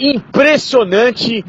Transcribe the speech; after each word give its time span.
impressionante 0.00 1.44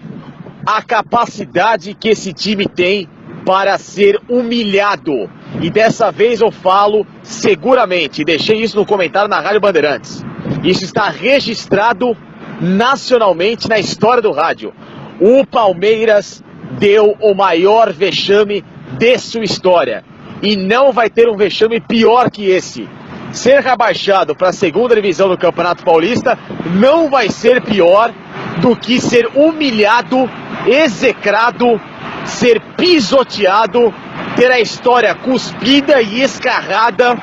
a 0.66 0.82
capacidade 0.82 1.94
que 1.94 2.10
esse 2.10 2.34
time 2.34 2.68
tem 2.68 3.08
para 3.46 3.78
ser 3.78 4.20
humilhado. 4.30 5.30
E 5.62 5.70
dessa 5.70 6.12
vez 6.12 6.42
eu 6.42 6.52
falo 6.52 7.06
seguramente, 7.24 8.24
deixei 8.24 8.62
isso 8.62 8.78
no 8.78 8.86
comentário 8.86 9.30
na 9.30 9.40
Rádio 9.40 9.62
Bandeirantes. 9.62 10.24
Isso 10.64 10.84
está 10.84 11.10
registrado 11.10 12.16
nacionalmente 12.60 13.68
na 13.68 13.80
história 13.80 14.22
do 14.22 14.32
rádio. 14.32 14.74
O 15.20 15.46
Palmeiras 15.46 16.44
deu 16.80 17.18
o 17.20 17.34
maior 17.34 17.92
vexame 17.92 18.64
de 18.98 19.18
sua 19.18 19.44
história. 19.44 20.04
E 20.42 20.56
não 20.56 20.92
vai 20.92 21.10
ter 21.10 21.30
um 21.30 21.36
vexame 21.36 21.80
pior 21.80 22.30
que 22.30 22.50
esse. 22.50 22.88
Ser 23.32 23.62
rebaixado 23.62 24.36
para 24.36 24.50
a 24.50 24.54
segunda 24.54 24.96
divisão 24.96 25.30
do 25.30 25.38
Campeonato 25.38 25.84
Paulista 25.84 26.38
não 26.76 27.10
vai 27.10 27.30
ser 27.30 27.62
pior 27.62 28.14
do 28.58 28.76
que 28.76 29.00
ser 29.00 29.28
humilhado, 29.36 30.30
execrado, 30.66 31.80
ser 32.26 32.62
pisoteado, 32.78 33.94
ter 34.36 34.52
a 34.52 34.60
história 34.60 35.16
cuspida 35.16 36.02
e 36.02 36.22
escarrada 36.22 37.18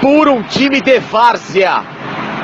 por 0.00 0.28
um 0.28 0.42
time 0.42 0.80
de 0.80 0.98
várzea. 0.98 1.82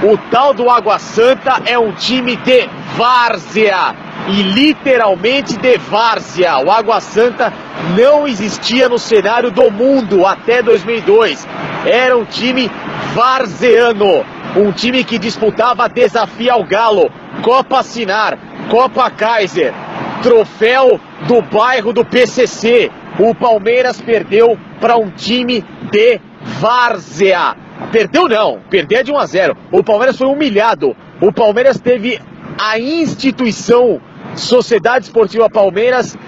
O 0.03 0.19
tal 0.31 0.53
do 0.53 0.69
Água 0.69 0.99
Santa 0.99 1.63
é 1.65 1.79
um 1.79 1.93
time 1.93 2.37
de 2.37 2.69
várzea 2.97 3.95
e 4.29 4.43
literalmente 4.43 5.57
de 5.57 5.79
várzea. 5.79 6.59
O 6.59 6.71
Água 6.71 7.01
Santa 7.01 7.53
não 7.97 8.27
existia 8.27 8.89
no 8.89 8.99
cenário 8.99 9.51
do 9.51 9.71
mundo 9.71 10.27
até 10.27 10.63
2002. 10.63 11.47
Era 11.87 12.17
um 12.17 12.25
time 12.25 12.71
varzeano, 13.15 14.25
um 14.57 14.73
time 14.73 15.03
que 15.05 15.19
disputava 15.19 15.89
desafio 15.89 16.53
ao 16.53 16.65
Galo, 16.65 17.11
Copa 17.47 17.81
Sinar, 17.85 18.37
Copa 18.69 19.09
Kaiser, 19.09 19.73
troféu 20.21 21.01
do 21.29 21.41
bairro 21.41 21.93
do 21.93 22.05
PCC. 22.05 22.91
O 23.21 23.33
Palmeiras 23.37 24.01
perdeu 24.01 24.59
para 24.81 24.97
um 24.97 25.11
time 25.11 25.65
de 25.93 26.21
várzea. 26.59 27.57
Perdeu 27.93 28.29
não, 28.29 28.59
perdeu 28.69 29.05
de 29.05 29.13
1 29.13 29.17
a 29.17 29.27
0. 29.27 29.57
O 29.71 29.85
Palmeiras 29.85 30.19
foi 30.19 30.27
humilhado. 30.27 30.97
O 31.21 31.33
Palmeiras 31.33 31.79
teve 31.79 32.21
a 32.61 32.81
instituição 32.81 34.01
Sociedade 34.35 35.05
Esportiva 35.05 35.49
Palmeiras 35.49 36.19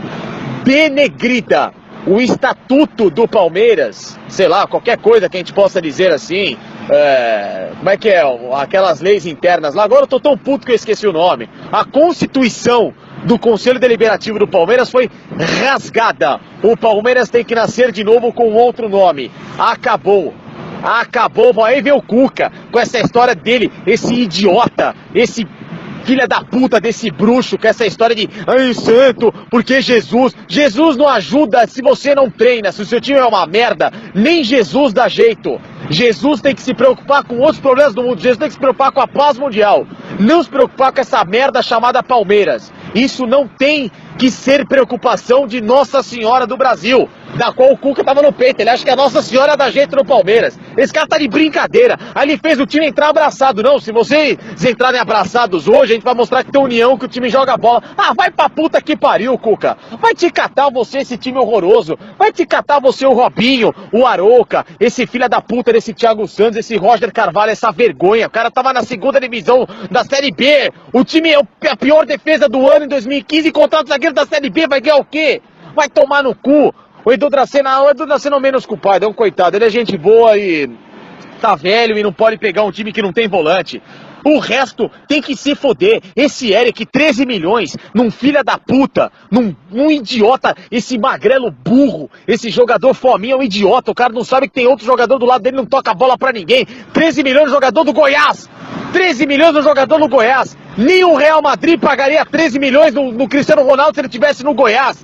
denegrida. 0.63 1.73
O 2.09 2.23
estatuto 2.23 3.11
do 3.11 3.29
Palmeiras, 3.29 4.19
sei 4.29 4.49
lá, 4.49 4.67
qualquer 4.67 4.97
coisa 4.97 5.29
que 5.29 5.37
a 5.37 5.41
gente 5.41 5.53
possa 5.53 5.81
dizer 5.81 6.11
assim, 6.11 6.57
é, 6.91 7.69
como 7.77 7.91
é 7.91 7.99
que 7.99 8.09
é? 8.09 8.23
Aquelas 8.55 9.03
leis 9.03 9.27
internas 9.27 9.75
lá. 9.75 9.85
Agora 9.85 10.05
eu 10.05 10.07
tô 10.07 10.19
tão 10.19 10.37
puto 10.37 10.65
que 10.65 10.73
eu 10.73 10.77
esqueci 10.77 11.07
o 11.07 11.13
nome. 11.13 11.51
A 11.71 11.85
Constituição 11.85 12.95
do 13.25 13.39
Conselho 13.39 13.79
Deliberativo 13.79 14.39
do 14.39 14.49
Palmeiras 14.49 14.91
foi 14.91 15.11
rasgada. 15.63 16.41
O 16.63 16.79
Palmeiras 16.79 17.29
tem 17.29 17.45
que 17.45 17.55
nascer 17.55 17.93
de 17.93 18.03
novo 18.03 18.33
com 18.33 18.55
outro 18.55 18.89
nome. 18.89 19.31
Acabou. 19.59 20.33
Acabou. 20.83 21.63
Aí 21.63 21.83
vem 21.83 21.93
o 21.93 22.01
Cuca 22.01 22.51
com 22.73 22.79
essa 22.79 22.99
história 22.99 23.35
dele, 23.35 23.71
esse 23.87 24.15
idiota, 24.15 24.95
esse 25.15 25.47
filha 26.09 26.27
da 26.27 26.43
puta 26.43 26.81
desse 26.81 27.11
bruxo 27.11 27.59
com 27.59 27.69
essa 27.69 27.85
história 27.85 28.17
de 28.17 28.27
ai 28.47 28.73
santo, 28.73 29.31
porque 29.51 29.83
Jesus, 29.83 30.35
Jesus 30.49 30.97
não 30.97 31.07
ajuda 31.07 31.67
se 31.67 31.83
você 31.83 32.15
não 32.15 32.31
treina, 32.31 32.73
se 32.73 32.81
o 32.81 32.87
seu 32.87 32.99
time 32.99 33.19
é 33.19 33.25
uma 33.27 33.47
merda, 33.47 33.93
nem 34.15 34.43
Jesus 34.43 34.95
dá 34.95 35.07
jeito. 35.07 35.61
Jesus 35.91 36.41
tem 36.41 36.55
que 36.55 36.63
se 36.63 36.73
preocupar 36.73 37.25
com 37.25 37.37
outros 37.37 37.61
problemas 37.61 37.95
do 37.95 38.03
mundo, 38.03 38.23
Jesus 38.23 38.39
tem 38.39 38.49
que 38.49 38.55
se 38.55 38.61
preocupar 38.61 38.91
com 38.91 39.03
a 39.03 39.07
paz 39.07 39.39
mundial, 39.39 39.87
não 40.19 40.43
se 40.43 40.49
preocupar 40.49 40.93
com 40.93 41.01
essa 41.03 41.23
merda 41.27 41.61
chamada 41.61 42.03
Palmeiras. 42.03 42.73
Isso 42.95 43.27
não 43.27 43.47
tem 43.47 43.91
que 44.17 44.31
ser 44.31 44.67
preocupação 44.67 45.47
de 45.47 45.61
Nossa 45.61 46.03
Senhora 46.03 46.47
do 46.47 46.57
Brasil, 46.57 47.07
da 47.37 47.53
qual 47.53 47.73
o 47.73 47.77
Cuca 47.77 48.05
tava 48.05 48.23
no 48.23 48.33
peito. 48.33 48.61
Ele 48.61 48.71
acha 48.71 48.85
que 48.85 48.91
a 48.91 48.97
Nossa 48.97 49.23
Senhora 49.23 49.57
dá 49.57 49.71
jeito 49.71 49.97
no 49.97 50.05
Palmeiras. 50.05 50.59
Esse 50.77 50.93
cara 50.93 51.07
tá 51.07 51.19
de 51.19 51.29
brincadeira. 51.29 51.99
Aí 52.15 52.29
ele 52.29 52.39
fez 52.39 52.59
o 52.59 52.67
time 52.67 52.87
entrar 52.87 53.09
abraçado. 53.09 53.63
Não, 53.63 53.79
se 53.79 53.93
vocês 53.93 54.39
entrarem 54.65 55.01
abraçados 55.01 55.69
hoje, 55.69 55.93
a 55.93 55.95
gente 55.95 56.05
vai 56.05 56.15
mostrar 56.15 56.45
que 56.45 56.53
tem 56.53 56.61
união, 56.61 56.97
que 56.97 57.05
o 57.05 57.09
time 57.09 57.29
joga 57.29 57.57
bola. 57.57 57.83
Ah, 57.97 58.13
vai 58.15 58.31
pra 58.31 58.49
puta 58.49 58.81
que 58.81 58.97
pariu, 58.97 59.37
Cuca. 59.39 59.77
Vai 60.01 60.15
te 60.15 60.31
catar 60.31 60.71
você, 60.71 60.99
esse 60.99 61.17
time 61.17 61.39
horroroso. 61.39 61.99
Vai 62.19 62.33
te 62.33 62.47
catar 62.47 62.81
você, 62.81 63.07
o 63.07 63.13
Robinho, 63.13 63.75
o 63.93 64.07
Arouca, 64.07 64.65
esse 64.79 65.07
filho 65.07 65.29
da 65.29 65.41
puta 65.41 65.73
desse 65.73 65.93
Thiago 65.93 66.27
Santos, 66.27 66.57
esse 66.57 66.77
Roger 66.77 67.13
Carvalho, 67.13 67.53
essa 67.53 67.71
vergonha. 67.71 68.27
O 68.27 68.31
cara 68.31 68.51
tava 68.51 68.73
na 68.73 68.83
segunda 68.83 69.21
divisão 69.21 69.67
da 69.91 70.05
Série 70.05 70.31
B. 70.31 70.73
O 70.93 71.05
time 71.05 71.31
é 71.31 71.69
a 71.71 71.77
pior 71.77 72.07
defesa 72.07 72.49
do 72.49 72.71
ano 72.71 72.85
em 72.85 72.89
2015 72.89 73.51
contra 73.53 73.83
o 73.83 73.87
zagueiro 73.87 74.15
da 74.15 74.27
Série 74.27 74.51
B. 74.51 74.67
Vai 74.67 74.81
ganhar 74.81 74.97
o 74.97 75.05
quê? 75.05 75.43
Vai 75.75 75.89
tomar 75.89 76.23
no 76.23 76.35
cu. 76.35 76.75
O 77.09 77.13
Edu 77.13 77.31
Dracena, 77.31 77.81
o 77.85 77.89
Edu 77.89 78.05
Dracena 78.05 78.37
é 78.37 78.39
o 78.39 78.43
menos 78.43 78.67
culpado, 78.67 79.07
é 79.07 79.09
um 79.09 79.15
coitado. 79.15 79.57
Ele 79.57 79.65
é 79.65 79.71
gente 79.71 79.97
boa 79.97 80.37
e 80.37 80.69
tá 81.41 81.55
velho 81.55 81.97
e 81.97 82.03
não 82.03 82.13
pode 82.13 82.37
pegar 82.37 82.65
um 82.65 82.71
time 82.71 82.93
que 82.93 83.01
não 83.01 83.15
tem 83.15 83.27
volante. 83.27 83.83
O 84.23 84.39
resto 84.39 84.91
tem 85.09 85.23
que 85.23 85.35
se 85.35 85.55
foder. 85.55 86.03
Esse 86.15 86.53
Eric, 86.53 86.85
13 86.85 87.25
milhões, 87.25 87.75
num 87.95 88.11
filha 88.11 88.45
da 88.45 88.59
puta, 88.59 89.11
num 89.31 89.57
um 89.73 89.91
idiota, 89.91 90.55
esse 90.71 90.99
magrelo 90.99 91.51
burro, 91.51 92.11
esse 92.27 92.51
jogador 92.51 92.93
fominha 92.93 93.33
é 93.33 93.37
um 93.39 93.43
idiota. 93.43 93.91
O 93.91 93.95
cara 93.95 94.13
não 94.13 94.23
sabe 94.23 94.47
que 94.47 94.53
tem 94.53 94.67
outro 94.67 94.85
jogador 94.85 95.17
do 95.17 95.25
lado 95.25 95.41
dele, 95.41 95.57
não 95.57 95.65
toca 95.65 95.91
a 95.91 95.95
bola 95.95 96.19
pra 96.19 96.31
ninguém. 96.31 96.67
13 96.93 97.23
milhões 97.23 97.47
no 97.47 97.53
jogador 97.53 97.85
do 97.85 97.93
Goiás. 97.95 98.51
13 98.93 99.27
milhões 99.27 99.55
no 99.55 99.63
jogador 99.63 99.99
do 99.99 100.09
Goiás. 100.09 100.55
Nem 100.77 101.05
o 101.05 101.17
Real 101.17 101.41
Madrid 101.41 101.81
pagaria 101.81 102.27
13 102.27 102.59
milhões 102.59 102.93
no, 102.93 103.11
no 103.11 103.27
Cristiano 103.27 103.63
Ronaldo 103.63 103.95
se 103.95 104.01
ele 104.03 104.11
tivesse 104.11 104.45
no 104.45 104.53
Goiás. 104.53 105.03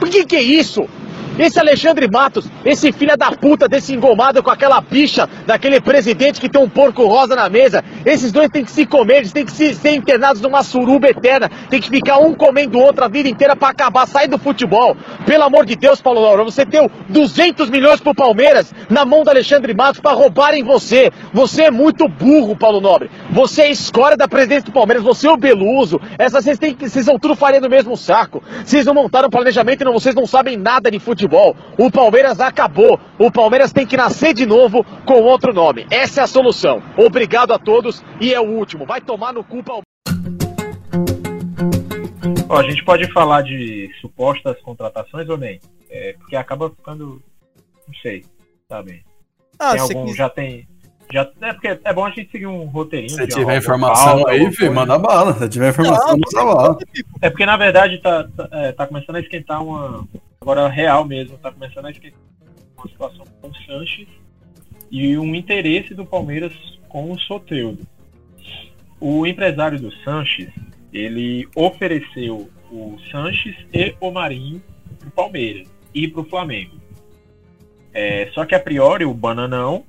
Por 0.00 0.08
que 0.08 0.24
que 0.24 0.34
é 0.34 0.42
isso? 0.42 0.88
Esse 1.36 1.58
Alexandre 1.58 2.08
Matos, 2.08 2.48
esse 2.64 2.92
filho 2.92 3.16
da 3.16 3.32
puta 3.32 3.68
desse 3.68 3.92
engomado 3.92 4.40
com 4.40 4.50
aquela 4.50 4.80
bicha 4.80 5.28
daquele 5.44 5.80
presidente 5.80 6.40
que 6.40 6.48
tem 6.48 6.62
um 6.62 6.68
porco 6.68 7.04
rosa 7.06 7.34
na 7.34 7.48
mesa, 7.48 7.82
esses 8.06 8.30
dois 8.30 8.48
têm 8.50 8.64
que 8.64 8.70
se 8.70 8.86
comer, 8.86 9.16
eles 9.16 9.32
têm 9.32 9.44
que 9.44 9.50
se, 9.50 9.74
ser 9.74 9.94
internados 9.94 10.40
numa 10.40 10.62
suruba 10.62 11.08
eterna, 11.08 11.50
tem 11.68 11.80
que 11.80 11.90
ficar 11.90 12.18
um 12.18 12.34
comendo 12.34 12.78
o 12.78 12.80
outro 12.80 13.04
a 13.04 13.08
vida 13.08 13.28
inteira 13.28 13.56
para 13.56 13.70
acabar, 13.70 14.06
sair 14.06 14.28
do 14.28 14.38
futebol. 14.38 14.96
Pelo 15.26 15.42
amor 15.42 15.66
de 15.66 15.74
Deus, 15.74 16.00
Paulo 16.00 16.20
Laura, 16.20 16.44
você 16.44 16.64
deu 16.64 16.88
200 17.08 17.68
milhões 17.68 18.00
pro 18.00 18.14
Palmeiras 18.14 18.72
na 18.88 19.04
mão 19.04 19.24
do 19.24 19.30
Alexandre 19.30 19.74
Matos 19.74 20.00
para 20.00 20.12
roubarem 20.12 20.62
você. 20.62 21.10
Você 21.32 21.64
é 21.64 21.70
muito 21.70 22.06
burro, 22.06 22.56
Paulo 22.56 22.80
Nobre. 22.80 23.10
Você 23.30 23.62
é 23.62 23.70
escória 23.72 24.16
da 24.16 24.28
presidência 24.28 24.66
do 24.66 24.72
Palmeiras, 24.72 25.02
você 25.02 25.26
é 25.26 25.32
o 25.32 25.36
Beluso. 25.36 26.00
Essas 26.16 26.44
vocês 26.44 26.58
têm 26.58 26.76
vocês 26.78 27.04
são 27.04 27.18
tudo 27.18 27.34
farinha 27.34 27.60
no 27.60 27.68
mesmo 27.68 27.96
saco. 27.96 28.40
Vocês 28.64 28.86
não 28.86 28.94
montaram 28.94 29.28
planejamento 29.28 29.80
e 29.80 29.84
não, 29.84 29.92
vocês 29.92 30.14
não 30.14 30.26
sabem 30.26 30.56
nada 30.56 30.90
de 30.90 31.00
futebol 31.00 31.23
futebol. 31.24 31.56
O 31.78 31.90
Palmeiras 31.90 32.40
acabou. 32.40 33.00
O 33.18 33.30
Palmeiras 33.30 33.72
tem 33.72 33.86
que 33.86 33.96
nascer 33.96 34.34
de 34.34 34.46
novo 34.46 34.84
com 35.06 35.14
outro 35.14 35.52
nome. 35.52 35.86
Essa 35.90 36.20
é 36.20 36.24
a 36.24 36.26
solução. 36.26 36.82
Obrigado 36.96 37.52
a 37.52 37.58
todos 37.58 38.04
e 38.20 38.32
é 38.32 38.40
o 38.40 38.44
último. 38.44 38.86
Vai 38.86 39.00
tomar 39.00 39.32
no 39.32 39.42
cu 39.42 39.62
Palmeiras. 39.62 39.84
Ó, 42.48 42.58
a 42.58 42.62
gente 42.62 42.84
pode 42.84 43.10
falar 43.12 43.42
de 43.42 43.90
supostas 44.00 44.60
contratações 44.60 45.28
ou 45.28 45.38
nem? 45.38 45.60
É, 45.90 46.14
porque 46.18 46.36
acaba 46.36 46.70
ficando. 46.70 47.22
Não 47.86 47.94
sei, 48.02 48.24
sabe? 48.68 49.02
Ah, 49.58 49.72
tem 49.72 49.80
algum, 49.80 50.06
quis... 50.06 50.16
já 50.16 50.28
tem. 50.28 50.68
Já, 51.12 51.28
é 51.42 51.52
porque 51.52 51.78
é 51.84 51.92
bom 51.92 52.04
a 52.04 52.10
gente 52.10 52.30
seguir 52.30 52.46
um 52.46 52.64
roteirinho. 52.64 53.10
Se 53.10 53.26
tiver 53.26 53.58
informação 53.58 54.26
aí, 54.26 54.50
filho, 54.52 54.74
manda 54.74 54.98
bala. 54.98 55.34
Se 55.34 55.48
tiver 55.48 55.68
informação, 55.70 56.16
não, 56.16 56.18
manda 56.18 56.54
bala. 56.54 56.78
É 57.20 57.30
porque 57.30 57.46
na 57.46 57.56
verdade 57.56 57.98
tá, 57.98 58.26
tá, 58.36 58.48
é, 58.52 58.72
tá 58.72 58.86
começando 58.86 59.16
a 59.16 59.20
esquentar 59.20 59.62
uma, 59.62 60.06
Agora, 60.44 60.68
real 60.68 61.06
mesmo, 61.06 61.38
tá 61.38 61.50
começando 61.50 61.86
a 61.86 61.90
esquecer 61.90 62.18
uma 62.76 62.86
situação 62.86 63.24
com 63.40 63.48
o 63.48 63.56
Sanches 63.64 64.06
e 64.90 65.16
um 65.16 65.34
interesse 65.34 65.94
do 65.94 66.04
Palmeiras 66.04 66.52
com 66.86 67.10
o 67.10 67.18
Soteudo. 67.18 67.82
O 69.00 69.26
empresário 69.26 69.80
do 69.80 69.90
Sanches, 70.02 70.50
ele 70.92 71.48
ofereceu 71.56 72.50
o 72.70 72.98
Sanches 73.10 73.56
e 73.72 73.96
o 73.98 74.10
Marinho 74.10 74.62
pro 74.98 75.10
Palmeiras 75.12 75.66
e 75.94 76.06
pro 76.08 76.24
Flamengo. 76.24 76.76
É, 77.94 78.30
só 78.34 78.44
que 78.44 78.54
a 78.54 78.60
priori 78.60 79.06
o 79.06 79.14
Bananão 79.14 79.86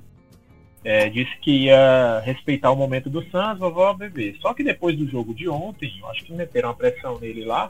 é, 0.86 1.10
disse 1.10 1.38
que 1.42 1.66
ia 1.66 2.22
respeitar 2.22 2.72
o 2.72 2.78
momento 2.78 3.10
do 3.10 3.30
Santos, 3.30 3.60
vovó 3.60 3.94
bebê. 3.94 4.38
Só 4.40 4.54
que 4.54 4.64
depois 4.64 4.98
do 4.98 5.06
jogo 5.06 5.34
de 5.34 5.50
ontem, 5.50 5.94
eu 6.00 6.08
acho 6.08 6.24
que 6.24 6.32
meteram 6.32 6.70
uma 6.70 6.76
pressão 6.76 7.20
nele 7.20 7.44
lá, 7.44 7.70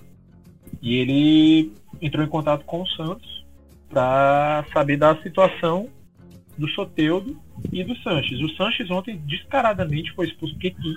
e 0.81 0.98
ele 0.98 1.74
entrou 2.01 2.25
em 2.25 2.30
contato 2.30 2.63
com 2.65 2.81
o 2.81 2.88
Santos 2.88 3.45
para 3.89 4.65
saber 4.74 4.97
da 4.97 5.15
situação 5.21 5.88
do 6.57 6.68
Soteudo 6.69 7.39
e 7.71 7.83
do 7.83 7.95
Sanches. 7.97 8.39
O 8.42 8.50
Sanches 8.56 8.89
ontem 8.89 9.18
descaradamente 9.25 10.12
foi 10.13 10.27
expulso 10.27 10.53
porque 10.53 10.71
quis 10.71 10.95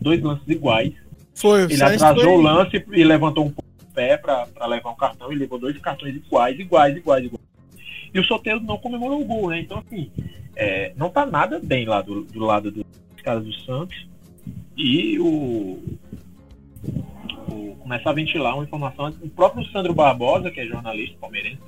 dois 0.00 0.20
lances 0.20 0.48
iguais. 0.48 0.92
Foi, 1.34 1.62
ele 1.62 1.82
atrasou 1.82 2.22
foi... 2.22 2.32
o 2.32 2.40
lance 2.40 2.84
e 2.92 3.04
levantou 3.04 3.46
um 3.46 3.50
pouco 3.50 3.70
o 3.82 3.94
pé 3.94 4.16
para 4.16 4.66
levar 4.66 4.90
um 4.90 4.96
cartão 4.96 5.32
e 5.32 5.36
levou 5.36 5.58
dois 5.58 5.78
cartões 5.78 6.14
iguais, 6.16 6.58
iguais, 6.58 6.96
iguais, 6.96 7.24
iguais. 7.24 7.44
E 8.12 8.18
o 8.18 8.24
Soteudo 8.24 8.66
não 8.66 8.76
comemorou 8.76 9.20
o 9.20 9.24
gol, 9.24 9.50
né? 9.50 9.60
Então, 9.60 9.78
assim, 9.78 10.10
é, 10.56 10.92
não 10.96 11.08
tá 11.08 11.24
nada 11.24 11.60
bem 11.60 11.86
lá 11.86 12.02
do, 12.02 12.24
do 12.24 12.40
lado 12.40 12.70
dos 12.70 12.84
caras 13.22 13.44
do 13.44 13.52
Santos. 13.52 14.08
E 14.76 15.18
o, 15.20 15.78
começa 17.80 18.08
a 18.08 18.12
ventilar 18.12 18.54
uma 18.54 18.64
informação. 18.64 19.12
O 19.20 19.28
próprio 19.28 19.64
Sandro 19.66 19.92
Barbosa, 19.92 20.50
que 20.50 20.60
é 20.60 20.66
jornalista 20.66 21.16
palmeirense, 21.20 21.58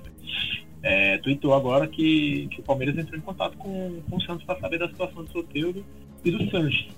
é, 0.82 1.18
tweetou 1.18 1.54
agora 1.54 1.86
que, 1.86 2.48
que 2.50 2.60
o 2.60 2.62
Palmeiras 2.62 2.96
entrou 2.98 3.16
em 3.16 3.22
contato 3.22 3.56
com, 3.56 4.00
com 4.08 4.16
o 4.16 4.20
Santos 4.20 4.44
para 4.44 4.58
saber 4.58 4.78
da 4.78 4.88
situação 4.88 5.24
do 5.24 5.30
Soteldo 5.30 5.84
e 6.24 6.30
do 6.30 6.50
Sanches. 6.50 6.88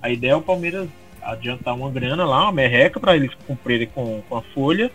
A 0.00 0.10
ideia 0.10 0.32
é 0.32 0.36
o 0.36 0.42
Palmeiras 0.42 0.88
adiantar 1.20 1.74
uma 1.74 1.90
grana 1.90 2.24
lá, 2.24 2.44
uma 2.44 2.52
merreca, 2.52 2.98
para 2.98 3.16
eles 3.16 3.32
cumprirem 3.46 3.88
com, 3.88 4.22
com 4.28 4.36
a 4.36 4.42
folha 4.42 4.90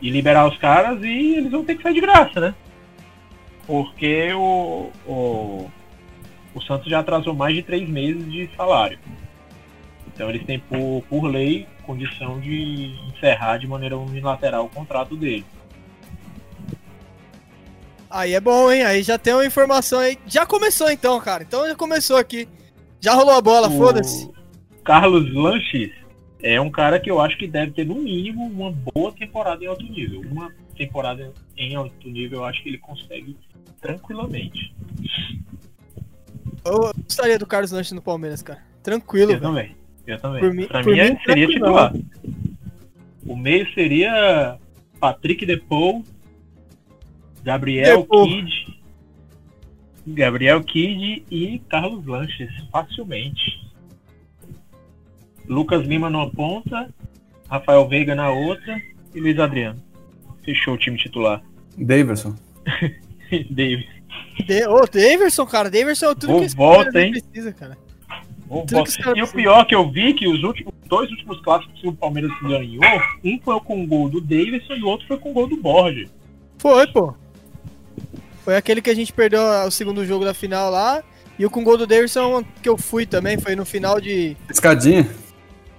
e 0.00 0.10
liberar 0.10 0.48
os 0.48 0.56
caras 0.58 1.02
e 1.02 1.36
eles 1.36 1.50
vão 1.50 1.64
ter 1.64 1.76
que 1.76 1.82
sair 1.82 1.94
de 1.94 2.00
graça, 2.00 2.40
né? 2.40 2.54
Porque 3.66 4.32
o, 4.32 4.90
o, 5.06 5.70
o 6.54 6.62
Santos 6.62 6.88
já 6.88 7.00
atrasou 7.00 7.34
mais 7.34 7.54
de 7.54 7.62
três 7.62 7.88
meses 7.88 8.30
de 8.30 8.48
salário. 8.56 8.98
Então 10.18 10.28
eles 10.28 10.44
têm 10.44 10.58
por, 10.58 11.04
por 11.08 11.26
lei 11.28 11.64
condição 11.86 12.40
de 12.40 12.92
encerrar 13.06 13.56
de 13.56 13.68
maneira 13.68 13.96
unilateral 13.96 14.64
o 14.64 14.68
contrato 14.68 15.16
dele. 15.16 15.44
Aí 18.10 18.34
é 18.34 18.40
bom, 18.40 18.68
hein? 18.72 18.82
Aí 18.82 19.00
já 19.04 19.16
tem 19.16 19.32
uma 19.32 19.46
informação 19.46 20.00
aí. 20.00 20.18
Já 20.26 20.44
começou 20.44 20.90
então, 20.90 21.20
cara. 21.20 21.44
Então 21.44 21.68
já 21.68 21.76
começou 21.76 22.16
aqui. 22.16 22.48
Já 23.00 23.14
rolou 23.14 23.32
a 23.32 23.40
bola, 23.40 23.70
foda-se. 23.70 24.28
Carlos 24.82 25.32
Lanches 25.32 25.92
é 26.42 26.60
um 26.60 26.68
cara 26.68 26.98
que 26.98 27.08
eu 27.08 27.20
acho 27.20 27.38
que 27.38 27.46
deve 27.46 27.70
ter, 27.70 27.86
no 27.86 27.94
mínimo, 27.94 28.44
uma 28.44 28.72
boa 28.72 29.12
temporada 29.12 29.62
em 29.62 29.68
alto 29.68 29.84
nível. 29.84 30.20
Uma 30.22 30.52
temporada 30.76 31.32
em 31.56 31.76
alto 31.76 32.08
nível 32.08 32.40
eu 32.40 32.44
acho 32.44 32.60
que 32.60 32.70
ele 32.70 32.78
consegue 32.78 33.36
tranquilamente. 33.80 34.74
Eu 36.64 36.92
gostaria 37.04 37.38
do 37.38 37.46
Carlos 37.46 37.70
Lanches 37.70 37.92
no 37.92 38.02
Palmeiras, 38.02 38.42
cara. 38.42 38.64
Tranquilo. 38.82 39.30
Eu 39.30 39.38
véio. 39.38 39.42
também. 39.42 39.87
Eu 40.08 40.18
também. 40.18 40.40
Por 40.40 40.54
mim, 40.54 40.66
pra 40.66 40.82
por 40.82 40.92
mim, 40.94 41.02
mim 41.02 41.18
seria 41.24 41.46
titular. 41.46 41.94
O 43.26 43.36
meio 43.36 43.70
seria 43.74 44.58
Patrick 44.98 45.44
Depou, 45.44 46.02
Gabriel 47.44 48.00
Depou. 48.00 48.24
Kid, 48.26 48.80
Gabriel 50.06 50.64
Kid 50.64 51.24
e 51.30 51.58
Carlos 51.68 52.06
Lanches, 52.06 52.50
facilmente. 52.72 53.68
Lucas 55.46 55.86
Lima 55.86 56.08
numa 56.08 56.30
ponta, 56.30 56.88
Rafael 57.48 57.86
Veiga 57.86 58.14
na 58.14 58.30
outra 58.30 58.80
e 59.14 59.20
Luiz 59.20 59.38
Adriano. 59.38 59.82
Fechou 60.42 60.74
o 60.74 60.78
time 60.78 60.96
titular. 60.96 61.42
Davidson. 61.76 62.34
Davidson. 63.50 63.98
De, 64.46 64.66
ô, 64.66 64.86
Davidson, 64.86 65.44
cara, 65.44 65.70
Davidson 65.70 66.06
é 66.06 66.14
tudo 66.14 66.28
Vou 66.28 66.40
que 66.40 66.46
esse 66.46 66.56
volta, 66.56 66.98
hein? 66.98 67.12
precisa, 67.12 67.52
cara. 67.52 67.76
E 68.50 69.22
o 69.22 69.28
pior 69.28 69.64
que 69.66 69.74
eu 69.74 69.90
vi 69.90 70.14
que 70.14 70.26
os 70.26 70.42
últimos 70.42 70.72
dois 70.86 71.10
últimos 71.10 71.40
clássicos 71.42 71.78
que 71.80 71.86
o 71.86 71.92
Palmeiras 71.92 72.30
ganhou, 72.42 72.82
um 73.22 73.38
foi 73.44 73.60
com 73.60 73.82
o 73.82 73.86
gol 73.86 74.08
do 74.08 74.20
Davidson 74.20 74.74
e 74.74 74.82
o 74.82 74.86
outro 74.86 75.06
foi 75.06 75.18
com 75.18 75.30
o 75.30 75.34
gol 75.34 75.46
do 75.46 75.56
Borges. 75.56 76.10
Foi, 76.58 76.86
pô. 76.86 77.14
Foi 78.42 78.56
aquele 78.56 78.80
que 78.80 78.88
a 78.88 78.94
gente 78.94 79.12
perdeu 79.12 79.42
o 79.66 79.70
segundo 79.70 80.04
jogo 80.06 80.24
da 80.24 80.32
final 80.32 80.70
lá. 80.70 81.02
E 81.38 81.44
o 81.46 81.50
com 81.50 81.60
o 81.60 81.64
gol 81.64 81.76
do 81.76 81.86
Davidson 81.86 82.42
que 82.62 82.68
eu 82.68 82.76
fui 82.76 83.06
também, 83.06 83.38
foi 83.38 83.54
no 83.54 83.64
final 83.64 84.00
de. 84.00 84.36
Piscadinha? 84.46 85.08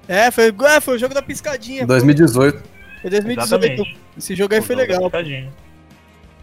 É, 0.07 0.31
foi, 0.31 0.53
é, 0.67 0.79
foi 0.79 0.95
o 0.95 0.99
jogo 0.99 1.13
da 1.13 1.21
piscadinha. 1.21 1.85
2018. 1.85 2.63
Foi 3.01 3.09
2018. 3.09 3.63
Exatamente. 3.65 3.97
Esse 4.17 4.35
jogo 4.35 4.53
aí 4.53 4.61
foi, 4.61 4.75
foi 4.75 4.75
legal. 4.75 5.01
Piscadinha. 5.01 5.49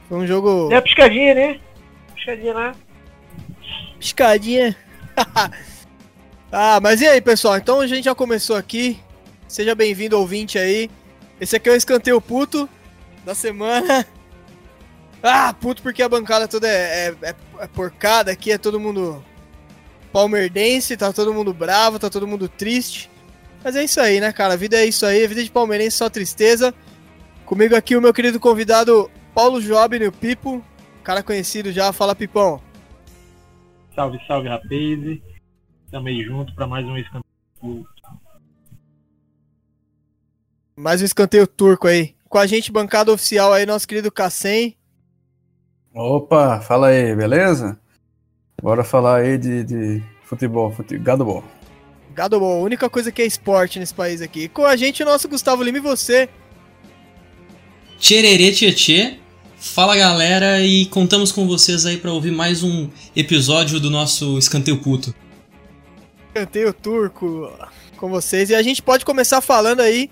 Foi 0.08 0.18
um 0.18 0.26
jogo. 0.26 0.68
É 0.72 0.76
a 0.76 0.82
piscadinha, 0.82 1.34
né? 1.34 1.60
Piscadinha 2.14 2.52
lá. 2.52 2.74
Piscadinha. 3.98 4.76
ah, 6.50 6.78
mas 6.80 7.00
e 7.00 7.06
aí, 7.06 7.20
pessoal? 7.20 7.56
Então 7.56 7.80
a 7.80 7.86
gente 7.86 8.04
já 8.04 8.14
começou 8.14 8.56
aqui. 8.56 9.00
Seja 9.48 9.74
bem-vindo, 9.74 10.18
ouvinte 10.18 10.58
aí. 10.58 10.90
Esse 11.40 11.56
aqui 11.56 11.68
é 11.68 11.72
o 11.72 11.76
escanteio 11.76 12.20
puto 12.20 12.68
da 13.24 13.34
semana. 13.34 14.06
Ah, 15.22 15.52
puto 15.52 15.82
porque 15.82 16.02
a 16.02 16.08
bancada 16.08 16.46
toda 16.46 16.68
é, 16.68 17.08
é, 17.08 17.30
é, 17.30 17.34
é 17.60 17.66
porcada 17.66 18.30
aqui, 18.30 18.52
é 18.52 18.58
todo 18.58 18.78
mundo 18.78 19.24
palmerdense, 20.12 20.96
tá 20.96 21.12
todo 21.12 21.34
mundo 21.34 21.52
bravo, 21.52 21.98
tá 21.98 22.08
todo 22.08 22.28
mundo 22.28 22.48
triste. 22.48 23.10
Mas 23.64 23.74
é 23.74 23.82
isso 23.82 24.00
aí, 24.00 24.20
né, 24.20 24.32
cara? 24.32 24.54
A 24.54 24.56
vida 24.56 24.76
é 24.76 24.86
isso 24.86 25.04
aí, 25.04 25.24
a 25.24 25.26
vida 25.28 25.42
de 25.42 25.50
palmeirense 25.50 25.96
só 25.96 26.08
tristeza. 26.08 26.72
Comigo 27.44 27.74
aqui 27.74 27.96
o 27.96 28.00
meu 28.00 28.14
querido 28.14 28.38
convidado 28.38 29.10
Paulo 29.34 29.60
Job, 29.60 30.06
o 30.06 30.12
Pipo, 30.12 30.64
cara 31.02 31.22
conhecido 31.22 31.72
já. 31.72 31.92
Fala, 31.92 32.14
Pipão. 32.14 32.60
Salve, 33.94 34.20
salve, 34.28 34.48
rapaz. 34.48 35.35
Também 35.96 36.22
junto 36.22 36.54
para 36.54 36.66
mais 36.66 36.84
um 36.84 36.94
escanteio. 36.98 37.86
Mais 40.76 41.00
um 41.00 41.06
escanteio 41.06 41.46
turco 41.46 41.88
aí. 41.88 42.14
Com 42.28 42.36
a 42.36 42.46
gente, 42.46 42.70
bancada 42.70 43.10
oficial 43.10 43.50
aí, 43.50 43.64
nosso 43.64 43.88
querido 43.88 44.12
Cassem. 44.12 44.76
Opa, 45.94 46.60
fala 46.60 46.88
aí, 46.88 47.16
beleza? 47.16 47.80
Bora 48.62 48.84
falar 48.84 49.20
aí 49.22 49.38
de, 49.38 49.64
de 49.64 50.02
futebol, 50.22 50.70
fute, 50.70 50.98
gado 50.98 51.24
bom. 51.24 51.42
Gado 52.12 52.38
bom, 52.38 52.60
a 52.60 52.62
única 52.62 52.90
coisa 52.90 53.10
que 53.10 53.22
é 53.22 53.26
esporte 53.26 53.78
nesse 53.78 53.94
país 53.94 54.20
aqui. 54.20 54.48
Com 54.48 54.66
a 54.66 54.76
gente, 54.76 55.02
o 55.02 55.06
nosso 55.06 55.26
Gustavo 55.26 55.62
Lima 55.62 55.78
e 55.78 55.80
você. 55.80 56.28
Tchererê 57.98 58.52
Tietê. 58.52 59.16
Fala 59.56 59.96
galera, 59.96 60.60
e 60.60 60.84
contamos 60.84 61.32
com 61.32 61.46
vocês 61.46 61.86
aí 61.86 61.96
para 61.96 62.12
ouvir 62.12 62.32
mais 62.32 62.62
um 62.62 62.90
episódio 63.16 63.80
do 63.80 63.88
nosso 63.88 64.36
Escanteio 64.36 64.76
Puto. 64.76 65.14
Escanteio 66.36 66.70
Turco 66.74 67.50
com 67.96 68.10
vocês. 68.10 68.50
E 68.50 68.54
a 68.54 68.62
gente 68.62 68.82
pode 68.82 69.06
começar 69.06 69.40
falando 69.40 69.80
aí 69.80 70.10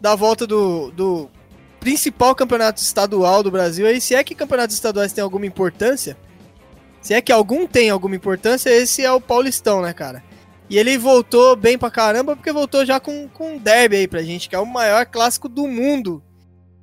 da 0.00 0.16
volta 0.16 0.44
do, 0.44 0.90
do 0.90 1.30
principal 1.78 2.34
campeonato 2.34 2.82
estadual 2.82 3.40
do 3.40 3.52
Brasil. 3.52 3.86
Aí, 3.86 4.00
se 4.00 4.12
é 4.12 4.24
que 4.24 4.34
campeonatos 4.34 4.74
estaduais 4.74 5.12
têm 5.12 5.22
alguma 5.22 5.46
importância, 5.46 6.16
se 7.00 7.14
é 7.14 7.20
que 7.20 7.30
algum 7.30 7.68
tem 7.68 7.88
alguma 7.88 8.16
importância, 8.16 8.68
esse 8.68 9.04
é 9.04 9.12
o 9.12 9.20
Paulistão, 9.20 9.80
né, 9.80 9.92
cara? 9.92 10.24
E 10.68 10.76
ele 10.76 10.98
voltou 10.98 11.54
bem 11.54 11.78
pra 11.78 11.88
caramba, 11.88 12.34
porque 12.34 12.52
voltou 12.52 12.84
já 12.84 12.98
com, 12.98 13.28
com 13.28 13.54
um 13.54 13.58
derby 13.58 13.94
aí 13.94 14.08
pra 14.08 14.24
gente, 14.24 14.48
que 14.48 14.56
é 14.56 14.58
o 14.58 14.66
maior 14.66 15.06
clássico 15.06 15.48
do 15.48 15.68
mundo. 15.68 16.20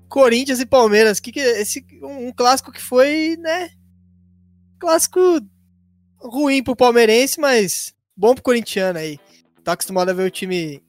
Corinthians 0.07 0.62
e 0.62 0.66
Palmeiras. 0.66 1.19
Que, 1.19 1.33
que 1.33 1.42
esse 1.42 1.86
um, 2.01 2.28
um 2.28 2.31
clássico 2.31 2.72
que 2.72 2.81
foi, 2.81 3.36
né? 3.38 3.69
Clássico 4.80 5.19
ruim 6.19 6.63
pro 6.63 6.75
palmeirense, 6.75 7.38
mas 7.38 7.97
bom 8.18 8.34
pro 8.34 8.44
corintiano 8.44 9.00
aí. 9.00 9.19
Tá 9.64 9.74
acostumado 9.74 10.10
a 10.10 10.14
ver 10.14 10.24
o 10.24 10.31
time 10.31 10.81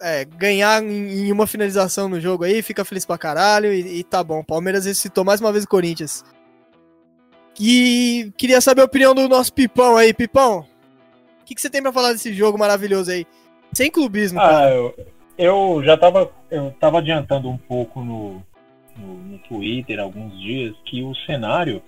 é, 0.00 0.24
ganhar 0.24 0.82
em, 0.82 1.30
uma 1.30 1.46
finalização 1.46 2.08
no 2.08 2.20
jogo 2.20 2.44
aí, 2.44 2.60
fica 2.60 2.84
feliz 2.84 3.06
pra 3.06 3.16
caralho 3.16 3.72
e, 3.72 4.00
e 4.00 4.04
tá 4.04 4.22
bom. 4.24 4.42
Palmeiras 4.42 4.84
recitou 4.84 5.24
mais 5.24 5.40
uma 5.40 5.52
vez 5.52 5.64
o 5.64 5.68
Corinthians. 5.68 6.24
E 7.58 8.32
queria 8.36 8.60
saber 8.60 8.82
a 8.82 8.86
opinião 8.86 9.14
do 9.14 9.28
nosso 9.28 9.52
Pipão 9.52 9.96
aí, 9.96 10.12
Pipão 10.12 10.66
que, 11.46 11.54
que 11.54 11.60
você 11.60 11.70
tem 11.70 11.80
para 11.80 11.92
falar 11.92 12.12
desse 12.12 12.34
jogo 12.34 12.58
maravilhoso 12.58 13.10
aí? 13.10 13.24
Sem 13.72 13.90
clubismo. 13.90 14.40
Ah, 14.40 14.68
eu, 14.68 14.94
eu, 15.38 15.82
já 15.84 15.96
tava, 15.96 16.30
eu 16.50 16.74
tava 16.80 16.98
adiantando 16.98 17.48
um 17.48 17.56
pouco 17.56 18.02
no, 18.02 18.42
no, 18.96 19.14
no 19.14 19.38
Twitter 19.38 20.00
alguns 20.00 20.38
dias 20.40 20.74
que 20.84 21.02
o 21.02 21.14
cenário 21.24 21.80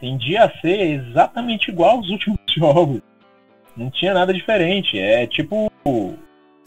tendia 0.00 0.44
a 0.44 0.60
ser 0.60 0.80
exatamente 0.80 1.70
igual 1.70 1.96
aos 1.96 2.08
últimos 2.08 2.38
jogos. 2.56 3.02
Não 3.78 3.90
tinha 3.90 4.12
nada 4.12 4.34
diferente. 4.34 4.98
É 4.98 5.26
tipo 5.26 5.72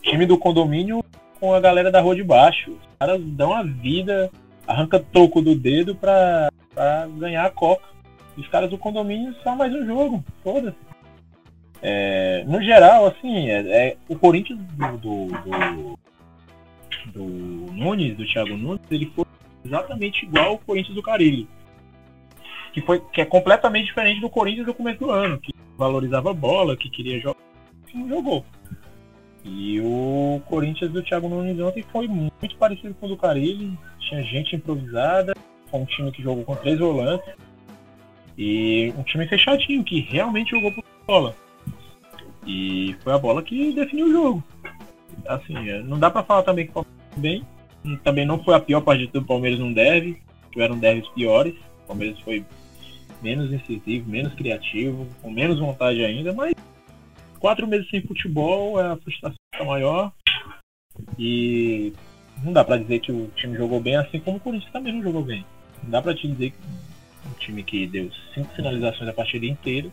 time 0.01 0.25
do 0.25 0.37
condomínio 0.37 1.03
com 1.39 1.53
a 1.53 1.59
galera 1.59 1.91
da 1.91 1.99
rua 1.99 2.15
de 2.15 2.23
baixo. 2.23 2.71
Os 2.71 2.97
caras 2.97 3.21
dão 3.21 3.53
a 3.53 3.63
vida, 3.63 4.31
arranca 4.65 4.99
toco 4.99 5.41
do 5.41 5.53
dedo 5.53 5.93
pra, 5.93 6.49
pra 6.73 7.07
ganhar 7.17 7.45
a 7.45 7.51
Copa. 7.51 7.83
Os 8.37 8.47
caras 8.47 8.69
do 8.69 8.77
condomínio 8.77 9.35
só 9.43 9.53
mais 9.55 9.73
um 9.73 9.85
jogo. 9.85 10.23
Foda-se. 10.41 10.77
É, 11.81 12.43
no 12.47 12.63
geral, 12.63 13.07
assim, 13.07 13.49
é, 13.49 13.87
é 13.87 13.97
o 14.07 14.15
Corinthians 14.15 14.59
do, 14.59 14.97
do, 14.97 15.27
do, 15.27 15.99
do, 17.13 17.73
Nunes, 17.73 18.15
do 18.15 18.25
Thiago 18.25 18.55
Nunes, 18.55 18.81
ele 18.91 19.11
foi 19.15 19.25
exatamente 19.65 20.23
igual 20.25 20.45
ao 20.45 20.57
Corinthians 20.59 20.95
do 20.95 21.01
Carilli. 21.01 21.47
Que, 22.73 22.81
foi, 22.81 23.01
que 23.11 23.21
é 23.21 23.25
completamente 23.25 23.87
diferente 23.87 24.21
do 24.21 24.29
Corinthians 24.29 24.65
do 24.65 24.73
começo 24.73 24.99
do 24.99 25.11
ano, 25.11 25.39
que 25.39 25.53
valorizava 25.77 26.31
a 26.31 26.33
bola, 26.33 26.77
que 26.77 26.89
queria 26.89 27.19
jogar, 27.19 27.35
que 27.87 27.97
não 27.97 28.07
jogou. 28.07 28.45
E 29.43 29.81
o 29.81 30.41
Corinthians 30.45 30.91
do 30.91 31.03
Thiago 31.03 31.27
Nunes 31.27 31.59
ontem 31.59 31.83
foi 31.91 32.07
muito 32.07 32.55
parecido 32.57 32.93
com 32.93 33.07
o 33.07 33.09
do 33.09 33.17
Carilli, 33.17 33.77
tinha 33.99 34.23
gente 34.23 34.55
improvisada, 34.55 35.33
foi 35.69 35.79
um 35.79 35.85
time 35.85 36.11
que 36.11 36.21
jogou 36.21 36.43
com 36.43 36.55
três 36.55 36.79
volantes, 36.79 37.33
e 38.37 38.93
um 38.97 39.03
time 39.03 39.27
fechadinho, 39.27 39.83
que 39.83 39.99
realmente 39.99 40.51
jogou 40.51 40.71
por 40.71 40.83
bola. 41.05 41.35
E 42.45 42.95
foi 43.03 43.13
a 43.13 43.17
bola 43.17 43.43
que 43.43 43.73
definiu 43.73 44.07
o 44.07 44.11
jogo. 44.11 44.43
Assim, 45.27 45.69
é, 45.69 45.81
não 45.83 45.99
dá 45.99 46.09
para 46.09 46.23
falar 46.23 46.43
também 46.43 46.65
que 46.65 46.71
o 46.71 46.83
Palmeiras 46.83 47.17
bem. 47.17 47.45
Também 48.03 48.25
não 48.25 48.43
foi 48.43 48.55
a 48.55 48.59
pior 48.59 48.81
partida 48.81 49.11
do 49.19 49.25
Palmeiras 49.25 49.59
não 49.59 49.71
deve. 49.71 50.21
Tiveram 50.51 50.77
deves 50.77 51.07
piores. 51.09 51.53
O 51.83 51.87
Palmeiras 51.87 52.19
foi 52.21 52.43
menos 53.21 53.51
incisivo, 53.51 54.09
menos 54.09 54.33
criativo, 54.33 55.07
com 55.21 55.29
menos 55.29 55.59
vontade 55.59 56.03
ainda, 56.03 56.33
mas 56.33 56.53
quatro 57.39 57.67
meses 57.67 57.89
sem 57.89 58.01
futebol, 58.01 58.79
a 58.79 58.97
frustração 58.97 59.37
está 59.53 59.65
maior. 59.65 60.11
E 61.17 61.93
não 62.43 62.53
dá 62.53 62.63
pra 62.63 62.77
dizer 62.77 62.99
que 62.99 63.11
o 63.11 63.29
time 63.35 63.57
jogou 63.57 63.79
bem, 63.79 63.95
assim 63.95 64.19
como 64.19 64.37
o 64.37 64.39
Corinthians 64.39 64.71
também 64.71 64.93
não 64.93 65.03
jogou 65.03 65.23
bem. 65.23 65.45
Não 65.83 65.89
dá 65.89 66.01
pra 66.01 66.13
te 66.13 66.27
dizer 66.27 66.51
que 66.51 66.57
um 67.27 67.33
time 67.39 67.63
que 67.63 67.87
deu 67.87 68.09
cinco 68.33 68.53
finalizações 68.55 69.09
a 69.09 69.13
partida 69.13 69.45
inteira 69.45 69.89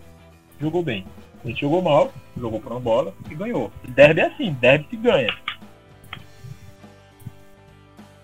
jogou 0.61 0.83
bem. 0.83 1.05
A 1.45 1.49
gente 1.49 1.61
jogou 1.61 1.81
mal, 1.81 2.13
jogou 2.37 2.61
por 2.61 2.73
uma 2.73 2.81
bola 2.81 3.15
e 3.31 3.35
ganhou. 3.35 3.73
Derby 3.89 4.21
é 4.21 4.27
assim, 4.27 4.53
derby 4.55 4.87
se 4.91 4.97
ganha. 4.97 5.35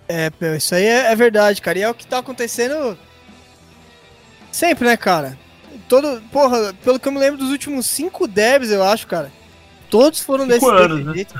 É, 0.08 0.30
isso 0.56 0.75
aí 0.75 0.84
é, 0.84 1.12
é 1.12 1.16
verdade, 1.16 1.62
cara. 1.62 1.78
E 1.78 1.82
é 1.82 1.88
o 1.88 1.94
que 1.94 2.06
tá 2.06 2.18
acontecendo 2.18 2.99
sempre, 4.54 4.87
né, 4.87 4.96
cara? 4.96 5.37
Todo, 5.88 6.20
porra, 6.32 6.73
pelo 6.84 6.99
que 6.99 7.06
eu 7.08 7.12
me 7.12 7.18
lembro 7.18 7.38
dos 7.38 7.50
últimos 7.50 7.87
cinco 7.87 8.26
derbys, 8.26 8.70
eu 8.70 8.82
acho, 8.82 9.06
cara. 9.06 9.30
Todos 9.90 10.20
foram 10.20 10.44
Cinco 10.44 10.54
desse, 10.73 10.82
anos, 10.82 11.04
né? 11.06 11.12
jeito. 11.14 11.34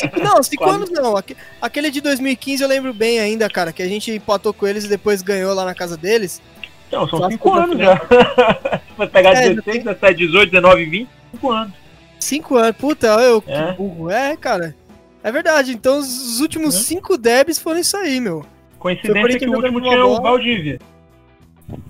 Cinco- 0.00 0.20
não, 0.22 0.42
cinco 0.42 0.62
Quase. 0.64 0.76
anos 0.78 0.90
não. 0.90 1.16
Aque- 1.16 1.36
Aquele 1.60 1.90
de 1.90 2.00
2015 2.00 2.62
eu 2.62 2.68
lembro 2.68 2.94
bem 2.94 3.18
ainda, 3.20 3.48
cara, 3.50 3.72
que 3.72 3.82
a 3.82 3.88
gente 3.88 4.10
empatou 4.10 4.54
com 4.54 4.66
eles 4.66 4.84
e 4.84 4.88
depois 4.88 5.20
ganhou 5.22 5.52
lá 5.54 5.64
na 5.64 5.74
casa 5.74 5.96
deles. 5.96 6.40
Então, 6.88 7.06
são 7.08 7.18
Só 7.18 7.28
cinco 7.28 7.48
ficou 7.50 7.54
anos 7.54 7.76
na 7.76 7.84
já. 7.84 8.00
Você 8.96 9.06
pegar 9.08 9.30
É, 9.34 9.50
16, 9.50 9.84
17, 9.84 10.16
18, 10.26 10.50
19, 10.52 10.84
20, 10.86 11.08
cinco 11.32 11.50
anos. 11.50 11.72
Cinco 12.20 12.56
anos, 12.56 12.76
puta, 12.76 13.06
eu 13.08 13.42
que 13.42 13.50
É. 13.50 13.72
burro. 13.72 14.10
É, 14.10 14.36
cara. 14.36 14.74
É 15.22 15.32
verdade. 15.32 15.72
Então 15.72 15.98
os 15.98 16.40
últimos 16.40 16.74
É. 16.76 16.78
cinco 16.78 17.18
derbys 17.18 17.58
foram 17.58 17.80
isso 17.80 17.96
aí, 17.96 18.20
meu. 18.20 18.46
Coincidência 18.78 19.38
que 19.38 19.46
o 19.48 19.52
último 19.56 19.80
tinha 19.80 20.04
o 20.04 20.08
bola. 20.10 20.20
Valdívia. 20.22 20.78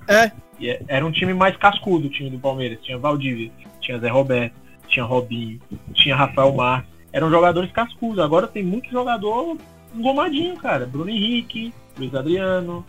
É. 0.09 0.33
E 0.65 0.81
era 0.89 1.05
um 1.05 1.13
time 1.13 1.35
mais 1.35 1.55
cascudo, 1.59 2.07
o 2.07 2.11
time 2.11 2.31
do 2.31 2.39
Palmeiras. 2.39 2.79
Tinha 2.83 2.97
Valdívia, 2.97 3.53
tinha 3.83 3.99
Zé 3.99 4.09
Roberto, 4.09 4.55
tinha 4.89 5.05
Robinho, 5.05 5.61
tinha 5.93 6.17
Rafael 6.17 6.55
Marques. 6.55 6.91
Eram 7.13 7.31
jogadores 7.31 7.71
cascudos. 7.71 8.19
Agora 8.19 8.47
tem 8.47 8.63
muito 8.65 8.91
jogador 8.91 9.59
engomadinho, 9.95 10.57
cara. 10.57 10.87
Bruno 10.87 11.11
Henrique, 11.11 11.71
Luiz 11.99 12.15
Adriano, 12.15 12.85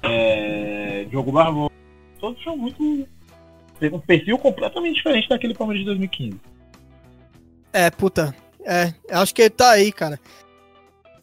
é, 0.00 1.06
Diogo 1.10 1.32
Barbosa. 1.32 1.72
Todos 2.20 2.40
são 2.44 2.56
muito. 2.56 3.08
Tem 3.80 3.92
um 3.92 3.98
perfil 3.98 4.38
completamente 4.38 4.94
diferente 4.94 5.28
daquele 5.28 5.54
Palmeiras 5.54 5.80
de 5.80 5.86
2015. 5.86 6.40
É, 7.72 7.90
puta. 7.90 8.32
É, 8.64 8.94
acho 9.10 9.34
que 9.34 9.42
ele 9.42 9.50
tá 9.50 9.70
aí, 9.70 9.90
cara. 9.90 10.20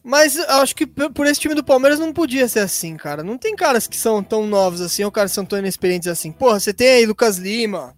Mas 0.06 0.38
acho 0.38 0.76
que 0.76 0.86
por 0.86 1.26
esse 1.26 1.40
time 1.40 1.52
do 1.52 1.64
Palmeiras 1.64 1.98
não 1.98 2.12
podia 2.12 2.46
ser 2.46 2.60
assim, 2.60 2.96
cara. 2.96 3.24
Não 3.24 3.36
tem 3.36 3.56
caras 3.56 3.88
que 3.88 3.96
são 3.96 4.22
tão 4.22 4.46
novos 4.46 4.80
assim, 4.80 5.02
ou 5.02 5.10
caras 5.10 5.32
que 5.32 5.34
são 5.34 5.44
tão 5.44 5.58
inexperientes 5.58 6.06
assim. 6.06 6.30
Porra, 6.30 6.60
você 6.60 6.72
tem 6.72 6.86
aí 6.86 7.06
Lucas 7.06 7.38
Lima. 7.38 7.92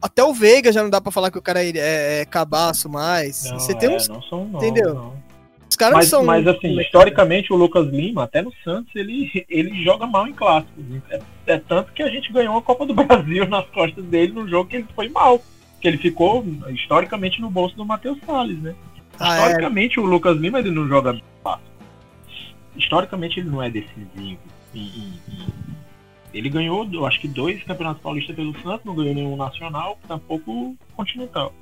Até 0.00 0.24
o 0.24 0.32
Veiga 0.32 0.72
já 0.72 0.82
não 0.82 0.88
dá 0.88 1.02
pra 1.02 1.12
falar 1.12 1.30
que 1.30 1.36
o 1.36 1.42
cara 1.42 1.62
é, 1.62 1.72
é, 1.76 2.20
é 2.20 2.24
cabaço 2.24 2.88
mais. 2.88 3.44
Não, 3.50 3.58
você 3.58 3.74
tem 3.74 3.92
é, 3.92 3.96
uns. 3.96 4.08
não 4.08 4.22
são, 4.22 4.46
não, 4.46 4.58
entendeu? 4.58 4.94
não. 4.94 5.22
Os 5.68 5.76
caras 5.76 5.94
Mas, 5.94 6.10
não 6.10 6.18
são. 6.20 6.24
mas 6.24 6.46
assim, 6.46 6.80
historicamente 6.80 7.52
o 7.52 7.56
Lucas 7.56 7.86
Lima, 7.88 8.24
até 8.24 8.40
no 8.40 8.52
Santos, 8.64 8.90
ele, 8.96 9.30
ele 9.50 9.84
joga 9.84 10.06
mal 10.06 10.26
em 10.26 10.32
clássicos. 10.32 10.84
É, 11.10 11.20
é 11.48 11.58
tanto 11.58 11.92
que 11.92 12.02
a 12.02 12.08
gente 12.08 12.32
ganhou 12.32 12.56
a 12.56 12.62
Copa 12.62 12.86
do 12.86 12.94
Brasil 13.04 13.46
nas 13.46 13.66
costas 13.66 14.02
dele 14.06 14.32
num 14.32 14.48
jogo 14.48 14.70
que 14.70 14.76
ele 14.76 14.86
foi 14.96 15.10
mal. 15.10 15.38
Que 15.82 15.88
ele 15.88 15.98
ficou 15.98 16.42
historicamente 16.70 17.42
no 17.42 17.50
bolso 17.50 17.76
do 17.76 17.84
Matheus 17.84 18.18
Salles, 18.24 18.58
né? 18.62 18.74
Ah, 19.18 19.36
é. 19.36 19.40
historicamente 19.46 20.00
o 20.00 20.04
Lucas 20.04 20.36
Lima 20.36 20.58
ele 20.58 20.70
não 20.70 20.86
joga 20.88 21.20
fácil. 21.42 21.64
Historicamente 22.76 23.40
ele 23.40 23.50
não 23.50 23.62
é 23.62 23.70
decisivo. 23.70 24.38
E- 24.74 24.80
e- 24.80 25.20
e 25.28 25.54
ele 26.38 26.48
ganhou, 26.48 26.88
eu 26.92 27.06
acho 27.06 27.20
que 27.20 27.28
dois 27.28 27.62
campeonatos 27.62 28.02
paulistas 28.02 28.34
pelo 28.34 28.52
Santos, 28.60 28.84
não 28.84 28.94
ganhou 28.96 29.14
nenhum 29.14 29.36
nacional, 29.36 29.96
tampouco 30.08 30.76
continental. 30.96 31.52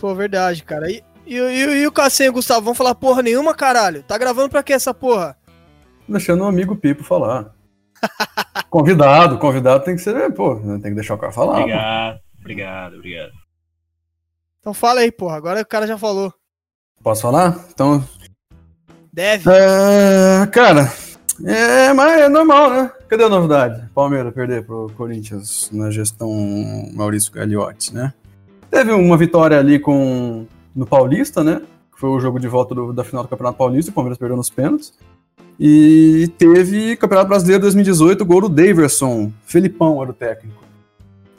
Pô, 0.00 0.14
verdade, 0.14 0.62
cara. 0.64 0.90
E, 0.90 1.02
e, 1.26 1.36
e, 1.36 1.82
e 1.82 1.86
o 1.86 1.92
Cassenho 1.92 2.28
e 2.28 2.30
o 2.30 2.34
Gustavo 2.34 2.62
vão 2.64 2.74
falar 2.74 2.94
porra 2.94 3.22
nenhuma, 3.22 3.54
caralho. 3.54 4.02
Tá 4.02 4.16
gravando 4.18 4.48
pra 4.48 4.62
que 4.62 4.72
essa 4.72 4.92
porra? 4.94 5.36
Deixando 6.08 6.42
o 6.42 6.46
amigo 6.46 6.74
Pipo 6.74 7.04
falar. 7.04 7.52
convidado, 8.68 9.38
convidado 9.38 9.84
tem 9.84 9.94
que 9.94 10.00
ser, 10.02 10.32
pô, 10.34 10.56
tem 10.56 10.80
que 10.80 10.94
deixar 10.94 11.14
o 11.14 11.18
cara 11.18 11.32
falar. 11.32 11.54
pô. 11.54 11.60
Obrigado, 11.60 12.20
obrigado, 12.40 12.96
obrigado. 12.96 13.32
Então 14.62 14.72
fala 14.72 15.00
aí, 15.00 15.10
porra. 15.10 15.36
Agora 15.36 15.60
o 15.60 15.66
cara 15.66 15.88
já 15.88 15.98
falou. 15.98 16.32
Posso 17.02 17.22
falar? 17.22 17.58
Então, 17.74 18.02
Deve. 19.12 19.50
É, 19.50 20.46
cara, 20.46 20.90
é, 21.44 21.92
mas 21.92 22.20
é 22.20 22.28
normal, 22.28 22.70
né? 22.70 22.92
Cadê 23.08 23.24
a 23.24 23.28
novidade? 23.28 23.90
Palmeiras 23.92 24.32
perder 24.32 24.64
pro 24.64 24.88
Corinthians 24.96 25.68
na 25.72 25.90
gestão 25.90 26.30
Maurício 26.94 27.32
Gagliotti, 27.32 27.92
né? 27.92 28.14
Teve 28.70 28.92
uma 28.92 29.16
vitória 29.18 29.58
ali 29.58 29.80
com 29.80 30.46
no 30.74 30.86
Paulista, 30.86 31.42
né? 31.42 31.60
Foi 31.96 32.08
o 32.10 32.20
jogo 32.20 32.38
de 32.38 32.46
volta 32.46 32.72
do- 32.74 32.92
da 32.92 33.02
final 33.04 33.24
do 33.24 33.28
Campeonato 33.28 33.58
Paulista, 33.58 33.90
o 33.90 33.94
Palmeiras 33.94 34.16
perdeu 34.16 34.36
nos 34.36 34.48
pênaltis. 34.48 34.94
E 35.58 36.30
teve 36.38 36.96
Campeonato 36.96 37.28
Brasileiro 37.28 37.60
2018, 37.62 38.24
gol 38.24 38.42
do 38.42 38.48
Daverson. 38.48 39.30
Felipão 39.44 40.00
era 40.00 40.10
o 40.12 40.14
técnico. 40.14 40.62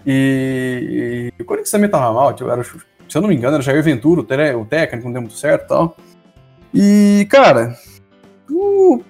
E, 0.05 1.31
e 1.39 1.41
o 1.41 1.45
Corinthians 1.45 1.71
também 1.71 1.89
tava 1.89 2.13
mal, 2.13 2.33
tipo, 2.33 2.49
era, 2.49 2.61
o- 2.61 2.65
se 3.13 3.17
eu 3.19 3.21
não 3.21 3.29
me 3.29 3.35
engano, 3.35 3.53
era 3.53 3.61
Jair 3.63 3.83
Ventura, 3.83 4.21
o 4.21 4.65
técnico, 4.65 5.05
não 5.05 5.13
deu 5.13 5.21
muito 5.21 5.37
certo 5.37 5.65
e 5.65 5.67
tal. 5.67 5.97
E, 6.73 7.27
cara, 7.29 7.77
o- 8.49 9.03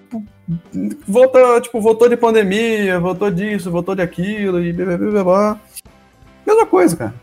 volta, 1.07 1.61
tipo, 1.61 1.79
voltou 1.79 2.09
de 2.09 2.17
pandemia, 2.17 2.99
voltou 2.99 3.31
disso, 3.31 3.71
voltou 3.71 3.95
de 3.95 4.01
aquilo, 4.01 4.61
e 4.61 4.73
blá, 4.73 4.97
blá, 4.97 5.23
blá. 5.23 5.59
Mesma 6.45 6.65
coisa, 6.65 6.97
cara. 6.97 7.13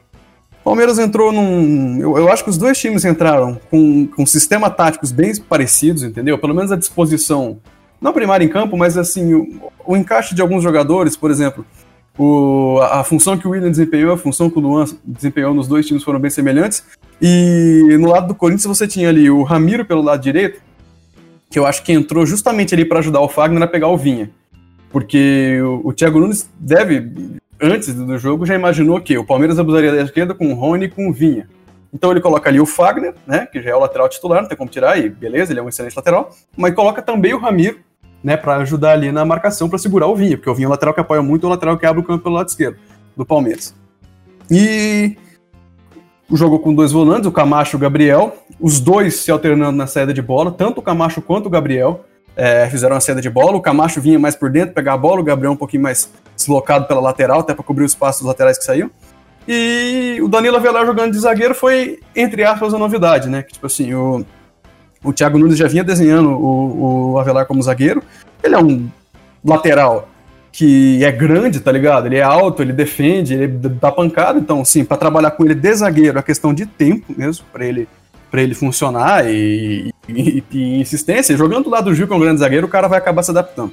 Palmeiras 0.64 0.98
entrou 0.98 1.30
num. 1.30 2.00
Eu, 2.00 2.16
eu 2.16 2.32
acho 2.32 2.44
que 2.44 2.48
os 2.50 2.56
dois 2.56 2.78
times 2.78 3.04
entraram 3.04 3.60
com, 3.70 4.06
com 4.06 4.24
sistema 4.24 4.70
táticos 4.70 5.12
bem 5.12 5.36
parecidos, 5.36 6.02
entendeu? 6.02 6.38
Pelo 6.38 6.54
menos 6.54 6.72
a 6.72 6.76
disposição, 6.76 7.58
não 8.00 8.14
primária 8.14 8.42
em 8.44 8.48
campo, 8.48 8.74
mas 8.74 8.96
assim, 8.96 9.34
o, 9.34 9.70
o 9.84 9.96
encaixe 9.98 10.34
de 10.34 10.40
alguns 10.40 10.62
jogadores, 10.62 11.14
por 11.14 11.30
exemplo, 11.30 11.62
o, 12.18 12.78
a, 12.80 13.00
a 13.00 13.04
função 13.04 13.36
que 13.36 13.46
o 13.46 13.50
William 13.50 13.70
desempenhou, 13.70 14.12
a 14.12 14.18
função 14.18 14.50
que 14.50 14.58
o 14.58 14.60
Luan 14.60 14.84
desempenhou 15.04 15.54
nos 15.54 15.68
dois 15.68 15.86
times 15.86 16.02
foram 16.02 16.18
bem 16.18 16.30
semelhantes. 16.30 16.84
E 17.20 17.96
no 17.98 18.08
lado 18.08 18.28
do 18.28 18.34
Corinthians 18.34 18.66
você 18.66 18.86
tinha 18.86 19.08
ali 19.08 19.30
o 19.30 19.42
Ramiro 19.42 19.84
pelo 19.84 20.02
lado 20.02 20.22
direito, 20.22 20.60
que 21.50 21.58
eu 21.58 21.66
acho 21.66 21.82
que 21.82 21.92
entrou 21.92 22.24
justamente 22.24 22.74
ali 22.74 22.84
para 22.84 22.98
ajudar 23.00 23.20
o 23.20 23.28
Fagner 23.28 23.62
a 23.62 23.66
pegar 23.66 23.88
o 23.88 23.96
Vinha. 23.96 24.30
Porque 24.90 25.60
o, 25.62 25.88
o 25.88 25.92
Thiago 25.92 26.18
Nunes 26.18 26.48
deve, 26.58 27.38
antes 27.60 27.94
do 27.94 28.18
jogo, 28.18 28.46
já 28.46 28.54
imaginou 28.54 29.00
que 29.00 29.16
o 29.16 29.24
Palmeiras 29.24 29.58
abusaria 29.58 29.92
da 29.92 30.02
esquerda 30.02 30.34
com 30.34 30.52
o 30.52 30.54
Rony 30.54 30.86
e 30.86 30.90
com 30.90 31.08
o 31.08 31.12
Vinha. 31.12 31.48
Então 31.92 32.10
ele 32.10 32.20
coloca 32.20 32.48
ali 32.48 32.60
o 32.60 32.66
Fagner, 32.66 33.14
né, 33.26 33.46
que 33.46 33.60
já 33.60 33.70
é 33.70 33.74
o 33.74 33.80
lateral 33.80 34.08
titular, 34.08 34.40
não 34.40 34.48
tem 34.48 34.56
como 34.56 34.70
tirar, 34.70 34.98
e 34.98 35.08
beleza, 35.08 35.52
ele 35.52 35.60
é 35.60 35.62
um 35.62 35.68
excelente 35.68 35.96
lateral, 35.96 36.34
mas 36.56 36.74
coloca 36.74 37.02
também 37.02 37.34
o 37.34 37.38
Ramiro, 37.38 37.80
né, 38.22 38.36
para 38.36 38.56
ajudar 38.56 38.92
ali 38.92 39.10
na 39.10 39.24
marcação, 39.24 39.68
para 39.68 39.78
segurar 39.78 40.06
o 40.06 40.14
Vinha, 40.14 40.36
porque 40.36 40.50
o 40.50 40.54
Vinha 40.54 40.66
é 40.66 40.68
o 40.68 40.70
lateral 40.70 40.94
que 40.94 41.00
apoia 41.00 41.22
muito, 41.22 41.44
é 41.44 41.46
o 41.46 41.50
lateral 41.50 41.78
que 41.78 41.86
abre 41.86 42.00
o 42.00 42.04
campo 42.04 42.22
pelo 42.22 42.34
lado 42.34 42.48
esquerdo 42.48 42.76
do 43.16 43.24
Palmeiras. 43.24 43.74
E 44.50 45.16
jogou 46.32 46.58
com 46.58 46.74
dois 46.74 46.92
volantes, 46.92 47.26
o 47.26 47.32
Camacho 47.32 47.76
e 47.76 47.78
o 47.78 47.80
Gabriel, 47.80 48.36
os 48.60 48.80
dois 48.80 49.16
se 49.16 49.30
alternando 49.30 49.76
na 49.76 49.86
saída 49.86 50.12
de 50.12 50.22
bola, 50.22 50.50
tanto 50.50 50.78
o 50.78 50.82
Camacho 50.82 51.22
quanto 51.22 51.46
o 51.46 51.50
Gabriel 51.50 52.04
é, 52.36 52.68
fizeram 52.68 52.96
a 52.96 53.00
saída 53.00 53.20
de 53.20 53.30
bola. 53.30 53.56
O 53.56 53.60
Camacho 53.60 54.00
vinha 54.00 54.18
mais 54.18 54.36
por 54.36 54.50
dentro, 54.50 54.74
pegar 54.74 54.94
a 54.94 54.96
bola, 54.96 55.20
o 55.20 55.24
Gabriel 55.24 55.52
um 55.52 55.56
pouquinho 55.56 55.82
mais 55.82 56.10
deslocado 56.36 56.86
pela 56.86 57.00
lateral, 57.00 57.40
até 57.40 57.54
para 57.54 57.64
cobrir 57.64 57.84
o 57.84 57.86
espaço 57.86 58.20
dos 58.20 58.28
laterais 58.28 58.58
que 58.58 58.64
saíam. 58.64 58.90
E 59.48 60.18
o 60.22 60.28
Danilo 60.28 60.56
Avelar 60.56 60.86
jogando 60.86 61.12
de 61.12 61.18
zagueiro 61.18 61.54
foi, 61.54 61.98
entre 62.14 62.44
aspas, 62.44 62.72
a 62.72 62.78
novidade, 62.78 63.28
né? 63.28 63.42
Que, 63.42 63.54
tipo 63.54 63.66
assim, 63.66 63.92
o, 63.94 64.24
o 65.02 65.12
Thiago 65.12 65.38
Nunes 65.38 65.58
já 65.58 65.66
vinha 65.66 65.84
desenhando 65.84 66.30
o, 66.30 67.12
o 67.12 67.18
Avelar 67.18 67.46
como 67.46 67.62
zagueiro. 67.62 68.02
Ele 68.42 68.54
é 68.54 68.58
um 68.58 68.88
lateral 69.44 70.08
que 70.52 71.04
é 71.04 71.12
grande, 71.12 71.60
tá 71.60 71.70
ligado? 71.70 72.06
Ele 72.06 72.16
é 72.16 72.22
alto, 72.22 72.62
ele 72.62 72.72
defende, 72.72 73.34
ele 73.34 73.48
dá 73.48 73.90
pancada. 73.90 74.38
Então, 74.38 74.64
sim, 74.64 74.84
para 74.84 74.96
trabalhar 74.96 75.30
com 75.30 75.44
ele 75.44 75.54
de 75.54 75.74
zagueiro 75.74 76.18
é 76.18 76.22
questão 76.22 76.52
de 76.52 76.66
tempo 76.66 77.14
mesmo, 77.16 77.44
para 77.52 77.64
ele 77.64 77.88
para 78.30 78.42
ele 78.42 78.54
funcionar 78.54 79.28
e, 79.28 79.92
e, 80.08 80.44
e, 80.52 80.80
insistência. 80.80 81.36
Jogando 81.36 81.64
do 81.64 81.70
lado 81.70 81.86
do 81.86 81.94
Gil, 81.94 82.06
que 82.06 82.12
é 82.12 82.16
um 82.16 82.20
grande 82.20 82.38
zagueiro, 82.38 82.68
o 82.68 82.70
cara 82.70 82.86
vai 82.86 82.98
acabar 82.98 83.24
se 83.24 83.32
adaptando. 83.32 83.72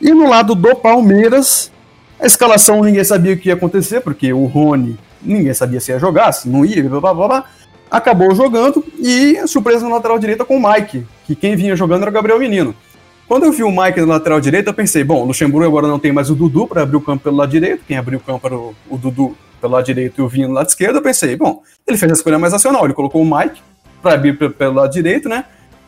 E 0.00 0.10
no 0.10 0.28
lado 0.28 0.56
do 0.56 0.74
Palmeiras, 0.74 1.70
a 2.18 2.26
escalação 2.26 2.82
ninguém 2.82 3.04
sabia 3.04 3.34
o 3.34 3.38
que 3.38 3.50
ia 3.50 3.54
acontecer, 3.54 4.00
porque 4.00 4.32
o 4.32 4.46
Rony 4.46 4.98
ninguém 5.22 5.54
sabia 5.54 5.78
se 5.78 5.92
ia 5.92 5.98
jogar, 6.00 6.32
se 6.32 6.48
não 6.48 6.64
ia, 6.64 6.82
blá 6.82 7.00
blá 7.00 7.14
blá. 7.14 7.28
blá. 7.28 7.44
Acabou 7.92 8.34
jogando 8.34 8.82
e 8.98 9.46
surpresa 9.46 9.86
na 9.86 9.96
lateral 9.96 10.18
direita 10.18 10.46
com 10.46 10.56
o 10.56 10.72
Mike, 10.72 11.06
que 11.26 11.36
quem 11.36 11.54
vinha 11.54 11.76
jogando 11.76 12.00
era 12.00 12.10
o 12.10 12.14
Gabriel 12.14 12.38
Menino. 12.38 12.74
Quando 13.28 13.44
eu 13.44 13.52
vi 13.52 13.62
o 13.62 13.70
Mike 13.70 14.00
na 14.00 14.06
lateral 14.06 14.40
direita, 14.40 14.70
eu 14.70 14.74
pensei, 14.74 15.04
bom, 15.04 15.22
o 15.22 15.26
Luxemburgo 15.26 15.66
agora 15.66 15.86
não 15.86 15.98
tem 15.98 16.10
mais 16.10 16.30
o 16.30 16.34
Dudu 16.34 16.66
para 16.66 16.84
abrir 16.84 16.96
o 16.96 17.02
campo 17.02 17.24
pelo 17.24 17.36
lado 17.36 17.50
direito, 17.50 17.84
quem 17.86 17.98
abriu 17.98 18.18
o 18.18 18.22
campo 18.22 18.46
era 18.46 18.56
o, 18.56 18.74
o 18.88 18.96
Dudu 18.96 19.36
pelo 19.60 19.74
lado 19.74 19.84
direito 19.84 20.22
e 20.22 20.24
o 20.24 20.28
Vinho 20.28 20.48
no 20.48 20.54
lado 20.54 20.70
esquerdo, 20.70 20.96
eu 20.96 21.02
pensei, 21.02 21.36
bom, 21.36 21.62
ele 21.86 21.98
fez 21.98 22.10
a 22.10 22.14
escolha 22.14 22.38
mais 22.38 22.54
racional, 22.54 22.86
ele 22.86 22.94
colocou 22.94 23.20
o 23.20 23.38
Mike 23.38 23.60
para 24.00 24.14
abrir 24.14 24.38
pelo 24.54 24.74
lado 24.74 24.90
direito, 24.90 25.28
né? 25.28 25.44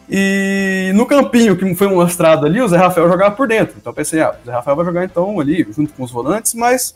E 0.07 0.93
no 0.95 1.07
campinho 1.07 1.57
que 1.57 1.75
foi 1.75 1.89
mostrado 1.89 2.45
ali, 2.45 2.61
o 2.61 2.69
Zé 2.69 2.77
Rafael 2.77 3.09
jogava 3.09 3.35
por 3.35 3.49
dentro. 3.49 3.77
Então 3.81 3.91
eu 3.93 3.95
pensei, 3.95 4.21
ah, 4.21 4.35
o 4.43 4.47
Zé 4.47 4.53
Rafael 4.53 4.77
vai 4.77 4.85
jogar 4.85 5.05
então 5.07 5.41
ali, 5.41 5.67
junto 5.71 5.95
com 5.95 6.03
os 6.03 6.11
volantes, 6.11 6.53
mas 6.53 6.95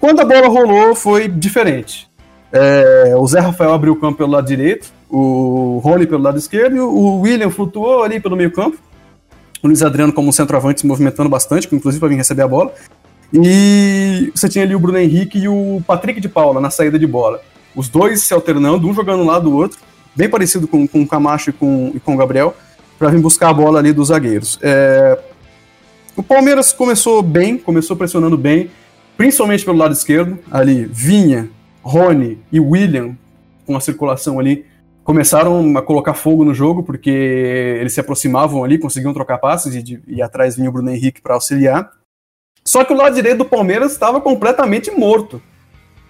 quando 0.00 0.20
a 0.20 0.24
bola 0.24 0.48
rolou 0.48 0.96
foi 0.96 1.28
diferente. 1.28 2.10
É, 2.52 3.14
o 3.16 3.26
Zé 3.26 3.40
Rafael 3.40 3.72
abriu 3.72 3.92
o 3.92 3.96
campo 3.96 4.18
pelo 4.18 4.30
lado 4.30 4.46
direito, 4.46 4.92
o 5.10 5.80
Rony 5.82 6.06
pelo 6.06 6.22
lado 6.22 6.38
esquerdo, 6.38 6.76
e 6.76 6.80
o 6.80 7.20
William 7.20 7.50
flutuou 7.50 8.02
ali 8.02 8.20
pelo 8.20 8.36
meio 8.36 8.50
campo. 8.50 8.78
O 9.62 9.66
Luiz 9.66 9.82
Adriano 9.82 10.12
como 10.12 10.32
centroavante 10.32 10.80
se 10.80 10.86
movimentando 10.86 11.28
bastante, 11.28 11.68
inclusive 11.74 12.00
para 12.00 12.08
vir 12.08 12.16
receber 12.16 12.42
a 12.42 12.48
bola. 12.48 12.72
E 13.32 14.30
você 14.34 14.48
tinha 14.48 14.64
ali 14.64 14.74
o 14.74 14.78
Bruno 14.78 14.98
Henrique 14.98 15.38
e 15.38 15.48
o 15.48 15.82
Patrick 15.86 16.20
de 16.20 16.28
Paula 16.28 16.60
na 16.60 16.70
saída 16.70 16.98
de 16.98 17.06
bola. 17.06 17.40
Os 17.74 17.88
dois 17.88 18.22
se 18.22 18.32
alternando, 18.32 18.88
um 18.88 18.94
jogando 18.94 19.22
um 19.22 19.26
lado 19.26 19.50
do 19.50 19.56
outro, 19.56 19.78
bem 20.14 20.28
parecido 20.28 20.68
com, 20.68 20.86
com 20.86 21.02
o 21.02 21.08
Camacho 21.08 21.50
e 21.50 21.52
com, 21.52 21.92
e 21.94 22.00
com 22.00 22.14
o 22.14 22.16
Gabriel, 22.16 22.54
para 22.98 23.08
vir 23.08 23.20
buscar 23.20 23.50
a 23.50 23.52
bola 23.52 23.78
ali 23.78 23.92
dos 23.92 24.08
zagueiros. 24.08 24.58
É... 24.62 25.18
O 26.16 26.22
Palmeiras 26.22 26.72
começou 26.72 27.20
bem, 27.22 27.58
começou 27.58 27.94
pressionando 27.94 28.38
bem, 28.38 28.70
principalmente 29.16 29.64
pelo 29.64 29.76
lado 29.76 29.92
esquerdo. 29.92 30.38
Ali, 30.50 30.88
Vinha, 30.90 31.50
Rony 31.86 32.38
e 32.50 32.58
William, 32.58 33.16
com 33.64 33.76
a 33.76 33.80
circulação 33.80 34.40
ali, 34.40 34.66
começaram 35.04 35.78
a 35.78 35.82
colocar 35.82 36.14
fogo 36.14 36.44
no 36.44 36.52
jogo, 36.52 36.82
porque 36.82 37.10
eles 37.80 37.94
se 37.94 38.00
aproximavam 38.00 38.64
ali, 38.64 38.76
conseguiam 38.76 39.14
trocar 39.14 39.38
passes 39.38 39.72
e, 39.72 40.02
e 40.08 40.20
atrás 40.20 40.56
vinha 40.56 40.68
o 40.68 40.72
Bruno 40.72 40.90
Henrique 40.90 41.22
para 41.22 41.34
auxiliar. 41.34 41.92
Só 42.64 42.84
que 42.84 42.92
o 42.92 42.96
lado 42.96 43.14
direito 43.14 43.38
do 43.38 43.44
Palmeiras 43.44 43.92
estava 43.92 44.20
completamente 44.20 44.90
morto. 44.90 45.40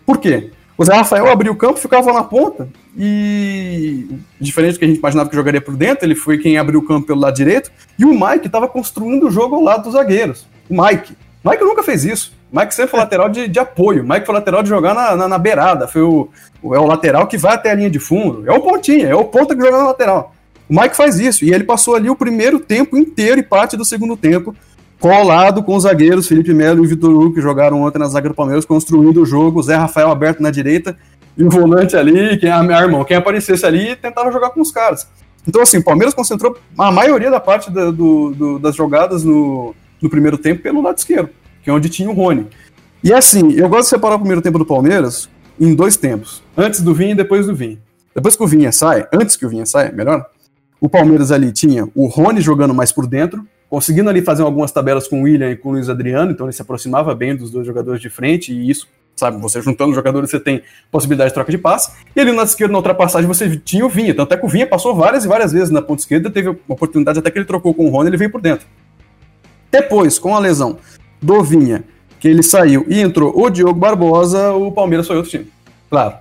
Por 0.06 0.16
quê? 0.16 0.50
O 0.78 0.84
Zé 0.84 0.94
Rafael 0.94 1.28
abriu 1.28 1.52
o 1.52 1.56
campo, 1.56 1.78
ficava 1.78 2.10
na 2.10 2.24
ponta 2.24 2.68
e, 2.96 4.08
diferente 4.40 4.74
do 4.74 4.78
que 4.78 4.84
a 4.86 4.88
gente 4.88 4.98
imaginava 4.98 5.28
que 5.28 5.36
jogaria 5.36 5.60
por 5.60 5.76
dentro, 5.76 6.06
ele 6.06 6.14
foi 6.14 6.38
quem 6.38 6.56
abriu 6.56 6.80
o 6.80 6.86
campo 6.86 7.06
pelo 7.06 7.20
lado 7.20 7.34
direito 7.34 7.70
e 7.98 8.04
o 8.04 8.12
Mike 8.12 8.46
estava 8.46 8.66
construindo 8.66 9.26
o 9.26 9.30
jogo 9.30 9.56
ao 9.56 9.62
lado 9.62 9.84
dos 9.84 9.92
zagueiros. 9.92 10.46
O 10.70 10.82
Mike. 10.82 11.14
O 11.44 11.50
Mike 11.50 11.64
nunca 11.64 11.82
fez 11.82 12.04
isso. 12.04 12.35
Mike 12.52 12.74
sempre 12.74 12.92
foi 12.92 13.00
lateral 13.00 13.28
de, 13.28 13.48
de 13.48 13.58
apoio. 13.58 14.04
Mike 14.04 14.24
foi 14.24 14.34
lateral 14.34 14.62
de 14.62 14.68
jogar 14.68 14.94
na, 14.94 15.16
na, 15.16 15.28
na 15.28 15.38
beirada. 15.38 15.88
Foi 15.88 16.02
o, 16.02 16.28
o, 16.62 16.74
é 16.74 16.78
o 16.78 16.86
lateral 16.86 17.26
que 17.26 17.36
vai 17.36 17.54
até 17.54 17.70
a 17.70 17.74
linha 17.74 17.90
de 17.90 17.98
fundo. 17.98 18.48
É 18.48 18.52
o 18.52 18.60
pontinha, 18.60 19.08
é 19.08 19.14
o 19.14 19.24
ponta 19.24 19.54
que 19.54 19.60
joga 19.60 19.78
na 19.78 19.86
lateral. 19.86 20.34
O 20.68 20.80
Mike 20.80 20.96
faz 20.96 21.18
isso. 21.18 21.44
E 21.44 21.52
ele 21.52 21.64
passou 21.64 21.94
ali 21.94 22.08
o 22.08 22.16
primeiro 22.16 22.58
tempo 22.58 22.96
inteiro 22.96 23.40
e 23.40 23.42
parte 23.42 23.76
do 23.76 23.84
segundo 23.84 24.16
tempo 24.16 24.54
colado 24.98 25.62
com 25.62 25.76
os 25.76 25.82
zagueiros 25.82 26.26
Felipe 26.26 26.54
Melo 26.54 26.84
e 26.84 26.88
Vitor 26.88 27.10
Hugo, 27.10 27.34
que 27.34 27.40
jogaram 27.40 27.82
ontem 27.82 27.98
na 27.98 28.06
zaga 28.06 28.28
do 28.28 28.34
Palmeiras, 28.34 28.64
construindo 28.64 29.22
o 29.22 29.26
jogo, 29.26 29.62
Zé 29.62 29.76
Rafael 29.76 30.10
aberto 30.10 30.42
na 30.42 30.50
direita, 30.50 30.96
e 31.36 31.44
o 31.44 31.50
volante 31.50 31.96
ali, 31.96 32.38
quem, 32.38 32.50
ah, 32.50 32.62
meu 32.62 32.76
irmão, 32.76 33.04
quem 33.04 33.16
aparecesse 33.16 33.66
ali, 33.66 33.94
tentava 33.94 34.32
jogar 34.32 34.50
com 34.50 34.60
os 34.60 34.70
caras. 34.70 35.06
Então, 35.46 35.60
assim, 35.60 35.78
o 35.78 35.84
Palmeiras 35.84 36.14
concentrou 36.14 36.56
a 36.76 36.90
maioria 36.90 37.30
da 37.30 37.38
parte 37.38 37.70
da, 37.70 37.90
do, 37.90 38.30
do, 38.30 38.58
das 38.58 38.74
jogadas 38.74 39.22
no, 39.22 39.74
no 40.00 40.10
primeiro 40.10 40.38
tempo 40.38 40.62
pelo 40.62 40.82
lado 40.82 40.98
esquerdo, 40.98 41.30
que 41.66 41.70
é 41.70 41.72
onde 41.72 41.88
tinha 41.88 42.08
o 42.08 42.12
Rony. 42.12 42.46
E 43.02 43.12
assim, 43.12 43.54
eu 43.54 43.68
gosto 43.68 43.82
de 43.82 43.88
separar 43.88 44.14
o 44.14 44.18
primeiro 44.20 44.40
tempo 44.40 44.56
do 44.56 44.64
Palmeiras 44.64 45.28
em 45.58 45.74
dois 45.74 45.96
tempos, 45.96 46.40
antes 46.56 46.80
do 46.80 46.94
Vinha 46.94 47.10
e 47.10 47.14
depois 47.16 47.44
do 47.44 47.56
Vinha. 47.56 47.76
Depois 48.14 48.36
que 48.36 48.42
o 48.44 48.46
Vinha 48.46 48.70
sai, 48.70 49.04
antes 49.12 49.34
que 49.34 49.44
o 49.44 49.48
Vinha 49.48 49.66
saia, 49.66 49.90
melhor, 49.90 50.24
o 50.80 50.88
Palmeiras 50.88 51.32
ali 51.32 51.50
tinha 51.50 51.88
o 51.92 52.06
Rony 52.06 52.40
jogando 52.40 52.72
mais 52.72 52.92
por 52.92 53.04
dentro, 53.08 53.44
conseguindo 53.68 54.08
ali 54.08 54.22
fazer 54.22 54.44
algumas 54.44 54.70
tabelas 54.70 55.08
com 55.08 55.22
o 55.22 55.24
William 55.24 55.50
e 55.50 55.56
com 55.56 55.70
o 55.70 55.72
Luiz 55.72 55.88
Adriano, 55.88 56.30
então 56.30 56.46
ele 56.46 56.52
se 56.52 56.62
aproximava 56.62 57.12
bem 57.16 57.34
dos 57.34 57.50
dois 57.50 57.66
jogadores 57.66 58.00
de 58.00 58.08
frente, 58.08 58.52
e 58.52 58.70
isso, 58.70 58.86
sabe, 59.16 59.42
você 59.42 59.60
juntando 59.60 59.90
os 59.90 59.96
jogadores, 59.96 60.30
você 60.30 60.38
tem 60.38 60.62
possibilidade 60.88 61.30
de 61.30 61.34
troca 61.34 61.50
de 61.50 61.58
passe. 61.58 61.90
E 62.14 62.20
ali 62.20 62.30
na 62.30 62.44
esquerda, 62.44 62.70
na 62.70 62.78
ultrapassagem, 62.78 63.26
você 63.26 63.56
tinha 63.56 63.84
o 63.84 63.88
Vinha, 63.88 64.14
tanto 64.14 64.32
é 64.32 64.36
que 64.36 64.46
o 64.46 64.48
Vinha 64.48 64.68
passou 64.68 64.94
várias 64.94 65.24
e 65.24 65.28
várias 65.28 65.50
vezes 65.50 65.70
na 65.70 65.82
ponta 65.82 66.00
esquerda, 66.00 66.30
teve 66.30 66.50
uma 66.50 66.58
oportunidade 66.68 67.18
até 67.18 67.28
que 67.28 67.38
ele 67.38 67.44
trocou 67.44 67.74
com 67.74 67.86
o 67.86 67.90
Rony, 67.90 68.10
ele 68.10 68.16
veio 68.16 68.30
por 68.30 68.40
dentro. 68.40 68.68
Depois, 69.68 70.16
com 70.16 70.32
a 70.36 70.38
lesão 70.38 70.78
do 71.20 71.42
Vinha, 71.42 71.84
que 72.18 72.28
ele 72.28 72.42
saiu 72.42 72.84
e 72.88 73.00
entrou 73.00 73.32
o 73.38 73.50
Diogo 73.50 73.78
Barbosa, 73.78 74.52
o 74.52 74.72
Palmeiras 74.72 75.06
foi 75.06 75.16
outro 75.16 75.30
time. 75.30 75.46
Claro, 75.90 76.14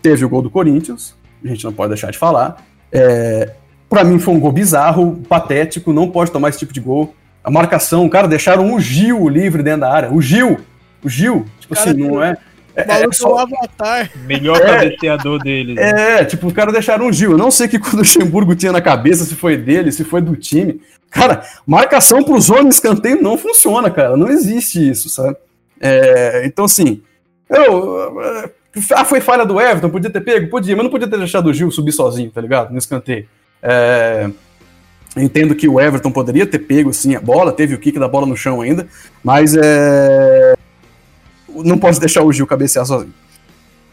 teve 0.00 0.24
o 0.24 0.28
gol 0.28 0.42
do 0.42 0.50
Corinthians, 0.50 1.14
a 1.44 1.48
gente 1.48 1.64
não 1.64 1.72
pode 1.72 1.90
deixar 1.90 2.10
de 2.10 2.18
falar. 2.18 2.64
É, 2.90 3.54
para 3.88 4.04
mim 4.04 4.18
foi 4.18 4.34
um 4.34 4.40
gol 4.40 4.52
bizarro, 4.52 5.20
patético, 5.28 5.92
não 5.92 6.10
pode 6.10 6.30
tomar 6.30 6.48
esse 6.48 6.58
tipo 6.58 6.72
de 6.72 6.80
gol. 6.80 7.14
A 7.44 7.50
marcação, 7.50 8.08
cara, 8.08 8.28
deixaram 8.28 8.74
o 8.74 8.80
Gil 8.80 9.28
livre 9.28 9.62
dentro 9.62 9.80
da 9.80 9.92
área. 9.92 10.12
O 10.12 10.22
Gil, 10.22 10.60
o 11.04 11.08
Gil, 11.08 11.44
tipo 11.58 11.74
cara, 11.74 11.90
assim, 11.90 12.00
não 12.00 12.22
é. 12.22 12.36
É, 12.74 13.02
é 13.02 13.12
só... 13.12 13.38
avatar. 13.38 14.10
Melhor 14.26 14.56
é, 14.60 14.66
cabeceador 14.66 15.38
dele. 15.42 15.74
Né? 15.74 16.20
É, 16.20 16.24
tipo, 16.24 16.46
os 16.46 16.52
caras 16.52 16.72
deixaram 16.72 17.06
o 17.06 17.12
Gil. 17.12 17.32
Eu 17.32 17.38
não 17.38 17.50
sei 17.50 17.66
o 17.66 17.70
que 17.70 17.76
o 17.76 17.96
Luxemburgo 17.96 18.54
tinha 18.54 18.72
na 18.72 18.80
cabeça, 18.80 19.24
se 19.24 19.34
foi 19.34 19.56
dele, 19.56 19.92
se 19.92 20.04
foi 20.04 20.20
do 20.20 20.36
time. 20.36 20.80
Cara, 21.10 21.42
marcação 21.66 22.22
pros 22.22 22.48
homens 22.48 22.76
escanteio 22.76 23.22
não 23.22 23.36
funciona, 23.36 23.90
cara. 23.90 24.16
Não 24.16 24.28
existe 24.28 24.90
isso, 24.90 25.08
sabe? 25.08 25.36
É, 25.80 26.42
então, 26.46 26.64
assim, 26.64 27.02
eu. 27.50 28.12
Ah, 28.92 29.04
foi 29.04 29.20
falha 29.20 29.44
do 29.44 29.60
Everton, 29.60 29.90
podia 29.90 30.08
ter 30.08 30.22
pego? 30.22 30.48
Podia, 30.48 30.74
mas 30.74 30.84
não 30.84 30.90
podia 30.90 31.08
ter 31.08 31.18
deixado 31.18 31.48
o 31.50 31.52
Gil 31.52 31.70
subir 31.70 31.92
sozinho, 31.92 32.30
tá 32.30 32.40
ligado? 32.40 32.70
No 32.70 32.78
escanteio. 32.78 33.28
É, 33.62 34.30
entendo 35.16 35.54
que 35.54 35.68
o 35.68 35.78
Everton 35.78 36.10
poderia 36.10 36.46
ter 36.46 36.60
pego 36.60 36.92
sim 36.92 37.14
a 37.14 37.20
bola, 37.20 37.52
teve 37.52 37.74
o 37.74 37.78
kick 37.78 37.98
da 37.98 38.08
bola 38.08 38.26
no 38.26 38.36
chão 38.36 38.62
ainda, 38.62 38.86
mas 39.22 39.54
é, 39.54 40.51
não 41.56 41.78
posso 41.78 42.00
deixar 42.00 42.22
o 42.22 42.32
Gil 42.32 42.46
cabecear 42.46 42.86
sozinho. 42.86 43.14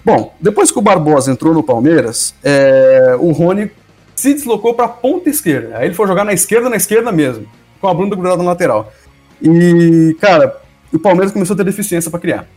Bom, 0.04 0.34
depois 0.39 0.72
que 0.72 0.80
o 0.80 0.82
Barbosa 0.82 1.32
entrou 1.32 1.54
no 1.54 1.62
Palmeiras, 1.62 2.34
é, 2.43 3.15
o 3.19 3.32
Rony 3.32 3.69
se 4.15 4.34
deslocou 4.34 4.74
para 4.74 4.86
a 4.86 4.89
ponta 4.89 5.30
esquerda. 5.30 5.78
Aí 5.78 5.88
ele 5.88 5.93
foi 5.93 6.08
jogar 6.08 6.24
na 6.24 6.34
esquerda, 6.34 6.69
na 6.69 6.76
esquerda 6.76 7.12
mesmo, 7.12 7.45
com 7.80 7.88
a 7.88 7.93
bunda 7.93 8.15
grudada 8.15 8.41
na 8.41 8.50
lateral. 8.50 8.91
E, 9.41 10.15
cara, 10.19 10.58
o 10.91 11.00
Palmeiras 11.00 11.32
começou 11.32 11.54
a 11.54 11.58
ter 11.58 11.63
deficiência 11.63 12.10
para 12.10 12.19
criar. 12.19 12.48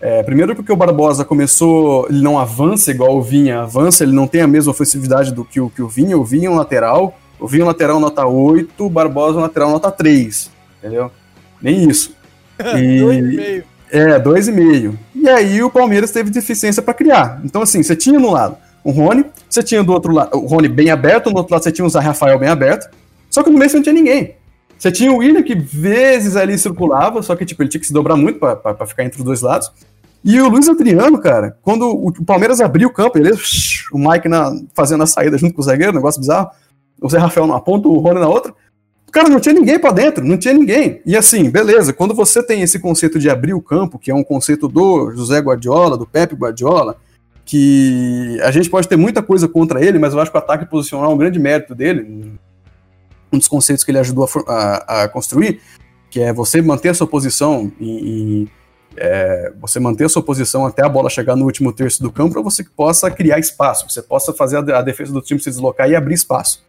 É, 0.00 0.22
primeiro 0.22 0.56
porque 0.56 0.72
o 0.72 0.76
Barbosa 0.76 1.24
começou, 1.24 2.08
ele 2.08 2.20
não 2.20 2.38
avança 2.38 2.90
igual 2.90 3.16
o 3.16 3.22
Vinha 3.22 3.60
avança, 3.60 4.02
ele 4.02 4.12
não 4.12 4.26
tem 4.26 4.40
a 4.40 4.48
mesma 4.48 4.72
ofensividade 4.72 5.32
do 5.32 5.44
que 5.44 5.60
o, 5.60 5.70
que 5.70 5.80
o 5.80 5.88
Vinha, 5.88 6.18
o 6.18 6.24
Vinha 6.24 6.48
é 6.48 6.50
um 6.50 6.56
lateral, 6.56 7.16
o 7.38 7.46
Vinha 7.46 7.62
é 7.62 7.64
um 7.64 7.68
lateral 7.68 8.00
nota 8.00 8.26
8, 8.26 8.84
o 8.84 8.90
Barbosa 8.90 9.36
é 9.36 9.38
um 9.38 9.42
lateral 9.42 9.70
nota 9.70 9.92
3, 9.92 10.50
entendeu? 10.78 11.10
Nem 11.60 11.88
isso. 11.88 12.16
E. 12.76 13.64
É, 13.92 14.18
dois 14.18 14.48
e 14.48 14.52
meio. 14.52 14.98
E 15.14 15.28
aí 15.28 15.62
o 15.62 15.68
Palmeiras 15.68 16.10
teve 16.10 16.30
deficiência 16.30 16.82
para 16.82 16.94
criar. 16.94 17.42
Então 17.44 17.60
assim, 17.60 17.82
você 17.82 17.94
tinha 17.94 18.18
no 18.18 18.30
lado 18.30 18.56
o 18.82 18.90
Rony, 18.90 19.26
você 19.48 19.62
tinha 19.62 19.84
do 19.84 19.92
outro 19.92 20.12
lado 20.12 20.34
o 20.34 20.46
Rony 20.46 20.66
bem 20.66 20.90
aberto, 20.90 21.30
no 21.30 21.36
outro 21.36 21.52
lado 21.52 21.62
você 21.62 21.70
tinha 21.70 21.84
o 21.84 21.90
Zé 21.90 22.00
Rafael 22.00 22.38
bem 22.38 22.48
aberto, 22.48 22.90
só 23.28 23.42
que 23.42 23.50
no 23.50 23.58
meio 23.58 23.70
você 23.70 23.76
não 23.76 23.82
tinha 23.82 23.92
ninguém. 23.92 24.34
Você 24.78 24.90
tinha 24.90 25.12
o 25.12 25.18
William 25.18 25.42
que 25.42 25.54
vezes 25.54 26.36
ali 26.36 26.58
circulava, 26.58 27.22
só 27.22 27.36
que 27.36 27.44
tipo, 27.44 27.62
ele 27.62 27.68
tinha 27.68 27.80
que 27.80 27.86
se 27.86 27.92
dobrar 27.92 28.16
muito 28.16 28.40
para 28.40 28.86
ficar 28.86 29.04
entre 29.04 29.18
os 29.18 29.24
dois 29.24 29.42
lados. 29.42 29.70
E 30.24 30.40
o 30.40 30.48
Luiz 30.48 30.68
Adriano, 30.68 31.20
cara, 31.20 31.56
quando 31.62 31.88
o 31.88 32.24
Palmeiras 32.24 32.60
abriu 32.60 32.88
o 32.88 32.92
campo, 32.92 33.18
beleza? 33.18 33.40
O 33.92 33.98
Mike 33.98 34.26
na, 34.28 34.50
fazendo 34.74 35.02
a 35.02 35.06
saída 35.06 35.36
junto 35.36 35.54
com 35.54 35.60
o 35.60 35.64
zagueiro, 35.64 35.92
negócio 35.92 36.20
bizarro. 36.20 36.50
O 37.00 37.08
Zé 37.08 37.18
Rafael 37.18 37.46
numa 37.46 37.60
ponta, 37.60 37.88
o 37.88 37.98
Rony 37.98 38.20
na 38.20 38.28
outra. 38.28 38.54
Cara, 39.12 39.28
não 39.28 39.38
tinha 39.38 39.54
ninguém 39.54 39.78
para 39.78 39.92
dentro, 39.92 40.24
não 40.24 40.38
tinha 40.38 40.54
ninguém. 40.54 41.02
E 41.04 41.14
assim, 41.14 41.50
beleza, 41.50 41.92
quando 41.92 42.14
você 42.14 42.42
tem 42.42 42.62
esse 42.62 42.78
conceito 42.78 43.18
de 43.18 43.28
abrir 43.28 43.52
o 43.52 43.60
campo, 43.60 43.98
que 43.98 44.10
é 44.10 44.14
um 44.14 44.24
conceito 44.24 44.66
do 44.66 45.10
José 45.10 45.38
Guardiola, 45.38 45.98
do 45.98 46.06
Pepe 46.06 46.34
Guardiola, 46.34 46.96
que 47.44 48.40
a 48.42 48.50
gente 48.50 48.70
pode 48.70 48.88
ter 48.88 48.96
muita 48.96 49.22
coisa 49.22 49.46
contra 49.46 49.84
ele, 49.84 49.98
mas 49.98 50.14
eu 50.14 50.20
acho 50.20 50.30
que 50.30 50.36
o 50.36 50.40
ataque 50.40 50.64
posicional 50.64 51.10
é 51.10 51.14
um 51.14 51.18
grande 51.18 51.38
mérito 51.38 51.74
dele. 51.74 52.38
Um 53.30 53.36
dos 53.36 53.48
conceitos 53.48 53.84
que 53.84 53.90
ele 53.90 53.98
ajudou 53.98 54.26
a, 54.48 54.52
a, 54.52 55.02
a 55.02 55.08
construir, 55.08 55.60
que 56.10 56.18
é 56.18 56.32
você 56.32 56.62
manter 56.62 56.88
a 56.88 56.94
sua 56.94 57.06
posição 57.06 57.70
e, 57.78 58.44
e 58.44 58.48
é, 58.96 59.52
você 59.60 59.78
manter 59.78 60.04
a 60.04 60.08
sua 60.08 60.22
posição 60.22 60.64
até 60.64 60.82
a 60.82 60.88
bola 60.88 61.10
chegar 61.10 61.36
no 61.36 61.44
último 61.44 61.70
terço 61.70 62.02
do 62.02 62.10
campo 62.10 62.32
para 62.32 62.42
você 62.42 62.64
que 62.64 62.70
possa 62.70 63.10
criar 63.10 63.38
espaço, 63.38 63.88
você 63.90 64.00
possa 64.00 64.32
fazer 64.32 64.56
a, 64.56 64.78
a, 64.78 64.82
defesa 64.82 65.12
do 65.12 65.20
time 65.20 65.38
se 65.38 65.50
deslocar 65.50 65.90
e 65.90 65.94
abrir 65.94 66.14
espaço. 66.14 66.64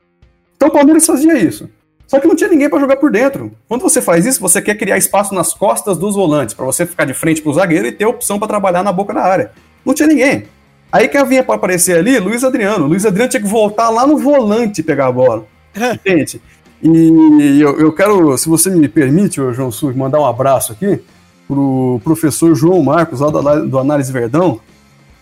Então 0.58 0.68
o 0.68 0.72
Palmeiras 0.72 1.06
fazia 1.06 1.38
isso. 1.38 1.70
Só 2.14 2.20
que 2.20 2.28
não 2.28 2.36
tinha 2.36 2.48
ninguém 2.48 2.70
para 2.70 2.80
jogar 2.80 2.98
por 2.98 3.10
dentro. 3.10 3.52
Quando 3.68 3.82
você 3.82 4.00
faz 4.00 4.24
isso, 4.24 4.40
você 4.40 4.62
quer 4.62 4.76
criar 4.76 5.00
espaço 5.00 5.34
nas 5.34 5.52
costas 5.52 5.98
dos 5.98 6.14
volantes, 6.14 6.54
para 6.54 6.64
você 6.64 6.86
ficar 6.86 7.06
de 7.06 7.14
frente 7.16 7.42
para 7.42 7.50
o 7.50 7.54
zagueiro 7.56 7.88
e 7.88 7.92
ter 7.92 8.06
opção 8.06 8.38
para 8.38 8.48
trabalhar 8.48 8.84
na 8.84 8.92
boca 8.92 9.16
da 9.16 9.24
área. 9.24 9.52
Não 9.84 9.96
tinha 9.96 10.08
ninguém. 10.08 10.44
Aí 10.92 11.08
quem 11.08 11.26
vinha 11.26 11.44
para 11.44 11.56
aparecer 11.56 11.98
ali, 11.98 12.20
Luiz 12.20 12.44
Adriano. 12.44 12.86
Luiz 12.86 13.04
Adriano 13.04 13.32
tinha 13.32 13.42
que 13.42 13.50
voltar 13.50 13.90
lá 13.90 14.06
no 14.06 14.20
volante 14.20 14.84
pegar 14.84 15.08
a 15.08 15.12
bola. 15.12 15.48
Entende? 15.76 16.40
E 16.84 17.60
eu, 17.60 17.80
eu, 17.80 17.92
quero, 17.92 18.38
se 18.38 18.48
você 18.48 18.70
me 18.70 18.88
permite, 18.88 19.38
João 19.52 19.72
Sul, 19.72 19.92
mandar 19.96 20.20
um 20.20 20.26
abraço 20.28 20.72
aqui 20.72 21.02
pro 21.48 22.00
professor 22.04 22.54
João 22.54 22.84
Marcos, 22.84 23.22
lá 23.22 23.32
do, 23.32 23.70
do 23.70 23.80
Análise 23.80 24.14
Verdão. 24.14 24.60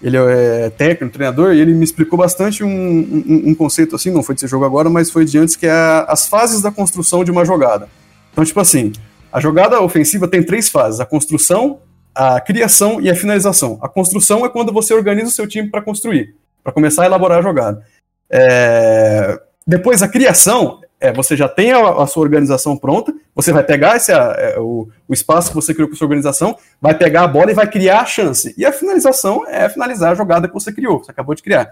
Ele 0.03 0.17
é 0.17 0.69
técnico, 0.71 1.13
treinador, 1.13 1.53
e 1.53 1.59
ele 1.59 1.73
me 1.73 1.83
explicou 1.83 2.17
bastante 2.17 2.63
um, 2.63 2.67
um, 2.69 3.49
um 3.49 3.55
conceito 3.55 3.95
assim, 3.95 4.09
não 4.09 4.23
foi 4.23 4.33
desse 4.33 4.47
jogo 4.47 4.65
agora, 4.65 4.89
mas 4.89 5.11
foi 5.11 5.25
de 5.25 5.37
antes, 5.37 5.55
que 5.55 5.67
é 5.67 6.05
as 6.07 6.27
fases 6.27 6.61
da 6.61 6.71
construção 6.71 7.23
de 7.23 7.29
uma 7.29 7.45
jogada. 7.45 7.87
Então, 8.31 8.43
tipo 8.43 8.59
assim, 8.59 8.91
a 9.31 9.39
jogada 9.39 9.79
ofensiva 9.79 10.27
tem 10.27 10.43
três 10.43 10.69
fases: 10.69 10.99
a 10.99 11.05
construção, 11.05 11.79
a 12.15 12.41
criação 12.41 12.99
e 12.99 13.09
a 13.09 13.15
finalização. 13.15 13.77
A 13.81 13.87
construção 13.87 14.45
é 14.45 14.49
quando 14.49 14.73
você 14.73 14.93
organiza 14.93 15.29
o 15.29 15.31
seu 15.31 15.47
time 15.47 15.69
para 15.69 15.81
construir, 15.81 16.35
para 16.63 16.73
começar 16.73 17.03
a 17.03 17.05
elaborar 17.05 17.39
a 17.39 17.41
jogada. 17.41 17.85
É... 18.29 19.39
Depois, 19.65 20.01
a 20.01 20.07
criação 20.07 20.81
é, 21.01 21.11
você 21.11 21.35
já 21.35 21.49
tem 21.49 21.71
a, 21.71 22.03
a, 22.03 22.07
sua 22.07 22.21
organização 22.21 22.77
pronta, 22.77 23.11
você 23.35 23.51
vai 23.51 23.63
pegar 23.63 23.97
esse, 23.97 24.13
a, 24.13 24.35
é, 24.37 24.59
o, 24.59 24.87
o, 25.07 25.13
espaço 25.13 25.49
que 25.49 25.55
você 25.55 25.73
criou 25.73 25.89
com 25.89 25.95
a 25.95 25.97
sua 25.97 26.05
organização, 26.05 26.55
vai 26.79 26.95
pegar 26.95 27.23
a 27.23 27.27
bola 27.27 27.51
e 27.51 27.55
vai 27.55 27.67
criar 27.67 28.01
a 28.01 28.05
chance. 28.05 28.53
E 28.57 28.65
a 28.65 28.71
finalização 28.71 29.45
é 29.47 29.67
finalizar 29.67 30.11
a 30.11 30.15
jogada 30.15 30.47
que 30.47 30.53
você 30.53 30.71
criou, 30.71 31.03
você 31.03 31.11
acabou 31.11 31.33
de 31.33 31.41
criar. 31.41 31.71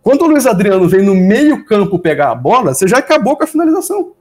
Quando 0.00 0.22
o 0.22 0.28
Luiz 0.28 0.46
Adriano 0.46 0.88
vem 0.88 1.02
no 1.02 1.14
meio 1.14 1.64
campo 1.64 1.98
pegar 1.98 2.30
a 2.30 2.34
bola, 2.34 2.72
você 2.72 2.86
já 2.86 2.98
acabou 2.98 3.36
com 3.36 3.44
a 3.44 3.46
finalização. 3.46 4.12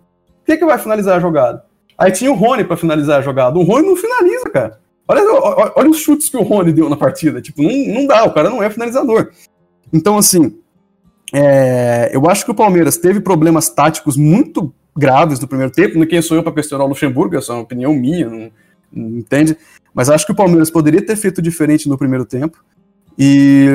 Quem 0.43 0.57
que 0.57 0.65
vai 0.65 0.77
finalizar 0.77 1.17
a 1.17 1.19
jogada? 1.19 1.63
Aí 1.97 2.11
tinha 2.11 2.31
o 2.31 2.35
Rony 2.35 2.63
para 2.63 2.77
finalizar 2.77 3.19
a 3.19 3.21
jogada. 3.21 3.57
O 3.57 3.63
Rony 3.63 3.87
não 3.87 3.95
finaliza, 3.95 4.49
cara. 4.49 4.79
Olha, 5.07 5.21
olha, 5.23 5.71
olha, 5.75 5.89
os 5.89 5.97
chutes 5.97 6.29
que 6.29 6.37
o 6.37 6.41
Rony 6.41 6.71
deu 6.71 6.89
na 6.89 6.95
partida. 6.95 7.41
Tipo, 7.41 7.61
não, 7.61 7.93
não 7.93 8.07
dá, 8.07 8.23
o 8.23 8.33
cara 8.33 8.49
não 8.49 8.61
é 8.61 8.69
finalizador. 8.69 9.31
Então, 9.93 10.17
assim, 10.17 10.60
é, 11.33 12.11
eu 12.13 12.29
acho 12.29 12.43
que 12.43 12.51
o 12.51 12.55
Palmeiras 12.55 12.97
teve 12.97 13.21
problemas 13.21 13.69
táticos 13.69 14.17
muito 14.17 14.73
graves 14.95 15.39
no 15.39 15.47
primeiro 15.47 15.71
tempo. 15.71 15.97
Não 15.97 16.05
quem 16.05 16.21
sou 16.21 16.37
eu 16.37 16.43
para 16.43 16.53
questionar 16.53 16.83
o 16.83 16.87
Luxemburgo, 16.87 17.37
essa 17.37 17.53
é 17.53 17.55
uma 17.55 17.63
opinião 17.63 17.93
minha, 17.93 18.29
não, 18.29 18.51
não, 18.91 19.19
entende? 19.19 19.57
Mas 19.93 20.09
acho 20.09 20.25
que 20.25 20.31
o 20.31 20.35
Palmeiras 20.35 20.69
poderia 20.69 21.05
ter 21.05 21.15
feito 21.15 21.41
diferente 21.41 21.87
no 21.87 21.97
primeiro 21.97 22.25
tempo. 22.25 22.63
E, 23.17 23.65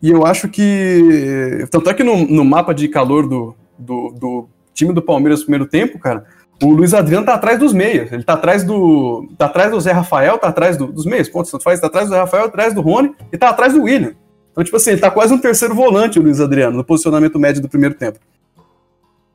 e 0.00 0.10
eu 0.10 0.26
acho 0.26 0.48
que. 0.48 1.66
Tanto 1.70 1.90
é 1.90 1.94
que 1.94 2.04
no, 2.04 2.26
no 2.26 2.44
mapa 2.44 2.72
de 2.72 2.88
calor 2.88 3.28
do, 3.28 3.54
do, 3.78 4.10
do 4.10 4.48
time 4.72 4.92
do 4.92 5.02
Palmeiras 5.02 5.40
no 5.40 5.46
primeiro 5.46 5.66
tempo, 5.66 5.98
cara, 5.98 6.24
o 6.62 6.72
Luiz 6.72 6.94
Adriano 6.94 7.26
tá 7.26 7.34
atrás 7.34 7.58
dos 7.58 7.72
meias. 7.72 8.12
Ele 8.12 8.22
tá 8.22 8.34
atrás 8.34 8.62
do. 8.62 9.28
tá 9.36 9.46
atrás 9.46 9.70
do 9.70 9.80
Zé 9.80 9.92
Rafael, 9.92 10.38
tá 10.38 10.48
atrás 10.48 10.76
do, 10.76 10.86
dos 10.86 11.04
meias, 11.04 11.28
tanto 11.28 11.60
faz, 11.60 11.80
tá 11.80 11.88
atrás 11.88 12.08
do 12.08 12.14
Zé 12.14 12.20
Rafael, 12.20 12.44
atrás 12.44 12.74
do 12.74 12.80
Rony 12.80 13.12
e 13.32 13.38
tá 13.38 13.48
atrás 13.48 13.72
do 13.72 13.82
William. 13.82 14.14
Então, 14.52 14.62
tipo 14.62 14.76
assim, 14.76 14.90
ele 14.90 15.00
tá 15.00 15.10
quase 15.10 15.32
um 15.32 15.38
terceiro 15.38 15.74
volante, 15.74 16.18
o 16.18 16.22
Luiz 16.22 16.40
Adriano, 16.40 16.76
no 16.76 16.84
posicionamento 16.84 17.38
médio 17.38 17.60
do 17.60 17.68
primeiro 17.68 17.94
tempo. 17.94 18.18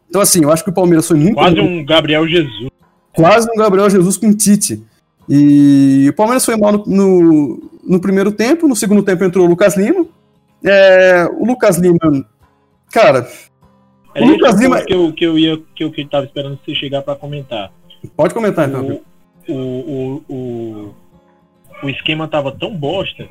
Então, 0.08 0.22
assim, 0.22 0.44
eu 0.44 0.52
acho 0.52 0.64
que 0.64 0.70
o 0.70 0.74
Palmeiras 0.74 1.08
foi 1.08 1.18
muito. 1.18 1.36
Quase 1.36 1.60
um 1.60 1.84
Gabriel 1.84 2.28
Jesus. 2.28 2.70
Quase 3.14 3.50
um 3.52 3.58
Gabriel 3.58 3.90
Jesus 3.90 4.16
com 4.16 4.34
Tite. 4.34 4.82
E 5.28 6.08
o 6.10 6.14
Palmeiras 6.14 6.46
foi 6.46 6.56
mal 6.56 6.72
no, 6.72 6.86
no, 6.86 7.72
no 7.84 8.00
primeiro 8.00 8.32
tempo, 8.32 8.68
no 8.68 8.76
segundo 8.76 9.04
tempo 9.04 9.24
entrou 9.24 9.46
o 9.46 9.50
Lucas 9.50 9.76
Lima. 9.76 10.06
É, 10.64 11.28
o 11.38 11.46
Lucas 11.46 11.78
Lima, 11.78 12.00
cara. 12.92 13.28
É 14.16 14.24
o 14.24 14.28
Lucas 14.28 14.60
Lima 14.60 14.82
que 14.82 14.94
eu, 14.94 15.14
que 15.14 15.26
eu 15.26 15.38
ia 15.38 15.58
que 15.76 15.84
eu 15.84 15.92
que 15.92 16.06
tava 16.06 16.26
esperando 16.26 16.58
você 16.64 16.74
chegar 16.74 17.02
para 17.02 17.16
comentar. 17.16 17.72
Pode 18.16 18.34
comentar 18.34 18.70
então. 18.70 19.02
O, 19.50 19.54
o, 19.54 20.24
o, 20.30 20.96
o, 21.84 21.90
esquema 21.90 22.28
tava 22.28 22.52
tão 22.52 22.76
bosta 22.76 23.28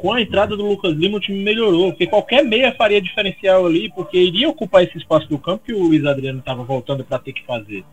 com 0.00 0.14
a 0.14 0.20
entrada 0.20 0.56
do 0.56 0.66
Lucas 0.66 0.94
Lima 0.94 1.18
o 1.18 1.20
time 1.20 1.44
melhorou, 1.44 1.90
porque 1.90 2.06
qualquer 2.06 2.42
meia 2.42 2.74
faria 2.74 3.02
diferencial 3.02 3.66
ali, 3.66 3.92
porque 3.94 4.16
iria 4.16 4.48
ocupar 4.48 4.82
esse 4.82 4.96
espaço 4.96 5.28
do 5.28 5.38
campo 5.38 5.62
que 5.64 5.74
o 5.74 5.82
Luiz 5.82 6.06
Adriano 6.06 6.40
tava 6.40 6.64
voltando 6.64 7.04
para 7.04 7.18
ter 7.18 7.34
que 7.34 7.44
fazer. 7.44 7.84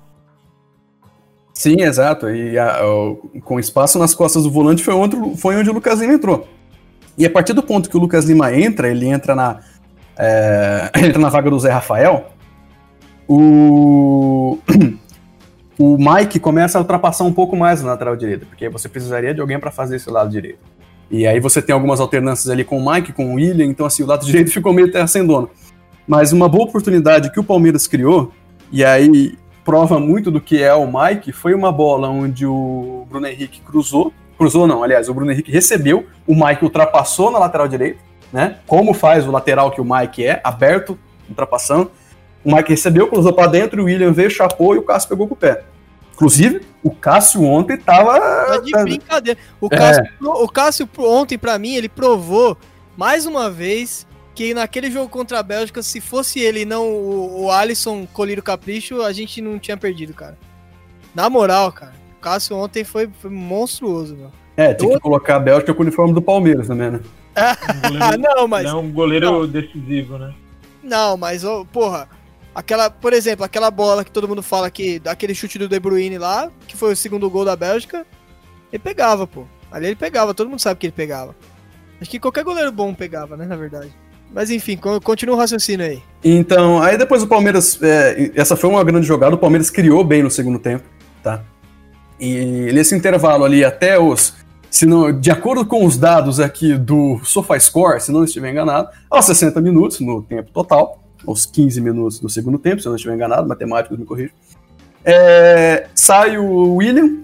Sim, 1.53 1.81
exato. 1.81 2.29
E 2.29 2.57
a, 2.57 2.77
a, 2.77 3.41
com 3.41 3.59
espaço 3.59 3.99
nas 3.99 4.15
costas 4.15 4.43
do 4.43 4.49
volante 4.49 4.81
foi 4.81 4.93
onde, 4.93 5.17
foi 5.37 5.57
onde 5.57 5.69
o 5.69 5.73
Lucas 5.73 5.99
Lima 5.99 6.13
entrou. 6.13 6.47
E 7.17 7.25
a 7.25 7.29
partir 7.29 7.51
do 7.51 7.61
ponto 7.61 7.89
que 7.89 7.97
o 7.97 7.99
Lucas 7.99 8.23
Lima 8.23 8.55
entra, 8.55 8.89
ele 8.89 9.05
entra 9.07 9.35
na, 9.35 9.59
é, 10.17 10.89
entra 11.03 11.19
na 11.19 11.27
vaga 11.27 11.49
do 11.49 11.59
Zé 11.59 11.71
Rafael, 11.71 12.31
o, 13.27 14.59
o 15.77 15.97
Mike 15.97 16.39
começa 16.39 16.77
a 16.77 16.81
ultrapassar 16.81 17.25
um 17.25 17.33
pouco 17.33 17.57
mais 17.57 17.81
na 17.81 17.89
lateral 17.89 18.15
direita, 18.15 18.45
porque 18.45 18.69
você 18.69 18.87
precisaria 18.87 19.33
de 19.33 19.41
alguém 19.41 19.59
para 19.59 19.71
fazer 19.71 19.97
esse 19.97 20.09
lado 20.09 20.29
direito. 20.29 20.76
E 21.09 21.25
aí 21.25 21.39
você 21.39 21.61
tem 21.61 21.73
algumas 21.73 21.99
alternâncias 21.99 22.49
ali 22.49 22.63
com 22.63 22.77
o 22.77 22.91
Mike, 22.91 23.13
com 23.13 23.31
o 23.31 23.35
William, 23.35 23.65
então 23.65 23.85
assim, 23.85 24.03
o 24.03 24.07
lado 24.07 24.23
direito 24.27 24.51
ficou 24.51 24.73
meio 24.73 24.91
terra 24.91 25.07
sem 25.07 25.25
dono. 25.25 25.49
Mas 26.07 26.31
uma 26.31 26.47
boa 26.47 26.65
oportunidade 26.65 27.31
que 27.31 27.39
o 27.39 27.43
Palmeiras 27.43 27.87
criou, 27.87 28.31
e 28.71 28.83
aí 28.83 29.37
prova 29.63 29.99
muito 29.99 30.31
do 30.31 30.39
que 30.39 30.63
é 30.63 30.73
o 30.73 30.87
Mike, 30.87 31.31
foi 31.31 31.53
uma 31.53 31.71
bola 31.71 32.09
onde 32.09 32.45
o 32.45 33.05
Bruno 33.09 33.27
Henrique 33.27 33.61
cruzou, 33.61 34.13
cruzou 34.37 34.67
não, 34.67 34.83
aliás, 34.83 35.09
o 35.09 35.13
Bruno 35.13 35.31
Henrique 35.31 35.51
recebeu, 35.51 36.05
o 36.25 36.33
Mike 36.33 36.63
ultrapassou 36.63 37.31
na 37.31 37.39
lateral 37.39 37.67
direita, 37.67 37.99
né? 38.31 38.57
Como 38.65 38.93
faz 38.93 39.27
o 39.27 39.31
lateral 39.31 39.71
que 39.71 39.81
o 39.81 39.85
Mike 39.85 40.25
é, 40.25 40.39
aberto, 40.43 40.97
ultrapassando. 41.29 41.91
O 42.43 42.55
Mike 42.55 42.69
recebeu, 42.69 43.07
cruzou 43.07 43.33
para 43.33 43.47
dentro, 43.47 43.81
o 43.81 43.85
William 43.85 44.11
veio, 44.11 44.29
chapou 44.29 44.75
e 44.75 44.77
o 44.77 44.83
Cássio 44.83 45.09
pegou 45.09 45.27
com 45.27 45.33
o 45.33 45.37
pé. 45.37 45.63
Inclusive, 46.17 46.61
o 46.81 46.89
Cássio 46.89 47.43
ontem 47.43 47.77
tava. 47.77 48.19
Tá 48.19 48.57
de 48.57 48.71
brincadeira. 48.71 49.39
O 49.61 49.69
Cássio, 49.69 50.03
é. 50.03 50.09
o 50.19 50.47
Cássio 50.47 50.89
ontem, 50.97 51.37
para 51.37 51.59
mim, 51.59 51.75
ele 51.75 51.87
provou 51.87 52.57
mais 52.97 53.27
uma 53.27 53.51
vez 53.51 54.07
que 54.33 54.51
naquele 54.51 54.89
jogo 54.89 55.09
contra 55.09 55.37
a 55.37 55.43
Bélgica, 55.43 55.83
se 55.83 56.01
fosse 56.01 56.39
ele 56.39 56.61
e 56.61 56.65
não 56.65 56.87
o, 56.89 57.43
o 57.43 57.51
Alisson 57.51 58.07
colher 58.11 58.39
o 58.39 58.43
capricho, 58.43 59.03
a 59.03 59.13
gente 59.13 59.41
não 59.41 59.59
tinha 59.59 59.77
perdido, 59.77 60.11
cara. 60.11 60.35
Na 61.13 61.29
moral, 61.29 61.71
cara. 61.71 61.93
O 62.17 62.19
Cássio 62.19 62.57
ontem 62.57 62.83
foi, 62.83 63.07
foi 63.21 63.29
monstruoso, 63.29 64.15
meu. 64.15 64.31
É, 64.55 64.73
tinha 64.73 64.95
que 64.95 64.99
colocar 64.99 65.35
a 65.35 65.39
Bélgica 65.39 65.71
com 65.71 65.83
o 65.83 65.85
uniforme 65.85 66.15
do 66.15 66.21
Palmeiras 66.21 66.65
também, 66.65 66.89
né? 66.89 66.99
Um 67.75 67.89
goleiro, 67.93 68.17
não, 68.17 68.47
mas. 68.47 68.63
Não, 68.63 68.79
um 68.79 68.91
goleiro 68.91 69.31
não. 69.31 69.47
decisivo, 69.47 70.17
né? 70.17 70.33
Não, 70.81 71.15
mas, 71.15 71.43
oh, 71.43 71.63
porra, 71.63 72.09
aquela, 72.57 72.89
por 72.89 73.13
exemplo, 73.13 73.45
aquela 73.45 73.69
bola 73.69 74.03
que 74.03 74.09
todo 74.09 74.27
mundo 74.27 74.41
fala 74.41 74.71
que, 74.71 74.99
aquele 75.05 75.35
chute 75.35 75.59
do 75.59 75.67
De 75.67 75.79
Bruyne 75.79 76.17
lá, 76.17 76.49
que 76.67 76.75
foi 76.75 76.93
o 76.93 76.95
segundo 76.95 77.29
gol 77.29 77.45
da 77.45 77.55
Bélgica, 77.55 78.03
ele 78.73 78.81
pegava, 78.81 79.27
pô. 79.27 79.45
Ali 79.71 79.85
ele 79.85 79.95
pegava, 79.95 80.33
todo 80.33 80.49
mundo 80.49 80.59
sabe 80.59 80.79
que 80.79 80.87
ele 80.87 80.93
pegava. 80.93 81.35
Acho 82.01 82.09
que 82.09 82.19
qualquer 82.19 82.43
goleiro 82.43 82.71
bom 82.71 82.95
pegava, 82.95 83.37
né, 83.37 83.45
na 83.45 83.55
verdade. 83.55 83.93
Mas 84.33 84.49
enfim, 84.49 84.75
continua 85.03 85.35
o 85.35 85.37
raciocínio 85.37 85.85
aí. 85.85 86.01
Então, 86.23 86.81
aí 86.81 86.97
depois 86.97 87.21
o 87.21 87.27
Palmeiras. 87.27 87.79
É, 87.81 88.31
essa 88.35 88.55
foi 88.55 88.69
uma 88.71 88.83
grande 88.83 89.05
jogada, 89.05 89.35
o 89.35 89.37
Palmeiras 89.37 89.69
criou 89.69 90.03
bem 90.03 90.23
no 90.23 90.31
segundo 90.31 90.57
tempo, 90.57 90.83
tá? 91.21 91.43
E 92.19 92.71
nesse 92.73 92.95
intervalo 92.95 93.45
ali, 93.45 93.63
até 93.63 93.99
os. 93.99 94.33
Se 94.69 94.85
não, 94.85 95.17
de 95.17 95.29
acordo 95.31 95.65
com 95.65 95.85
os 95.85 95.95
dados 95.95 96.39
aqui 96.39 96.75
do 96.75 97.21
SofaScore, 97.23 98.01
se 98.01 98.11
não 98.11 98.23
estiver 98.23 98.51
enganado, 98.51 98.89
aos 99.09 99.25
60 99.25 99.61
minutos 99.61 99.99
no 99.99 100.21
tempo 100.23 100.51
total, 100.51 101.06
aos 101.25 101.45
15 101.45 101.81
minutos 101.81 102.19
do 102.19 102.29
segundo 102.29 102.59
tempo, 102.59 102.81
se 102.81 102.87
eu 102.87 102.91
não 102.91 102.95
estiver 102.95 103.15
enganado, 103.15 103.47
matemáticos 103.47 103.97
me 103.97 104.05
corrijam. 104.05 104.35
É, 105.03 105.87
sai 105.95 106.37
o 106.37 106.75
William, 106.75 107.19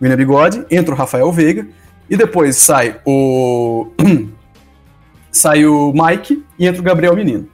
William 0.00 0.16
Bigode, 0.16 0.64
entra 0.70 0.94
o 0.94 0.96
Rafael 0.96 1.30
Veiga, 1.32 1.66
e 2.08 2.16
depois 2.16 2.56
sai 2.56 3.00
o 3.06 3.86
sai 5.30 5.64
o 5.64 5.92
Mike 5.94 6.44
e 6.58 6.66
entra 6.66 6.80
o 6.80 6.84
Gabriel 6.84 7.14
Menino. 7.14 7.48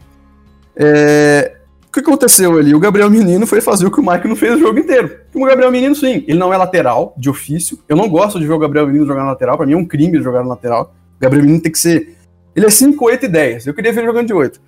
É... 0.75 1.53
O 1.89 1.93
que 1.97 2.01
aconteceu 2.01 2.59
ali? 2.59 2.75
O 2.75 2.79
Gabriel 2.79 3.09
Menino 3.09 3.47
foi 3.47 3.61
fazer 3.63 3.87
o 3.87 3.91
que 3.91 4.01
o 4.01 4.05
Mike 4.05 4.29
não 4.29 4.37
fez 4.37 4.55
o 4.57 4.59
jogo 4.59 4.79
inteiro. 4.79 5.19
O 5.35 5.47
Gabriel 5.47 5.71
Menino, 5.71 5.95
sim, 5.95 6.25
ele 6.27 6.39
não 6.39 6.53
é 6.53 6.57
lateral, 6.57 7.15
de 7.17 7.31
ofício. 7.31 7.79
Eu 7.89 7.97
não 7.97 8.07
gosto 8.09 8.39
de 8.39 8.47
ver 8.47 8.53
o 8.53 8.59
Gabriel 8.59 8.87
Menino 8.87 9.07
jogar 9.07 9.23
na 9.23 9.31
lateral, 9.31 9.57
pra 9.57 9.67
mim 9.67 9.73
é 9.73 9.77
um 9.77 9.85
crime 9.85 10.21
jogar 10.23 10.43
na 10.43 10.51
lateral. 10.51 10.95
O 11.17 11.23
Gabriel 11.23 11.45
Menino 11.45 11.63
tem 11.63 11.73
que 11.73 11.79
ser. 11.79 12.15
Ele 12.55 12.67
é 12.67 12.71
5, 12.71 13.03
8 13.03 13.25
e 13.25 13.29
10. 13.29 13.67
Eu 13.67 13.75
queria 13.75 13.93
ver 13.93 14.01
ele 14.01 14.09
jogando 14.09 14.27
de 14.27 14.35
8. 14.35 14.61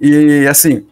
E 0.00 0.46
assim, 0.48 0.86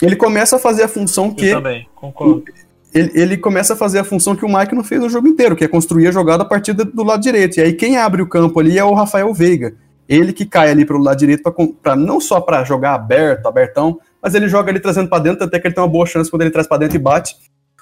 ele 0.00 0.16
começa 0.16 0.56
a 0.56 0.58
fazer 0.58 0.84
a 0.84 0.88
função 0.88 1.32
que. 1.32 1.48
Eu 1.48 1.56
também, 1.56 1.88
concordo. 1.94 2.44
Ele, 2.92 3.10
ele, 3.14 3.36
começa 3.36 3.74
a 3.74 3.76
fazer 3.76 4.00
a 4.00 4.04
função 4.04 4.34
que 4.34 4.44
o 4.44 4.52
Mike 4.52 4.74
não 4.74 4.82
fez 4.82 5.00
o 5.02 5.08
jogo 5.08 5.28
inteiro, 5.28 5.54
que 5.54 5.64
é 5.64 5.68
construir 5.68 6.08
a 6.08 6.12
jogada 6.12 6.42
a 6.42 6.46
partir 6.46 6.72
do 6.72 7.04
lado 7.04 7.22
direito. 7.22 7.58
E 7.58 7.60
aí 7.60 7.72
quem 7.72 7.96
abre 7.96 8.20
o 8.20 8.28
campo 8.28 8.58
ali 8.58 8.78
é 8.78 8.84
o 8.84 8.94
Rafael 8.94 9.32
Veiga. 9.32 9.76
Ele 10.08 10.32
que 10.32 10.44
cai 10.44 10.70
ali 10.70 10.84
pelo 10.84 11.00
lado 11.00 11.18
direito, 11.18 11.42
pra 11.80 11.94
não 11.94 12.20
só 12.20 12.40
para 12.40 12.64
jogar 12.64 12.94
aberto, 12.94 13.46
abertão, 13.46 14.00
mas 14.20 14.34
ele 14.34 14.48
joga 14.48 14.72
ali 14.72 14.80
trazendo 14.80 15.08
para 15.08 15.22
dentro, 15.22 15.44
até 15.44 15.60
que 15.60 15.68
ele 15.68 15.74
tem 15.74 15.82
uma 15.84 15.88
boa 15.88 16.04
chance 16.04 16.28
quando 16.28 16.42
ele 16.42 16.50
traz 16.50 16.66
para 16.66 16.78
dentro 16.78 16.96
e 16.96 16.98
bate, 16.98 17.36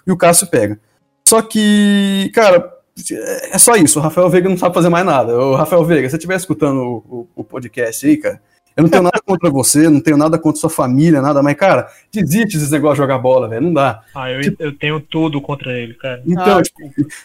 e 0.06 0.12
o 0.12 0.16
Cássio 0.16 0.46
pega. 0.46 0.78
Só 1.26 1.40
que, 1.40 2.30
cara, 2.34 2.70
é 3.50 3.58
só 3.58 3.76
isso. 3.76 3.98
O 3.98 4.02
Rafael 4.02 4.28
Veiga 4.28 4.48
não 4.48 4.56
sabe 4.56 4.74
fazer 4.74 4.88
mais 4.88 5.04
nada. 5.04 5.38
O 5.38 5.54
Rafael 5.54 5.84
Veiga, 5.84 6.08
se 6.08 6.12
você 6.12 6.16
estiver 6.16 6.36
escutando 6.36 6.80
o, 6.80 6.96
o, 7.08 7.28
o, 7.36 7.44
podcast 7.44 8.06
aí, 8.06 8.16
cara, 8.16 8.40
eu 8.78 8.82
não 8.82 8.88
tenho 8.88 9.02
nada 9.02 9.20
contra 9.20 9.50
você, 9.50 9.88
não 9.88 10.00
tenho 10.00 10.16
nada 10.16 10.38
contra 10.38 10.60
sua 10.60 10.70
família, 10.70 11.20
nada, 11.20 11.42
mas, 11.42 11.56
cara, 11.56 11.88
desiste 12.12 12.56
desse 12.56 12.70
negócio 12.70 12.94
de 12.94 12.98
jogar 12.98 13.18
bola, 13.18 13.48
velho. 13.48 13.62
Não 13.62 13.72
dá. 13.72 14.04
Ah, 14.14 14.30
eu, 14.30 14.40
tipo, 14.40 14.62
eu 14.62 14.72
tenho 14.72 15.00
tudo 15.00 15.40
contra 15.40 15.76
ele, 15.76 15.94
cara. 15.94 16.22
Então, 16.24 16.58
ah, 16.58 16.62
tipo, 16.62 16.78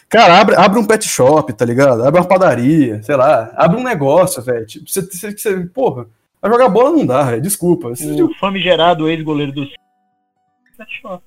cara, 0.08 0.40
abre, 0.40 0.56
abre 0.56 0.80
um 0.80 0.84
pet 0.84 1.08
shop, 1.08 1.52
tá 1.52 1.64
ligado? 1.64 2.02
Abre 2.02 2.20
uma 2.20 2.26
padaria, 2.26 3.00
sei 3.04 3.14
lá. 3.14 3.52
Abre 3.54 3.78
um 3.78 3.84
negócio, 3.84 4.42
velho. 4.42 4.66
Tipo, 4.66 4.90
você, 4.90 5.02
você, 5.02 5.30
você, 5.30 5.60
porra, 5.66 6.08
a 6.42 6.48
jogar 6.48 6.68
bola 6.68 6.90
não 6.90 7.06
dá, 7.06 7.22
velho. 7.22 7.40
Desculpa. 7.40 7.90
O 7.90 7.94
tipo... 7.94 8.34
famigerado 8.40 9.08
ex-goleiro 9.08 9.52
do 9.52 9.64
pet 10.76 11.00
shop. 11.00 11.22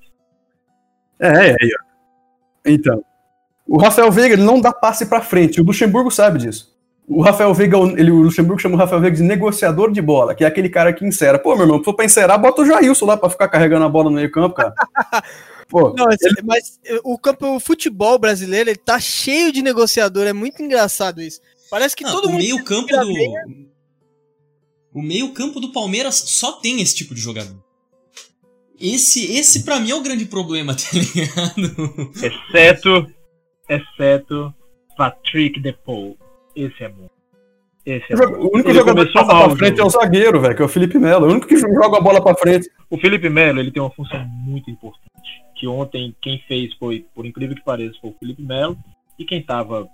É, 1.18 1.28
é, 1.28 1.50
aí, 1.52 1.70
ó. 1.72 1.84
Então. 2.66 3.02
O 3.66 3.78
Rafael 3.78 4.12
Veiga, 4.12 4.34
ele 4.34 4.44
não 4.44 4.60
dá 4.60 4.74
passe 4.74 5.06
pra 5.06 5.22
frente. 5.22 5.58
O 5.58 5.64
Luxemburgo 5.64 6.10
sabe 6.10 6.38
disso. 6.38 6.77
O 7.08 7.22
Rafael 7.22 7.54
Veiga, 7.54 7.78
ele, 7.96 8.10
o 8.10 8.20
Luxemburgo 8.20 8.60
chama 8.60 8.74
o 8.74 8.78
Rafael 8.78 9.00
Veiga 9.00 9.16
de 9.16 9.22
negociador 9.22 9.90
de 9.90 10.02
bola, 10.02 10.34
que 10.34 10.44
é 10.44 10.46
aquele 10.46 10.68
cara 10.68 10.92
que 10.92 11.06
insera. 11.06 11.38
Pô, 11.38 11.54
meu 11.54 11.64
irmão, 11.64 11.78
se 11.78 11.84
for 11.84 11.94
pra 11.94 12.04
encerar, 12.04 12.38
bota 12.38 12.62
o 12.62 12.66
Jailson 12.66 13.06
lá 13.06 13.16
pra 13.16 13.30
ficar 13.30 13.48
carregando 13.48 13.84
a 13.84 13.88
bola 13.88 14.10
no 14.10 14.16
meio 14.16 14.30
campo, 14.30 14.54
cara. 14.54 14.74
Pô, 15.68 15.94
não, 15.94 16.06
ele... 16.10 16.42
mas 16.44 16.80
o 17.04 17.18
campo 17.18 17.56
o 17.56 17.60
futebol 17.60 18.18
brasileiro 18.18 18.70
ele 18.70 18.78
tá 18.78 18.98
cheio 18.98 19.52
de 19.52 19.60
negociador, 19.60 20.26
é 20.26 20.32
muito 20.32 20.62
engraçado 20.62 21.20
isso. 21.20 21.40
Parece 21.70 21.94
que 21.94 22.04
não, 22.04 22.12
todo 22.12 22.26
o 22.26 22.30
mundo. 22.30 22.40
Meio 22.40 22.64
campo 22.64 22.88
do... 22.88 23.68
O 24.94 25.02
meio-campo 25.02 25.60
do 25.60 25.70
Palmeiras 25.70 26.16
só 26.16 26.52
tem 26.52 26.80
esse 26.80 26.94
tipo 26.94 27.14
de 27.14 27.20
jogador. 27.20 27.56
Esse, 28.80 29.32
esse 29.32 29.64
para 29.64 29.78
mim 29.78 29.90
é 29.90 29.94
o 29.94 30.00
grande 30.00 30.24
problema, 30.24 30.74
tá 30.76 30.88
ligado? 30.92 32.12
Exceto, 32.16 33.06
exceto 33.68 34.54
Patrick 34.96 35.60
Depaul. 35.60 36.16
Esse 36.66 36.84
é 36.84 36.88
bom. 36.88 37.08
Esse 37.86 38.12
é 38.12 38.14
O 38.14 38.18
jogo- 38.18 38.36
o 38.36 38.50
único 38.54 38.68
Ele 38.70 38.78
jogador 38.78 39.06
que 39.06 39.12
passa 39.12 39.32
mal 39.32 39.48
pra 39.48 39.56
frente 39.56 39.80
é 39.80 39.84
o 39.84 39.90
zagueiro, 39.90 40.40
velho, 40.40 40.56
que 40.56 40.62
é 40.62 40.64
o 40.64 40.68
Felipe 40.68 40.98
Melo. 40.98 41.26
O 41.26 41.30
único 41.30 41.46
que 41.46 41.56
joga 41.56 41.96
a 41.96 42.00
bola 42.00 42.22
pra 42.22 42.34
frente. 42.34 42.68
O 42.90 42.98
Felipe 42.98 43.28
Melo, 43.30 43.60
ele 43.60 43.70
tem 43.70 43.82
uma 43.82 43.90
função 43.90 44.22
muito 44.26 44.70
importante. 44.70 45.08
Que 45.54 45.66
ontem 45.66 46.14
quem 46.20 46.38
fez 46.46 46.74
foi, 46.74 47.06
por 47.14 47.24
incrível 47.24 47.54
que 47.56 47.64
pareça, 47.64 47.96
foi 48.00 48.10
o 48.10 48.16
Felipe 48.18 48.42
Melo. 48.42 48.76
E 49.18 49.24
quem 49.24 49.42
tava, 49.42 49.88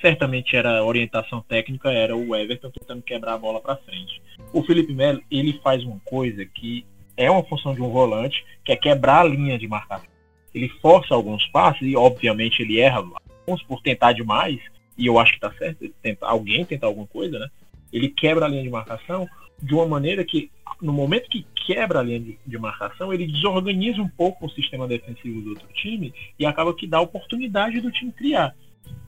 certamente 0.00 0.56
era 0.56 0.84
orientação 0.84 1.40
técnica, 1.48 1.90
era 1.90 2.16
o 2.16 2.34
Everton 2.34 2.70
tentando 2.70 3.02
quebrar 3.02 3.34
a 3.34 3.38
bola 3.38 3.60
pra 3.60 3.76
frente. 3.76 4.20
O 4.52 4.62
Felipe 4.62 4.92
Melo, 4.92 5.20
ele 5.30 5.60
faz 5.62 5.84
uma 5.84 6.00
coisa 6.04 6.44
que 6.44 6.84
é 7.16 7.30
uma 7.30 7.44
função 7.44 7.74
de 7.74 7.82
um 7.82 7.90
volante, 7.90 8.44
que 8.64 8.72
é 8.72 8.76
quebrar 8.76 9.20
a 9.20 9.24
linha 9.24 9.58
de 9.58 9.68
marcação. 9.68 10.08
Ele 10.54 10.68
força 10.80 11.14
alguns 11.14 11.46
passes 11.48 11.82
e, 11.82 11.96
obviamente, 11.96 12.60
ele 12.62 12.80
erra 12.80 12.98
alguns 13.46 13.62
por 13.62 13.80
tentar 13.82 14.12
demais. 14.12 14.58
E 14.96 15.06
eu 15.06 15.18
acho 15.18 15.32
que 15.34 15.40
tá 15.40 15.52
certo, 15.58 15.88
tenta, 16.02 16.26
alguém 16.26 16.64
tentar 16.64 16.86
alguma 16.86 17.06
coisa, 17.06 17.38
né? 17.38 17.48
Ele 17.92 18.08
quebra 18.08 18.44
a 18.46 18.48
linha 18.48 18.62
de 18.62 18.70
marcação 18.70 19.28
de 19.62 19.74
uma 19.74 19.86
maneira 19.86 20.24
que 20.24 20.50
no 20.82 20.92
momento 20.92 21.28
que 21.28 21.46
quebra 21.66 22.00
a 22.00 22.02
linha 22.02 22.20
de, 22.20 22.38
de 22.46 22.58
marcação, 22.58 23.12
ele 23.12 23.26
desorganiza 23.26 24.02
um 24.02 24.08
pouco 24.08 24.46
o 24.46 24.50
sistema 24.50 24.86
defensivo 24.86 25.40
do 25.40 25.50
outro 25.50 25.66
time 25.72 26.12
e 26.38 26.44
acaba 26.44 26.74
que 26.74 26.86
dá 26.86 27.00
oportunidade 27.00 27.80
do 27.80 27.90
time 27.90 28.12
criar. 28.12 28.54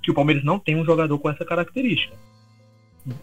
Que 0.02 0.10
o 0.10 0.14
Palmeiras 0.14 0.44
não 0.44 0.58
tem 0.58 0.76
um 0.76 0.84
jogador 0.84 1.18
com 1.18 1.28
essa 1.28 1.44
característica. 1.44 2.14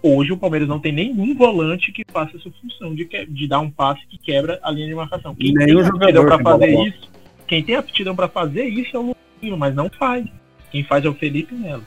Hoje 0.01 0.31
o 0.31 0.37
Palmeiras 0.37 0.67
não 0.67 0.79
tem 0.79 0.91
nenhum 0.91 1.35
volante 1.35 1.91
que 1.91 2.03
faça 2.09 2.37
essa 2.37 2.49
função 2.51 2.95
de, 2.95 3.05
que- 3.05 3.25
de 3.25 3.47
dar 3.47 3.59
um 3.59 3.69
passe 3.69 4.05
que 4.07 4.17
quebra 4.17 4.59
a 4.63 4.71
linha 4.71 4.87
de 4.87 4.95
marcação. 4.95 5.35
Quem 5.35 5.53
Nenhum 5.53 5.79
tem 5.79 5.87
aptidão 5.89 6.25
para 6.25 6.37
fazer 6.43 6.67
isso, 6.87 7.09
quem 7.47 7.63
tem 7.63 7.75
aptidão 7.75 8.15
para 8.15 8.27
fazer 8.29 8.65
isso 8.65 8.95
é 8.95 8.99
o 8.99 9.07
Luquinho, 9.07 9.57
mas 9.57 9.75
não 9.75 9.89
faz. 9.89 10.25
Quem 10.71 10.83
faz 10.83 11.03
é 11.03 11.09
o 11.09 11.13
Felipe 11.13 11.53
Melo. 11.53 11.83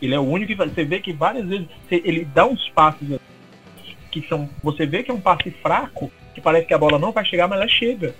Ele 0.00 0.14
é 0.14 0.18
o 0.18 0.22
único 0.22 0.48
que. 0.48 0.54
Você 0.56 0.84
vê 0.84 1.00
que 1.00 1.12
várias 1.12 1.46
vezes 1.46 1.66
ele 1.90 2.24
dá 2.24 2.46
uns 2.46 2.68
passes 2.70 3.18
que 4.10 4.26
são. 4.28 4.48
Você 4.62 4.86
vê 4.86 5.02
que 5.02 5.10
é 5.10 5.14
um 5.14 5.20
passe 5.20 5.50
fraco, 5.50 6.10
que 6.34 6.40
parece 6.40 6.66
que 6.66 6.74
a 6.74 6.78
bola 6.78 6.98
não 6.98 7.12
vai 7.12 7.24
chegar, 7.24 7.48
mas 7.48 7.60
ela 7.60 7.68
chega. 7.68 8.14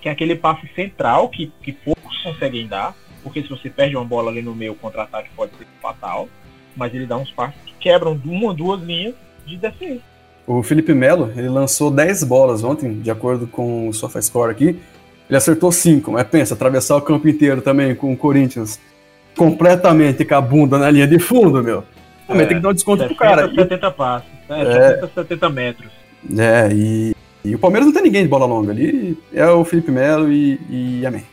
Que 0.00 0.08
é 0.08 0.12
aquele 0.12 0.34
passe 0.34 0.68
central 0.74 1.28
que, 1.28 1.52
que 1.62 1.72
poucos 1.72 2.18
conseguem 2.22 2.66
dar, 2.66 2.94
porque 3.22 3.42
se 3.42 3.48
você 3.48 3.68
perde 3.68 3.96
uma 3.96 4.04
bola 4.04 4.30
ali 4.30 4.42
no 4.42 4.54
meio, 4.54 4.72
o 4.72 4.76
contra-ataque 4.76 5.30
pode 5.34 5.52
ser 5.56 5.66
fatal. 5.80 6.28
Mas 6.76 6.94
ele 6.94 7.06
dá 7.06 7.16
uns 7.16 7.30
passes 7.30 7.60
que 7.66 7.74
quebram 7.80 8.18
uma 8.24 8.46
ou 8.46 8.54
duas 8.54 8.80
linhas 8.80 9.14
de 9.44 9.56
defesa. 9.56 10.00
O 10.46 10.62
Felipe 10.62 10.94
Melo, 10.94 11.32
ele 11.36 11.48
lançou 11.48 11.90
10 11.90 12.24
bolas 12.24 12.64
ontem, 12.64 13.00
de 13.00 13.10
acordo 13.10 13.46
com 13.46 13.88
o 13.88 13.92
SofaScore 13.92 14.50
aqui. 14.50 14.80
Ele 15.28 15.36
acertou 15.36 15.70
5, 15.70 16.10
mas 16.10 16.26
pensa, 16.26 16.54
atravessar 16.54 16.96
o 16.96 17.02
campo 17.02 17.28
inteiro 17.28 17.62
também 17.62 17.94
com 17.94 18.12
o 18.12 18.16
Corinthians 18.16 18.80
completamente 19.36 20.24
com 20.24 20.34
a 20.34 20.40
bunda 20.40 20.78
na 20.78 20.90
linha 20.90 21.06
de 21.06 21.18
fundo, 21.18 21.62
meu. 21.62 21.84
Também 22.26 22.44
É, 22.44 22.46
tem 22.46 22.56
que 22.58 22.62
dar 22.62 22.68
um 22.70 22.74
desconto 22.74 23.04
pro 23.04 23.16
60, 23.16 23.24
cara. 23.36 23.50
70 23.54 23.90
passes. 23.90 24.28
É, 24.48 24.60
É. 24.62 24.88
70, 24.94 25.10
70 25.14 25.48
metros. 25.50 25.90
É, 26.38 26.68
e, 26.72 27.14
e 27.44 27.54
o 27.54 27.58
Palmeiras 27.58 27.86
não 27.86 27.94
tem 27.94 28.02
ninguém 28.02 28.22
de 28.22 28.28
bola 28.28 28.46
longa 28.46 28.70
ali. 28.72 29.18
É 29.34 29.46
o 29.48 29.64
Felipe 29.64 29.90
Melo 29.90 30.30
e, 30.30 30.60
e 30.68 31.06
amém. 31.06 31.24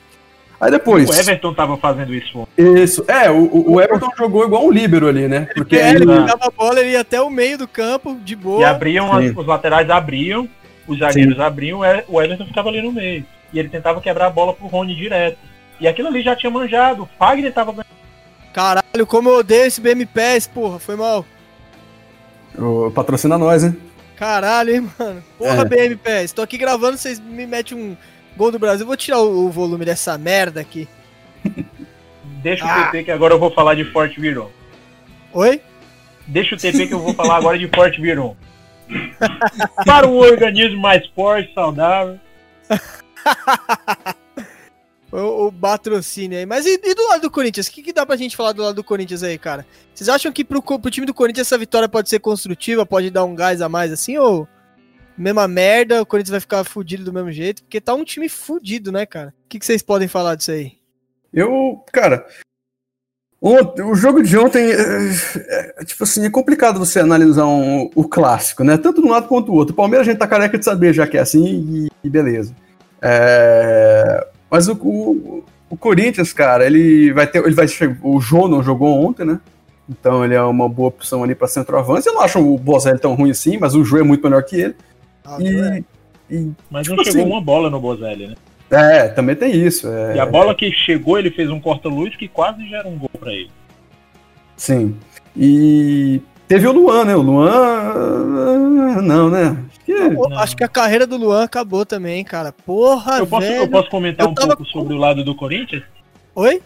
Aí 0.59 0.71
depois. 0.71 1.07
O 1.07 1.13
Everton 1.13 1.53
tava 1.53 1.77
fazendo 1.77 2.13
isso 2.15 2.39
ontem. 2.39 2.81
Isso. 2.83 3.05
É, 3.07 3.29
o, 3.29 3.43
o- 3.43 3.73
o 3.73 3.81
Everton 3.81 4.09
jogou 4.17 4.43
igual 4.43 4.65
um 4.65 4.71
líbero 4.71 5.07
ali, 5.07 5.27
né? 5.27 5.47
Porque 5.53 5.75
É, 5.75 5.89
ele 5.89 5.97
ele, 5.97 6.05
pegava 6.07 6.47
a 6.47 6.49
bola, 6.49 6.79
ele 6.79 6.91
ia 6.91 7.01
até 7.01 7.21
o 7.21 7.29
meio 7.29 7.59
do 7.59 7.67
campo, 7.67 8.17
de 8.23 8.33
E 8.33 8.35
boa. 8.35 8.67
abriam, 8.67 9.11
as- 9.13 9.35
os 9.35 9.45
laterais 9.45 9.87
abriam, 9.89 10.49
os 10.87 10.97
zagueiros 10.97 11.39
abriam, 11.39 11.85
é, 11.85 12.03
o 12.07 12.19
Everton 12.19 12.45
ficava 12.47 12.69
ali 12.69 12.81
no 12.81 12.91
meio. 12.91 13.23
E 13.53 13.59
ele 13.59 13.69
tentava 13.69 14.01
quebrar 14.01 14.25
a 14.27 14.29
bola 14.31 14.51
pro 14.53 14.65
Rony 14.65 14.95
direto. 14.95 15.37
E 15.79 15.87
aquilo 15.87 16.07
ali 16.07 16.21
já 16.21 16.35
tinha 16.35 16.49
manjado. 16.51 17.03
O 17.03 17.09
Fagner 17.19 17.53
tava 17.53 17.71
ganhando. 17.71 17.87
Caralho, 18.53 19.05
como 19.07 19.29
eu 19.29 19.35
odeio 19.39 19.65
esse 19.65 19.79
BMPS, 19.79 20.47
porra, 20.47 20.79
foi 20.79 20.95
mal. 20.95 21.25
o, 22.57 22.89
patrocina 22.91 23.37
nós, 23.37 23.63
hein? 23.63 23.77
Caralho, 24.15 24.73
hein, 24.75 24.89
mano. 24.97 25.23
Porra, 25.37 25.61
É. 25.61 25.65
BMPS. 25.65 26.33
Tô 26.33 26.41
aqui 26.41 26.57
gravando, 26.57 26.97
vocês 26.97 27.19
me 27.19 27.45
metem 27.45 27.77
um 27.77 27.95
gol 28.35 28.51
do 28.51 28.57
Brasil. 28.57 28.85
Vou 28.85 28.97
tirar 28.97 29.19
o, 29.19 29.45
o 29.45 29.49
volume 29.51 29.85
dessa 29.85 30.17
merda 30.17 30.59
aqui. 30.59 30.87
Deixa 32.41 32.65
o 32.65 32.67
Ah. 32.67 32.85
TP 32.87 33.03
que 33.03 33.11
agora 33.11 33.33
eu 33.35 33.39
vou 33.39 33.51
falar 33.53 33.75
de 33.75 33.83
Forte 33.85 34.19
Viron. 34.19 34.49
Oi? 35.33 35.61
Deixa 36.25 36.55
o 36.55 36.57
TP 36.57 36.87
que 36.87 36.93
eu 36.93 36.99
vou 36.99 37.13
falar 37.13 37.35
agora 37.37 37.59
de 37.59 37.67
Forte 37.67 38.01
Viron. 38.01 38.35
Para 39.85 40.07
um 40.07 40.15
organismo 40.17 40.81
mais 40.81 41.05
forte, 41.15 41.53
saudável. 41.53 42.17
O, 45.23 45.51
patrocínio 45.51 46.37
aí. 46.37 46.45
Mas 46.45 46.65
e, 46.65 46.79
e 46.83 46.93
do 46.95 47.07
lado 47.07 47.21
do 47.21 47.31
Corinthians? 47.31 47.67
O 47.67 47.71
que, 47.71 47.81
que 47.81 47.93
dá 47.93 48.05
pra 48.05 48.15
gente 48.15 48.35
falar 48.37 48.51
do 48.51 48.61
lado 48.61 48.75
do 48.75 48.83
Corinthians 48.83 49.23
aí, 49.23 49.37
cara? 49.37 49.65
Vocês 49.93 50.09
acham 50.09 50.31
que 50.31 50.43
pro, 50.43 50.61
pro 50.61 50.91
time 50.91 51.07
do 51.07 51.13
Corinthians 51.13 51.47
essa 51.47 51.57
vitória 51.57 51.89
pode 51.89 52.09
ser 52.09 52.19
construtiva, 52.19 52.85
pode 52.85 53.09
dar 53.09 53.23
um 53.23 53.33
gás 53.35 53.61
a 53.61 53.67
mais 53.69 53.91
assim, 53.91 54.17
ou 54.17 54.47
mesma 55.17 55.47
merda, 55.47 56.01
o 56.01 56.05
Corinthians 56.05 56.31
vai 56.31 56.39
ficar 56.39 56.63
fudido 56.63 57.03
do 57.03 57.11
mesmo 57.11 57.31
jeito? 57.31 57.63
Porque 57.63 57.81
tá 57.81 57.95
um 57.95 58.03
time 58.03 58.29
fudido, 58.29 58.91
né, 58.91 59.05
cara? 59.05 59.33
O 59.45 59.49
que, 59.49 59.57
que 59.57 59.65
vocês 59.65 59.81
podem 59.81 60.07
falar 60.07 60.35
disso 60.35 60.51
aí? 60.51 60.73
Eu, 61.33 61.83
cara. 61.91 62.25
ontem- 63.41 63.81
o 63.83 63.95
jogo 63.95 64.21
de 64.21 64.37
ontem, 64.37 64.71
é, 64.71 65.73
é, 65.79 65.85
tipo 65.85 66.03
assim, 66.03 66.25
é 66.25 66.29
complicado 66.29 66.77
você 66.79 66.99
analisar 66.99 67.45
um- 67.45 67.89
o 67.95 68.07
clássico, 68.07 68.63
né? 68.63 68.77
Tanto 68.77 69.01
de 69.01 69.07
um 69.07 69.11
lado 69.11 69.27
quanto 69.27 69.47
do 69.47 69.53
outro. 69.53 69.73
O 69.73 69.75
Palmeiras 69.75 70.07
a 70.07 70.11
gente 70.11 70.19
tá 70.19 70.27
careca 70.27 70.57
de 70.57 70.65
saber 70.65 70.93
já 70.93 71.07
que 71.07 71.17
é 71.17 71.21
assim 71.21 71.45
e, 71.45 72.07
e 72.07 72.09
beleza. 72.09 72.55
É, 73.01 74.27
mas 74.49 74.67
o, 74.67 74.73
o, 74.73 75.43
o 75.69 75.77
Corinthians, 75.77 76.31
cara, 76.33 76.65
ele 76.65 77.11
vai 77.13 77.27
ter. 77.27 77.43
Ele 77.43 77.55
vai 77.55 77.65
O 78.01 78.19
Jô 78.19 78.47
não 78.47 78.63
jogou 78.63 79.03
ontem, 79.05 79.25
né? 79.25 79.39
Então 79.89 80.23
ele 80.25 80.33
é 80.35 80.41
uma 80.41 80.67
boa 80.67 80.89
opção 80.89 81.23
ali 81.23 81.33
pra 81.33 81.47
centroavante. 81.47 82.07
Eu 82.07 82.13
não 82.13 82.21
acho 82.21 82.39
o 82.39 82.57
Bozelli 82.57 82.99
tão 82.99 83.15
ruim 83.15 83.31
assim, 83.31 83.57
mas 83.57 83.73
o 83.75 83.83
Jô 83.85 83.97
é 83.97 84.03
muito 84.03 84.23
melhor 84.23 84.43
que 84.43 84.55
ele. 84.57 84.75
Ah, 85.23 85.37
E, 85.39 85.83
e- 86.29 86.51
Mas 86.69 86.87
não 86.87 86.95
Tipo 86.97 87.05
chegou 87.05 87.21
assim- 87.21 87.31
uma 87.31 87.41
bola 87.41 87.69
no 87.69 87.79
Bozelli, 87.79 88.27
né? 88.27 88.35
é, 88.69 89.07
também 89.07 89.33
tem 89.35 89.53
isso. 89.55 89.87
é. 89.87 90.15
E 90.17 90.19
a 90.19 90.25
bola 90.25 90.53
que 90.53 90.69
chegou, 90.71 91.17
ele 91.17 91.31
fez 91.31 91.49
um 91.49 91.59
corta-luz 91.59 92.15
que 92.17 92.27
quase 92.27 92.67
já 92.69 92.79
era 92.79 92.87
um 92.87 92.97
gol 92.97 93.09
pra 93.17 93.31
ele. 93.31 93.49
Sim. 94.57 94.95
E 95.35 96.19
teve 96.49 96.67
o 96.67 96.71
Luan, 96.73 97.05
né? 97.05 97.15
O 97.15 97.21
Luan. 97.21 99.01
Não, 99.03 99.29
né? 99.29 99.55
Acho 100.07 100.15
que- 100.15 100.15
Pô, 100.15 100.29
Não. 100.29 100.39
Acho 100.39 100.55
que 100.57 100.63
a 100.63 100.67
carreira 100.67 101.05
do 101.07 101.17
Luan 101.17 101.43
acabou 101.43 101.85
também, 101.85 102.23
cara. 102.23 102.51
Porra, 102.51 103.17
Eu 103.19 103.27
posso, 103.27 103.47
velho. 103.47 103.61
eu 103.63 103.67
posso 103.69 103.89
comentar 103.89 104.25
eu 104.25 104.31
um 104.31 104.33
tava 104.35 104.55
pouco 104.55 104.65
sobre 104.71 104.93
o 104.93 104.97
lado 104.97 105.23
do 105.23 105.35
Corinthians? 105.35 105.83
Oi? 106.35 106.61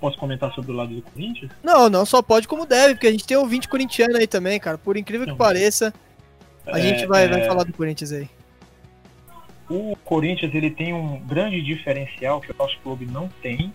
Posso 0.00 0.16
comentar 0.18 0.52
sobre 0.54 0.70
o 0.70 0.74
lado 0.74 0.94
do 0.94 1.02
Corinthians? 1.02 1.50
Não, 1.62 1.88
não 1.88 2.06
só 2.06 2.22
pode 2.22 2.46
como 2.46 2.64
deve, 2.66 2.94
porque 2.94 3.06
a 3.08 3.10
gente 3.10 3.26
tem 3.26 3.36
ouvinte 3.36 3.68
corintiano 3.68 4.16
aí 4.16 4.26
também, 4.26 4.60
cara. 4.60 4.78
Por 4.78 4.96
incrível 4.96 5.24
que 5.26 5.32
Não. 5.32 5.36
pareça, 5.38 5.92
a 6.66 6.78
É, 6.78 6.82
gente 6.82 7.04
vai, 7.06 7.24
é, 7.24 7.28
vai 7.28 7.44
falar 7.46 7.64
do 7.64 7.72
Corinthians 7.72 8.12
aí. 8.12 8.28
O 9.68 9.96
Corinthians 10.04 10.54
ele 10.54 10.70
tem 10.70 10.94
um 10.94 11.18
grande 11.26 11.60
diferencial 11.60 12.40
que 12.40 12.50
o 12.50 12.54
nosso 12.58 12.78
clube 12.82 13.04
não 13.06 13.28
tem 13.42 13.72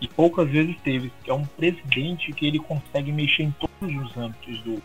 e 0.00 0.08
poucas 0.08 0.48
vezes 0.48 0.74
teve, 0.82 1.12
que 1.22 1.30
é 1.30 1.34
um 1.34 1.44
presidente 1.44 2.32
que 2.32 2.46
ele 2.46 2.58
consegue 2.58 3.12
mexer 3.12 3.44
em 3.44 3.52
todos 3.52 3.94
os 4.06 4.16
âmbitos 4.16 4.58
do 4.62 4.82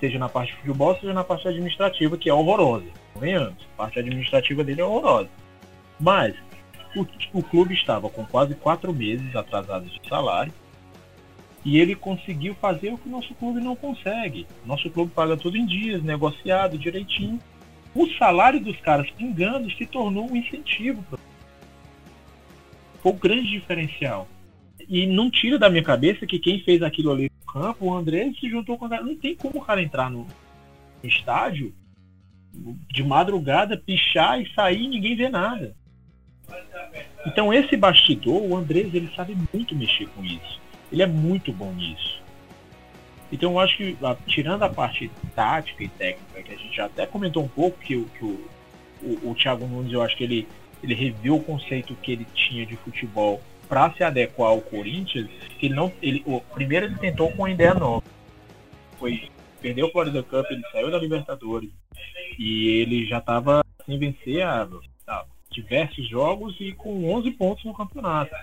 seja 0.00 0.18
na 0.18 0.28
parte 0.28 0.52
de 0.52 0.58
futebol, 0.60 0.94
seja 0.96 1.12
na 1.12 1.24
parte 1.24 1.48
administrativa, 1.48 2.16
que 2.16 2.28
é 2.28 2.34
horrorosa. 2.34 2.86
Convenhamos, 3.12 3.66
a 3.74 3.76
parte 3.76 3.98
administrativa 3.98 4.64
dele 4.64 4.80
é 4.80 4.84
horrorosa. 4.84 5.28
Mas 5.98 6.34
o, 6.96 7.06
o 7.32 7.42
clube 7.42 7.74
estava 7.74 8.08
com 8.08 8.24
quase 8.24 8.54
quatro 8.54 8.92
meses 8.92 9.34
atrasados 9.34 9.90
de 9.92 10.08
salário 10.08 10.52
e 11.64 11.78
ele 11.78 11.94
conseguiu 11.94 12.54
fazer 12.56 12.92
o 12.92 12.98
que 12.98 13.08
o 13.08 13.12
nosso 13.12 13.34
clube 13.34 13.60
não 13.60 13.74
consegue. 13.74 14.46
Nosso 14.66 14.90
clube 14.90 15.12
paga 15.14 15.36
tudo 15.36 15.56
em 15.56 15.64
dias, 15.66 16.02
negociado 16.02 16.76
direitinho 16.76 17.40
o 17.94 18.08
salário 18.18 18.60
dos 18.60 18.78
caras 18.80 19.08
pingando 19.12 19.70
se 19.70 19.86
tornou 19.86 20.28
um 20.30 20.36
incentivo. 20.36 21.04
Foi 23.00 23.12
o 23.12 23.14
grande 23.14 23.48
diferencial. 23.50 24.26
E 24.88 25.06
não 25.06 25.30
tira 25.30 25.58
da 25.58 25.70
minha 25.70 25.82
cabeça 25.82 26.26
que 26.26 26.38
quem 26.38 26.60
fez 26.60 26.82
aquilo 26.82 27.12
ali 27.12 27.30
campo, 27.54 27.86
o 27.86 27.94
André 27.94 28.32
se 28.38 28.50
juntou 28.50 28.76
com 28.76 28.86
o 28.86 28.88
cara. 28.88 29.04
Não 29.04 29.14
tem 29.14 29.36
como 29.36 29.60
o 29.60 29.64
cara 29.64 29.80
entrar 29.80 30.10
no 30.10 30.26
estádio 31.04 31.72
de 32.90 33.02
madrugada, 33.02 33.76
pichar 33.76 34.40
e 34.40 34.52
sair 34.52 34.82
e 34.82 34.88
ninguém 34.88 35.16
vê 35.16 35.28
nada. 35.28 35.74
Então 37.26 37.54
esse 37.54 37.76
bastidor, 37.76 38.42
o 38.42 38.56
Andrés, 38.56 38.92
ele 38.92 39.10
sabe 39.14 39.36
muito 39.52 39.74
mexer 39.74 40.08
com 40.08 40.24
isso. 40.24 40.60
Ele 40.90 41.02
é 41.02 41.06
muito 41.06 41.52
bom 41.52 41.72
nisso. 41.72 42.22
Então 43.32 43.52
eu 43.52 43.60
acho 43.60 43.76
que, 43.76 43.96
ah, 44.02 44.16
tirando 44.26 44.62
a 44.62 44.68
parte 44.68 45.10
tática 45.34 45.82
e 45.82 45.88
técnica, 45.88 46.42
que 46.42 46.52
a 46.52 46.56
gente 46.56 46.76
já 46.76 46.86
até 46.86 47.06
comentou 47.06 47.42
um 47.42 47.48
pouco, 47.48 47.78
que, 47.78 47.96
o, 47.96 48.04
que 48.06 48.24
o, 48.24 48.48
o, 49.02 49.30
o 49.30 49.34
Thiago 49.34 49.66
Nunes, 49.66 49.92
eu 49.92 50.02
acho 50.02 50.16
que 50.16 50.24
ele, 50.24 50.46
ele 50.82 50.94
reviu 50.94 51.36
o 51.36 51.42
conceito 51.42 51.94
que 51.96 52.12
ele 52.12 52.26
tinha 52.34 52.66
de 52.66 52.76
futebol 52.76 53.40
para 53.68 53.92
se 53.94 54.02
adequar 54.02 54.50
ao 54.50 54.60
Corinthians, 54.60 55.28
que 55.58 55.66
ele 55.66 55.74
não. 55.74 55.92
Ele, 56.02 56.22
o, 56.26 56.40
primeiro 56.40 56.86
ele 56.86 56.96
tentou 56.96 57.30
com 57.32 57.42
uma 57.42 57.50
ideia 57.50 57.74
nova. 57.74 58.04
Foi, 58.98 59.28
perdeu 59.60 59.86
o 59.86 59.90
Florida 59.90 60.22
Cup, 60.22 60.46
ele 60.50 60.62
saiu 60.72 60.90
da 60.90 60.98
Libertadores. 60.98 61.70
E 62.38 62.68
ele 62.80 63.06
já 63.06 63.18
estava 63.18 63.64
sem 63.86 63.98
vencer 63.98 64.42
há, 64.42 64.68
há 65.06 65.24
diversos 65.50 66.08
jogos 66.08 66.56
e 66.60 66.72
com 66.72 67.12
11 67.14 67.30
pontos 67.32 67.64
no 67.64 67.74
campeonato. 67.74 68.34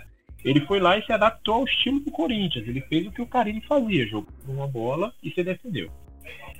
Ele 0.43 0.61
foi 0.61 0.79
lá 0.79 0.97
e 0.97 1.05
se 1.05 1.13
adaptou 1.13 1.55
ao 1.55 1.65
estilo 1.65 1.99
do 1.99 2.11
Corinthians. 2.11 2.67
Ele 2.67 2.81
fez 2.81 3.05
o 3.05 3.11
que 3.11 3.21
o 3.21 3.27
Carini 3.27 3.61
fazia, 3.61 4.07
jogou 4.07 4.33
uma 4.47 4.67
bola 4.67 5.13
e 5.21 5.29
se 5.31 5.43
defendeu. 5.43 5.91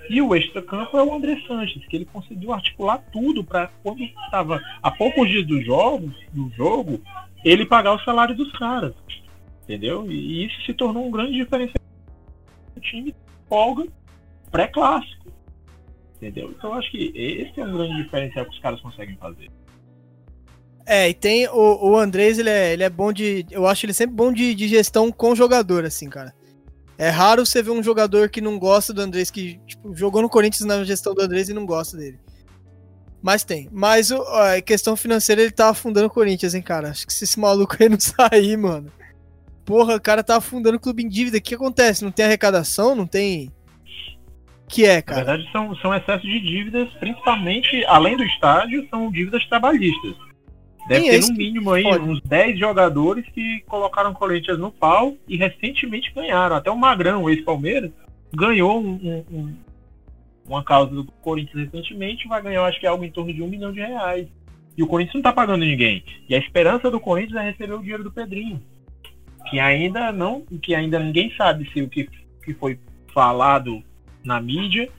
E 0.09 0.21
o 0.21 0.35
extra-campo 0.35 0.97
é 0.97 1.03
o 1.03 1.13
André 1.13 1.41
Sanches, 1.47 1.85
que 1.87 1.95
ele 1.95 2.05
conseguiu 2.05 2.51
articular 2.51 2.97
tudo 3.11 3.43
para 3.43 3.67
quando 3.83 4.03
estava 4.03 4.61
a 4.81 4.91
poucos 4.91 5.29
dias 5.29 5.45
do 5.45 5.61
jogo, 5.61 6.13
do 6.31 6.49
jogo, 6.55 7.01
ele 7.43 7.65
pagar 7.65 7.93
o 7.93 8.03
salário 8.03 8.35
dos 8.35 8.51
caras. 8.53 8.93
Entendeu? 9.63 10.09
E 10.11 10.45
isso 10.45 10.61
se 10.65 10.73
tornou 10.73 11.05
um 11.05 11.11
grande 11.11 11.33
diferencial 11.33 11.83
do 12.75 12.81
time 12.81 13.15
folga 13.47 13.87
pré-clássico. 14.51 15.31
Entendeu? 16.17 16.51
Então 16.51 16.71
eu 16.71 16.75
acho 16.77 16.91
que 16.91 17.11
esse 17.15 17.59
é 17.59 17.65
um 17.65 17.73
grande 17.73 18.03
diferencial 18.03 18.45
que 18.45 18.51
os 18.51 18.59
caras 18.59 18.81
conseguem 18.81 19.15
fazer. 19.17 19.49
É, 20.85 21.09
e 21.09 21.13
tem 21.13 21.47
o, 21.47 21.91
o 21.91 21.97
Andrés, 21.97 22.37
ele 22.37 22.49
é, 22.49 22.73
ele 22.73 22.83
é 22.83 22.89
bom 22.89 23.13
de. 23.13 23.45
Eu 23.49 23.65
acho 23.67 23.85
ele 23.85 23.93
sempre 23.93 24.15
bom 24.15 24.31
de, 24.31 24.53
de 24.53 24.67
gestão 24.67 25.11
com 25.11 25.35
jogador, 25.35 25.85
assim, 25.85 26.09
cara. 26.09 26.33
É 26.97 27.09
raro 27.09 27.45
você 27.45 27.63
ver 27.63 27.71
um 27.71 27.81
jogador 27.81 28.29
que 28.29 28.41
não 28.41 28.59
gosta 28.59 28.93
do 28.93 29.01
Andrés, 29.01 29.31
que 29.31 29.59
tipo, 29.65 29.95
jogou 29.95 30.21
no 30.21 30.29
Corinthians 30.29 30.67
na 30.67 30.83
gestão 30.83 31.13
do 31.13 31.21
Andrés 31.21 31.49
e 31.49 31.53
não 31.53 31.65
gosta 31.65 31.97
dele. 31.97 32.19
Mas 33.21 33.43
tem. 33.43 33.69
Mas 33.71 34.11
a 34.11 34.61
questão 34.61 34.95
financeira, 34.95 35.41
ele 35.41 35.51
tá 35.51 35.69
afundando 35.69 36.07
o 36.07 36.11
Corinthians, 36.11 36.55
hein, 36.55 36.61
cara. 36.61 36.89
Acho 36.89 37.05
que 37.05 37.13
se 37.13 37.23
esse 37.23 37.39
maluco 37.39 37.77
aí 37.79 37.87
não 37.87 37.99
sair, 37.99 38.57
mano. 38.57 38.91
Porra, 39.63 39.95
o 39.95 40.01
cara 40.01 40.23
tá 40.23 40.37
afundando 40.37 40.77
o 40.77 40.79
clube 40.79 41.03
em 41.03 41.07
dívida. 41.07 41.37
O 41.37 41.41
que 41.41 41.55
acontece? 41.55 42.03
Não 42.03 42.11
tem 42.11 42.25
arrecadação? 42.25 42.95
Não 42.95 43.05
tem. 43.05 43.51
que 44.67 44.85
é, 44.85 45.01
cara? 45.01 45.21
Na 45.23 45.33
verdade, 45.33 45.51
são, 45.51 45.75
são 45.77 45.93
excessos 45.93 46.27
de 46.27 46.39
dívidas, 46.39 46.89
principalmente, 46.99 47.85
além 47.85 48.17
do 48.17 48.23
estádio, 48.23 48.87
são 48.89 49.11
dívidas 49.11 49.45
trabalhistas. 49.47 50.15
Deve 50.87 51.09
ter 51.09 51.21
no 51.21 51.33
mínimo 51.35 51.71
aí 51.71 51.83
pode. 51.83 52.03
uns 52.03 52.21
10 52.21 52.59
jogadores 52.59 53.25
que 53.33 53.63
colocaram 53.67 54.13
Corinthians 54.13 54.57
no 54.57 54.71
pau 54.71 55.15
e 55.27 55.37
recentemente 55.37 56.11
ganharam. 56.13 56.55
Até 56.55 56.71
o 56.71 56.77
Magrão, 56.77 57.29
ex-Palmeiras, 57.29 57.91
ganhou 58.33 58.81
um, 58.81 59.23
um, 59.31 59.53
uma 60.47 60.63
causa 60.63 60.93
do 60.93 61.05
Corinthians 61.05 61.65
recentemente, 61.65 62.27
vai 62.27 62.41
ganhar 62.41 62.63
acho 62.63 62.79
que 62.79 62.87
algo 62.87 63.03
em 63.03 63.11
torno 63.11 63.33
de 63.33 63.41
um 63.41 63.47
milhão 63.47 63.71
de 63.71 63.79
reais. 63.79 64.27
E 64.77 64.83
o 64.83 64.87
Corinthians 64.87 65.15
não 65.15 65.21
tá 65.21 65.33
pagando 65.33 65.65
ninguém. 65.65 66.03
E 66.27 66.35
a 66.35 66.37
esperança 66.37 66.89
do 66.89 66.99
Corinthians 66.99 67.41
é 67.41 67.51
receber 67.51 67.73
o 67.73 67.81
dinheiro 67.81 68.03
do 68.03 68.11
Pedrinho. 68.11 68.61
Que 69.49 69.59
ainda 69.59 70.11
não, 70.11 70.41
que 70.61 70.73
ainda 70.73 70.99
ninguém 70.99 71.33
sabe 71.35 71.69
se 71.71 71.81
o 71.81 71.89
que, 71.89 72.09
que 72.43 72.53
foi 72.53 72.79
falado 73.13 73.83
na 74.23 74.39
mídia 74.39 74.89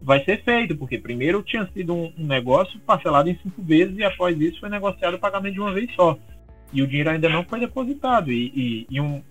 vai 0.00 0.22
ser 0.24 0.42
feito, 0.42 0.76
porque 0.76 0.98
primeiro 0.98 1.42
tinha 1.42 1.68
sido 1.72 1.94
um, 1.94 2.12
um, 2.18 2.26
negócio 2.26 2.78
parcelado 2.80 3.30
em 3.30 3.38
cinco 3.38 3.62
vezes 3.62 3.96
e 3.96 4.02
após 4.02 4.38
isso 4.40 4.58
foi 4.58 4.68
negociado 4.68 5.14
o 5.14 5.18
pagamento 5.18 5.54
de 5.54 5.60
uma 5.60 5.72
vez 5.72 5.92
só. 5.94 6.18
E 6.72 6.82
o 6.82 6.86
dinheiro 6.86 7.10
ainda 7.10 7.28
não 7.28 7.44
foi 7.44 7.60
depositado. 7.60 8.32
E, 8.32 8.52
e, 8.54 8.86
e 8.90 9.00
um, 9.00 9.22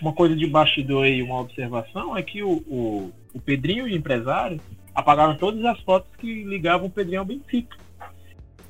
uma 0.00 0.12
coisa 0.12 0.34
de 0.34 0.46
bastidor 0.46 1.06
e 1.06 1.22
uma 1.22 1.40
observação 1.40 2.16
é 2.16 2.22
que 2.22 2.42
o, 2.42 2.52
o, 2.66 3.12
o 3.34 3.40
Pedrinho 3.40 3.86
e 3.86 3.92
o 3.92 3.96
empresário 3.96 4.60
apagaram 4.94 5.36
todas 5.36 5.64
as 5.64 5.80
fotos 5.80 6.10
que 6.16 6.44
ligavam 6.44 6.86
o 6.86 6.90
Pedrinho 6.90 7.20
ao 7.20 7.26
Benfica. 7.26 7.76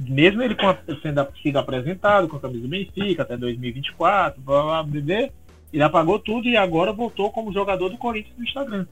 Mesmo 0.00 0.42
ele 0.42 0.56
sendo 1.00 1.26
sido 1.42 1.58
apresentado 1.58 2.28
com 2.28 2.36
a 2.36 2.40
camisa 2.40 2.62
do 2.62 2.68
Benfica 2.68 3.22
até 3.22 3.36
2024, 3.36 4.40
blá, 4.40 4.62
blá, 4.62 4.82
blá, 4.82 5.30
ele 5.72 5.82
apagou 5.82 6.18
tudo 6.18 6.48
e 6.48 6.56
agora 6.56 6.92
voltou 6.92 7.30
como 7.30 7.52
jogador 7.52 7.88
do 7.88 7.96
Corinthians 7.96 8.36
no 8.36 8.44
Instagram. 8.44 8.86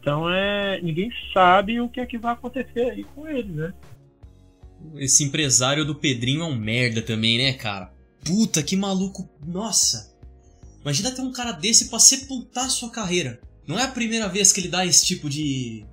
Então 0.00 0.30
é. 0.30 0.80
Ninguém 0.80 1.10
sabe 1.32 1.80
o 1.80 1.88
que 1.88 2.00
é 2.00 2.06
que 2.06 2.16
vai 2.16 2.32
acontecer 2.32 2.90
aí 2.90 3.02
com 3.02 3.26
ele, 3.26 3.52
né? 3.52 3.74
Esse 4.96 5.24
empresário 5.24 5.84
do 5.84 5.96
Pedrinho 5.96 6.42
é 6.42 6.46
um 6.46 6.54
merda 6.54 7.02
também, 7.02 7.38
né, 7.38 7.52
cara? 7.54 7.92
Puta, 8.24 8.62
que 8.62 8.76
maluco. 8.76 9.28
Nossa! 9.44 10.14
Imagina 10.82 11.10
ter 11.10 11.22
um 11.22 11.32
cara 11.32 11.50
desse 11.50 11.88
pra 11.90 11.98
sepultar 11.98 12.70
sua 12.70 12.90
carreira. 12.90 13.40
Não 13.66 13.76
é 13.76 13.82
a 13.82 13.88
primeira 13.88 14.28
vez 14.28 14.52
que 14.52 14.60
ele 14.60 14.68
dá 14.68 14.86
esse 14.86 15.04
tipo 15.04 15.28
de. 15.28 15.84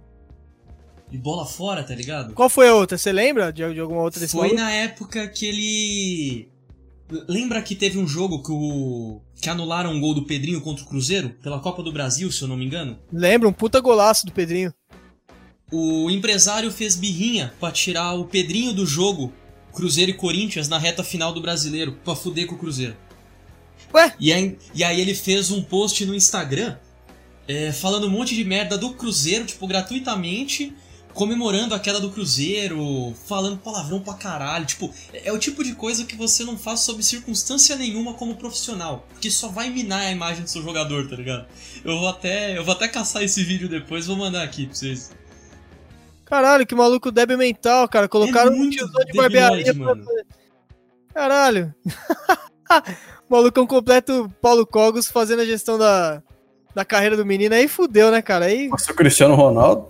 De 1.13 1.19
bola 1.19 1.45
fora, 1.45 1.83
tá 1.83 1.93
ligado? 1.93 2.33
Qual 2.33 2.49
foi 2.49 2.67
a 2.67 2.73
outra? 2.73 2.97
Você 2.97 3.11
lembra 3.11 3.53
de, 3.53 3.71
de 3.71 3.79
alguma 3.79 4.01
outra 4.01 4.19
desse 4.19 4.31
Foi 4.31 4.47
maluco? 4.47 4.59
na 4.59 4.71
época 4.71 5.27
que 5.27 5.45
ele. 5.45 6.49
Lembra 7.27 7.61
que 7.61 7.75
teve 7.75 7.99
um 7.99 8.07
jogo 8.07 8.41
que, 8.41 8.51
o... 8.51 9.21
que 9.39 9.47
anularam 9.47 9.91
um 9.91 10.01
gol 10.01 10.15
do 10.15 10.25
Pedrinho 10.25 10.59
contra 10.59 10.83
o 10.83 10.87
Cruzeiro? 10.87 11.29
Pela 11.43 11.59
Copa 11.59 11.83
do 11.83 11.91
Brasil, 11.91 12.31
se 12.31 12.41
eu 12.41 12.47
não 12.47 12.57
me 12.57 12.65
engano? 12.65 12.97
Lembra, 13.11 13.47
um 13.47 13.53
puta 13.53 13.79
golaço 13.79 14.25
do 14.25 14.31
Pedrinho. 14.31 14.73
O 15.71 16.09
empresário 16.09 16.71
fez 16.71 16.95
birrinha 16.95 17.53
pra 17.59 17.71
tirar 17.71 18.15
o 18.15 18.25
Pedrinho 18.25 18.73
do 18.73 18.83
jogo 18.83 19.31
Cruzeiro 19.71 20.09
e 20.09 20.15
Corinthians 20.15 20.67
na 20.67 20.79
reta 20.79 21.03
final 21.03 21.31
do 21.31 21.41
Brasileiro, 21.41 21.91
pra 22.03 22.15
fuder 22.15 22.47
com 22.47 22.55
o 22.55 22.57
Cruzeiro. 22.57 22.97
Ué? 23.93 24.15
E 24.19 24.33
aí, 24.33 24.57
e 24.73 24.83
aí 24.83 24.99
ele 24.99 25.13
fez 25.13 25.51
um 25.51 25.61
post 25.61 26.03
no 26.07 26.15
Instagram 26.15 26.75
é, 27.47 27.71
falando 27.71 28.07
um 28.07 28.09
monte 28.09 28.33
de 28.35 28.43
merda 28.43 28.77
do 28.77 28.93
Cruzeiro, 28.93 29.45
tipo, 29.45 29.67
gratuitamente, 29.67 30.73
comemorando 31.13 31.75
a 31.75 31.79
queda 31.79 31.99
do 31.99 32.09
Cruzeiro, 32.09 33.13
falando 33.25 33.57
palavrão 33.57 33.99
pra 33.99 34.15
caralho. 34.15 34.65
Tipo, 34.65 34.93
é 35.13 35.31
o 35.31 35.37
tipo 35.37 35.63
de 35.63 35.75
coisa 35.75 36.05
que 36.05 36.15
você 36.15 36.43
não 36.43 36.57
faz 36.57 36.81
sob 36.81 37.03
circunstância 37.03 37.75
nenhuma 37.75 38.13
como 38.13 38.35
profissional. 38.35 39.05
Porque 39.09 39.29
só 39.29 39.47
vai 39.47 39.69
minar 39.69 40.01
a 40.01 40.11
imagem 40.11 40.43
do 40.43 40.49
seu 40.49 40.61
jogador, 40.61 41.07
tá 41.07 41.15
ligado? 41.15 41.45
Eu 41.83 41.99
vou 41.99 42.09
até, 42.09 42.57
eu 42.57 42.63
vou 42.63 42.73
até 42.73 42.87
caçar 42.87 43.23
esse 43.23 43.43
vídeo 43.43 43.69
depois 43.69 44.07
vou 44.07 44.15
mandar 44.15 44.43
aqui 44.43 44.65
pra 44.65 44.75
vocês. 44.75 45.11
Caralho, 46.25 46.65
que 46.65 46.73
maluco 46.73 47.11
débil 47.11 47.37
mental, 47.37 47.87
cara. 47.87 48.07
Colocaram 48.07 48.51
é 48.51 48.55
um 48.55 48.69
tiozão 48.69 49.05
de 49.05 49.13
barbearia 49.13 49.73
pra... 49.73 49.95
Caralho. 51.13 51.73
Malucão 53.29 53.67
completo 53.67 54.31
Paulo 54.41 54.65
Cogos 54.65 55.07
fazendo 55.07 55.41
a 55.41 55.45
gestão 55.45 55.77
da, 55.77 56.23
da 56.73 56.83
carreira 56.83 57.15
do 57.15 57.25
menino. 57.25 57.53
Aí 57.53 57.67
fudeu, 57.67 58.09
né, 58.09 58.21
cara? 58.21 58.45
Aí... 58.45 58.67
Nossa, 58.67 58.91
o 58.91 58.95
Cristiano 58.95 59.35
Ronaldo? 59.35 59.87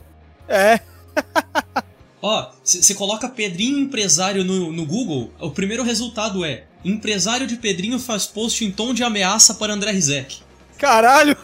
É. 0.47 0.79
Ó, 2.21 2.51
você 2.63 2.93
coloca 2.93 3.27
Pedrinho 3.27 3.79
empresário 3.79 4.43
no, 4.43 4.71
no 4.71 4.85
Google, 4.85 5.31
o 5.39 5.51
primeiro 5.51 5.83
resultado 5.83 6.45
é: 6.45 6.63
empresário 6.83 7.45
de 7.45 7.57
Pedrinho 7.57 7.99
faz 7.99 8.25
post 8.25 8.63
em 8.63 8.71
tom 8.71 8.93
de 8.93 9.03
ameaça 9.03 9.53
para 9.55 9.73
André 9.73 9.91
Rizek. 9.91 10.41
Caralho! 10.77 11.37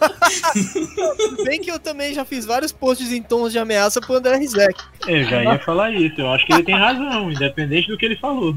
Bem 1.45 1.61
que 1.61 1.71
eu 1.71 1.79
também 1.79 2.13
já 2.13 2.25
fiz 2.25 2.45
vários 2.45 2.73
posts 2.73 3.11
em 3.13 3.21
tons 3.21 3.53
de 3.53 3.59
ameaça 3.59 4.01
pro 4.01 4.15
André 4.15 4.35
Rizek. 4.35 4.75
Eu 5.07 5.23
já 5.23 5.43
ia 5.43 5.59
falar 5.59 5.91
isso, 5.91 6.19
eu 6.19 6.29
acho 6.29 6.45
que 6.45 6.51
ele 6.51 6.63
tem 6.63 6.75
razão, 6.75 7.31
independente 7.31 7.87
do 7.87 7.97
que 7.97 8.05
ele 8.05 8.17
falou. 8.17 8.53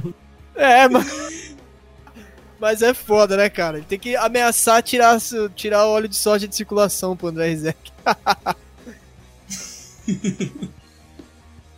É, 0.57 0.88
mas. 0.90 1.53
Mas 2.59 2.81
é 2.81 2.94
foda, 2.94 3.37
né, 3.37 3.48
cara? 3.48 3.79
Ele 3.79 3.87
tem 3.87 3.98
que 3.98 4.14
ameaçar 4.14 4.83
tirar, 4.83 5.18
tirar 5.55 5.85
o 5.85 5.90
óleo 5.90 6.09
de 6.09 6.14
soja 6.14 6.46
de 6.46 6.55
circulação 6.55 7.16
pro 7.16 7.29
André 7.29 7.48
Rizek. 7.48 7.92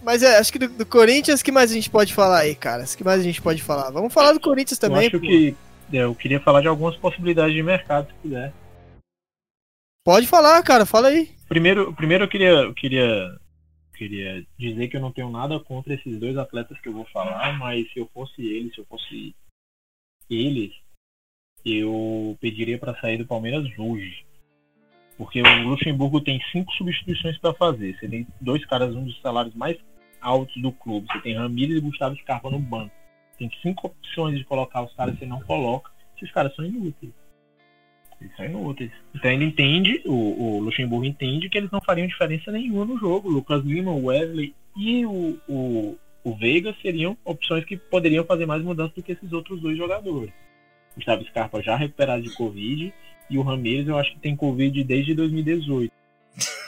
Mas 0.05 0.23
é, 0.23 0.37
acho 0.39 0.53
que 0.53 0.59
do, 0.59 0.69
do 0.69 0.87
Corinthians, 0.87 1.43
que 1.43 1.51
mais 1.51 1.71
a 1.71 1.75
gente 1.75 1.89
pode 1.89 2.13
falar 2.13 2.41
aí, 2.41 2.55
cara? 2.55 2.85
O 2.85 2.97
que 2.97 3.03
mais 3.03 3.21
a 3.21 3.25
gente 3.25 3.41
pode 3.41 3.63
falar? 3.63 3.91
Vamos 3.91 4.13
falar 4.13 4.33
do 4.35 4.41
Corinthians 4.41 4.79
também. 4.79 5.03
Eu 5.03 5.07
acho 5.09 5.21
pô. 5.21 5.27
que 5.27 5.57
é, 5.93 5.99
eu 5.99 6.15
queria 6.15 6.41
falar 6.41 6.61
de 6.61 6.69
algumas 6.69 6.95
possibilidades 6.97 7.55
de 7.55 7.63
mercado, 7.63 8.09
se 8.09 8.15
puder. 8.15 8.53
Pode 10.05 10.27
falar, 10.27 10.63
cara, 10.63 10.85
fala 10.85 11.09
aí. 11.09 11.31
Primeiro, 11.49 11.93
primeiro 11.95 12.25
eu 12.25 12.29
queria, 12.29 12.51
eu 12.51 12.75
queria, 12.75 13.35
queria 13.95 14.47
dizer 14.59 14.89
que 14.89 14.97
eu 14.97 15.01
não 15.01 15.11
tenho 15.11 15.31
nada 15.31 15.59
contra 15.59 15.95
esses 15.95 16.21
dois 16.21 16.37
atletas 16.37 16.79
que 16.81 16.89
eu 16.89 16.93
vou 16.93 17.07
falar, 17.07 17.59
mas 17.59 17.91
se 17.91 17.99
eu 17.99 18.11
fosse 18.13 18.43
eles, 18.45 18.75
se 18.75 18.81
eu 18.81 18.85
fosse 18.85 19.35
eles, 20.29 20.73
eu 21.65 22.37
pediria 22.41 22.79
para 22.79 23.01
sair 23.01 23.17
do 23.17 23.27
Palmeiras 23.27 23.67
hoje. 23.79 24.27
Porque 25.17 25.41
o 25.41 25.69
Luxemburgo 25.69 26.21
tem 26.21 26.43
cinco 26.53 26.73
substituições 26.73 27.39
para 27.39 27.55
fazer. 27.55 27.97
Você 27.97 28.09
tem 28.09 28.27
dois 28.41 28.65
caras, 28.67 28.95
um 28.95 29.05
dos 29.05 29.19
salários 29.23 29.55
mais 29.55 29.79
altos 30.25 30.61
do 30.61 30.73
clube. 30.73 31.07
Você 31.13 31.21
tem 31.21 31.37
Ramírez 31.37 31.79
e 31.79 31.81
Gustavo 31.81 32.17
Scarpa 32.17 32.51
no 32.51 32.59
banco. 32.59 32.95
Tem 33.39 33.51
cinco 33.63 33.89
opções 33.89 34.39
de 34.39 34.45
colocar 34.45 34.83
os 34.83 34.95
caras, 34.95 35.19
você 35.19 35.27
não 35.27 35.41
coloca. 35.43 35.91
Esses 36.17 36.33
caras 36.33 36.55
são 36.55 36.65
inúteis. 36.65 37.13
Eles 38.21 38.35
são 38.37 38.47
inúteis. 38.47 38.91
Então 39.15 39.31
ele 39.31 39.45
entende, 39.45 40.03
o, 40.07 40.57
o 40.57 40.61
Luxemburgo 40.61 41.05
entende 41.05 41.49
que 41.49 41.59
eles 41.59 41.71
não 41.71 41.81
fariam 41.81 42.07
diferença 42.07 42.51
nenhuma 42.51 42.85
no 42.85 42.99
jogo. 42.99 43.29
Lucas 43.29 43.63
Lima, 43.65 43.91
o 43.91 44.07
Wesley 44.07 44.55
e 44.77 45.05
o, 45.05 45.39
o, 45.49 45.99
o 46.23 46.35
Veiga 46.37 46.75
seriam 46.81 47.17
opções 47.25 47.65
que 47.65 47.77
poderiam 47.77 48.25
fazer 48.25 48.47
mais 48.47 48.63
mudanças 48.63 48.95
do 48.95 49.03
que 49.03 49.13
esses 49.13 49.33
outros 49.33 49.61
dois 49.61 49.77
jogadores. 49.77 50.33
Gustavo 50.97 51.25
Scarpa 51.25 51.61
já 51.61 51.77
recuperado 51.77 52.23
de 52.23 52.35
Covid 52.35 52.95
e 53.29 53.39
o 53.39 53.43
Ramirez 53.43 53.89
eu 53.89 53.99
acho 53.99 54.13
que 54.13 54.21
tem 54.21 54.37
Covid 54.37 54.83
desde 54.85 55.15
2018. 55.15 55.93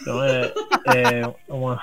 Então 0.03 0.23
é, 0.23 0.53
é, 0.95 1.53
uma, 1.53 1.81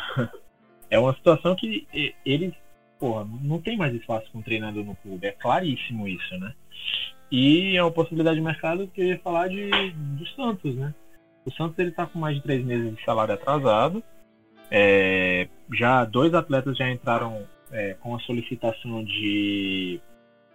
é 0.93 0.99
uma 0.99 1.13
situação 1.15 1.55
que 1.55 1.87
eles, 2.23 2.53
porra, 2.99 3.27
não 3.41 3.59
tem 3.59 3.75
mais 3.75 3.95
espaço 3.95 4.31
com 4.31 4.37
um 4.37 4.43
treinador 4.43 4.85
no 4.85 4.95
clube. 4.97 5.25
É 5.25 5.31
claríssimo 5.31 6.07
isso, 6.07 6.37
né? 6.37 6.53
E 7.31 7.75
é 7.75 7.81
uma 7.81 7.91
possibilidade 7.91 8.35
de 8.35 8.43
mercado 8.43 8.87
que 8.93 9.01
eu 9.01 9.05
ia 9.07 9.19
falar 9.19 9.47
de, 9.47 9.71
do 9.91 10.27
Santos, 10.27 10.75
né? 10.75 10.93
O 11.43 11.51
Santos 11.51 11.79
ele 11.79 11.89
tá 11.89 12.05
com 12.05 12.19
mais 12.19 12.35
de 12.35 12.43
três 12.43 12.63
meses 12.63 12.95
de 12.95 13.03
salário 13.03 13.33
atrasado. 13.33 14.03
É, 14.69 15.47
já 15.73 16.05
dois 16.05 16.31
atletas 16.35 16.77
já 16.77 16.87
entraram 16.87 17.41
é, 17.71 17.95
com 17.95 18.15
a 18.15 18.19
solicitação 18.19 19.03
de 19.03 19.99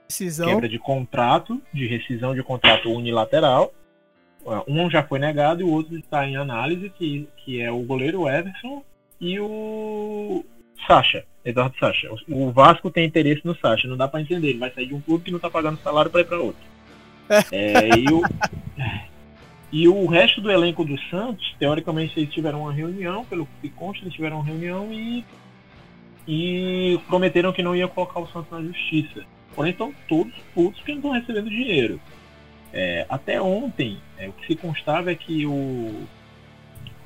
Decisão. 0.06 0.46
quebra 0.46 0.68
de 0.68 0.78
contrato, 0.78 1.60
de 1.74 1.88
rescisão 1.88 2.32
de 2.32 2.44
contrato 2.44 2.92
unilateral. 2.92 3.72
Um 4.68 4.88
já 4.88 5.02
foi 5.02 5.18
negado 5.18 5.62
e 5.62 5.64
o 5.64 5.70
outro 5.70 5.96
está 5.96 6.24
em 6.24 6.36
análise, 6.36 6.90
que, 6.90 7.28
que 7.38 7.60
é 7.60 7.72
o 7.72 7.80
goleiro 7.80 8.28
Everson 8.28 8.84
e 9.20 9.38
o 9.40 10.44
Sacha, 10.86 11.24
Eduardo 11.44 11.76
Sacha. 11.78 12.08
O 12.28 12.50
Vasco 12.50 12.90
tem 12.90 13.06
interesse 13.06 13.42
no 13.44 13.56
Sacha, 13.56 13.88
não 13.88 13.96
dá 13.96 14.06
para 14.06 14.20
entender. 14.20 14.50
Ele 14.50 14.58
vai 14.58 14.70
sair 14.70 14.86
de 14.86 14.94
um 14.94 15.00
clube 15.00 15.24
que 15.24 15.30
não 15.30 15.38
está 15.38 15.50
pagando 15.50 15.80
salário 15.80 16.10
para 16.10 16.20
ir 16.20 16.24
para 16.24 16.38
outro. 16.38 16.62
É, 17.52 17.88
e, 17.98 18.12
o, 18.12 18.22
e 19.72 19.88
o 19.88 20.06
resto 20.06 20.40
do 20.40 20.50
elenco 20.50 20.84
do 20.84 20.98
Santos, 21.10 21.54
teoricamente, 21.58 22.18
eles 22.18 22.32
tiveram 22.32 22.62
uma 22.62 22.72
reunião, 22.72 23.24
pelo 23.24 23.48
que 23.60 23.68
consta, 23.68 24.04
eles 24.04 24.14
tiveram 24.14 24.36
uma 24.36 24.44
reunião 24.44 24.92
e, 24.92 25.24
e 26.26 27.00
prometeram 27.06 27.52
que 27.52 27.62
não 27.62 27.74
ia 27.74 27.88
colocar 27.88 28.20
o 28.20 28.28
Santos 28.28 28.50
na 28.50 28.62
justiça. 28.62 29.24
Porém, 29.54 29.72
estão 29.72 29.92
todos 30.08 30.32
putos 30.54 30.80
que 30.82 30.92
não 30.92 30.98
estão 30.98 31.10
recebendo 31.12 31.50
dinheiro. 31.50 32.00
É, 32.72 33.06
até 33.08 33.40
ontem, 33.40 33.98
é, 34.18 34.28
o 34.28 34.32
que 34.32 34.46
se 34.46 34.56
constava 34.56 35.10
é 35.10 35.14
que 35.14 35.46
o, 35.46 36.06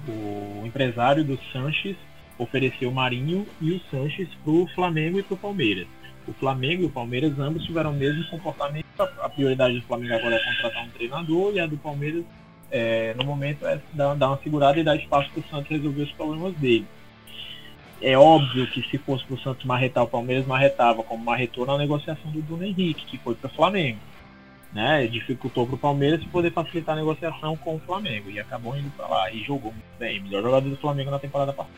o 0.09 0.67
empresário 0.67 1.25
do 1.25 1.39
Sanches 1.53 1.97
ofereceu 2.39 2.91
o 2.91 2.95
Marinho 2.95 3.47
e 3.61 3.73
o 3.73 3.81
Sanches 3.91 4.29
para 4.45 4.53
o 4.53 4.67
Flamengo 4.75 5.19
e 5.19 5.23
para 5.23 5.35
o 5.35 5.39
Palmeiras. 5.39 5.87
O 6.27 6.33
Flamengo 6.33 6.83
e 6.83 6.87
o 6.87 6.91
Palmeiras 6.91 7.39
ambos 7.39 7.65
tiveram 7.65 7.91
o 7.91 7.95
mesmo 7.95 8.25
comportamento. 8.29 8.87
A 8.99 9.29
prioridade 9.29 9.75
do 9.75 9.87
Flamengo 9.87 10.15
agora 10.15 10.37
é 10.37 10.45
contratar 10.45 10.85
um 10.85 10.91
treinador 10.91 11.53
e 11.55 11.61
a 11.61 11.67
do 11.67 11.77
Palmeiras, 11.77 12.25
é, 12.71 13.15
no 13.15 13.25
momento, 13.25 13.67
é 13.67 13.81
dar, 13.93 14.15
dar 14.15 14.29
uma 14.29 14.39
segurada 14.43 14.79
e 14.79 14.85
dar 14.85 14.97
espaço 14.97 15.31
para 15.31 15.41
o 15.41 15.45
Santos 15.49 15.71
resolver 15.71 16.03
os 16.03 16.13
problemas 16.13 16.55
dele. 16.55 16.87
É 18.01 18.17
óbvio 18.17 18.67
que 18.69 18.83
se 18.83 18.99
fosse 18.99 19.25
para 19.25 19.35
o 19.35 19.41
Santos 19.41 19.65
marretar 19.65 20.05
o 20.05 20.09
Palmeiras, 20.09 20.47
marretava 20.47 21.03
como 21.03 21.25
marretou 21.25 21.65
na 21.67 21.79
negociação 21.79 22.31
do 22.31 22.43
Bruno 22.43 22.65
Henrique, 22.65 23.07
que 23.07 23.19
foi 23.19 23.35
para 23.35 23.49
o 23.49 23.55
Flamengo. 23.55 23.99
Né, 24.73 25.07
dificultou 25.07 25.67
para 25.67 25.75
o 25.75 25.79
Palmeiras 25.79 26.25
poder 26.25 26.51
facilitar 26.51 26.95
a 26.95 26.99
negociação 26.99 27.55
com 27.59 27.77
o 27.77 27.81
Flamengo 27.81 28.31
e 28.31 28.41
acabou 28.41 28.75
indo 28.75 28.91
para 28.97 29.07
lá 29.07 29.31
e 29.31 29.43
jogou 29.43 29.71
muito 29.71 29.99
bem, 29.99 30.23
melhor 30.23 30.43
jogador 30.43 30.67
do 30.67 30.79
Flamengo 30.79 31.11
na 31.11 31.19
temporada 31.19 31.53
passada. 31.53 31.77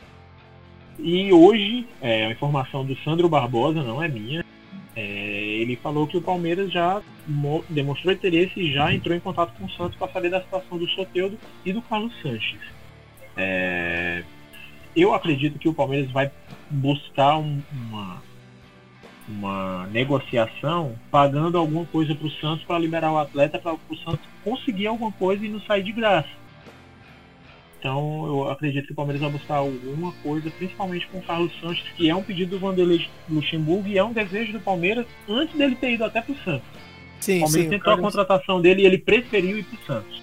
E 0.99 1.33
hoje, 1.33 1.89
é, 2.01 2.27
a 2.27 2.31
informação 2.31 2.85
do 2.85 2.97
Sandro 2.99 3.29
Barbosa, 3.29 3.83
não 3.83 4.01
é 4.01 4.07
minha, 4.07 4.45
é, 4.95 5.03
ele 5.03 5.75
falou 5.75 6.07
que 6.07 6.17
o 6.17 6.23
Palmeiras 6.23 6.71
já 6.71 7.03
demonstrou 7.69 8.15
interesse 8.15 8.61
e 8.61 8.73
já 8.73 8.93
entrou 8.93 9.17
em 9.17 9.21
contato 9.21 9.53
com 9.59 9.65
o 9.65 9.71
Santos 9.71 9.99
para 9.99 10.13
saber 10.13 10.31
da 10.31 10.41
situação 10.41 10.79
do 10.79 10.89
Soteudo 10.91 11.39
e 11.65 11.73
do 11.73 11.83
Carlos 11.83 12.13
Sanches. 12.23 12.61
É, 13.37 14.23
eu 14.95 15.13
acredito 15.13 15.59
que 15.59 15.69
o 15.69 15.75
Palmeiras 15.75 16.11
vai 16.13 16.31
buscar 16.71 17.39
um, 17.39 17.61
uma, 17.73 18.23
uma 19.29 19.87
negociação 19.87 20.95
pagando 21.11 21.57
alguma 21.57 21.87
coisa 21.87 22.15
para 22.15 22.27
o 22.27 22.31
Santos 22.31 22.65
para 22.65 22.79
liberar 22.79 23.13
o 23.13 23.19
atleta 23.19 23.59
para 23.59 23.73
o 23.73 23.97
Santos 24.05 24.21
conseguir 24.43 24.87
alguma 24.87 25.13
coisa 25.13 25.45
e 25.45 25.49
não 25.49 25.61
sair 25.61 25.83
de 25.83 25.93
graça. 25.93 26.29
Então 27.79 28.27
eu 28.27 28.51
acredito 28.51 28.87
que 28.87 28.93
o 28.93 28.97
Palmeiras 28.97 29.21
vai 29.21 29.31
buscar 29.31 29.57
alguma 29.57 30.13
coisa, 30.23 30.51
principalmente 30.51 31.07
com 31.09 31.19
o 31.19 31.23
Carlos 31.23 31.53
Santos, 31.61 31.85
que 31.97 32.09
é 32.09 32.15
um 32.15 32.23
pedido 32.23 32.53
do 32.53 32.59
Vanderlei 32.59 33.07
Luxemburgo 33.29 33.89
e 33.89 33.99
é 33.99 34.05
um 34.05 34.13
desejo 34.13 34.53
do 34.53 34.61
Palmeiras 34.61 35.07
antes 35.29 35.55
dele 35.57 35.75
ter 35.77 35.93
ido 35.93 36.05
até 36.05 36.21
para 36.21 36.33
o 36.33 36.39
Santos. 36.39 36.67
Sim, 37.21 37.39
o 37.39 37.41
Palmeiras 37.43 37.53
sim, 37.53 37.71
tentou 37.71 37.85
Carlos... 37.85 37.99
a 37.99 38.19
contratação 38.19 38.61
dele 38.61 38.83
e 38.83 38.87
ele 38.87 38.99
preferiu 38.99 39.59
ir 39.59 39.65
para 39.65 39.79
o 39.79 39.87
Santos. 39.87 40.23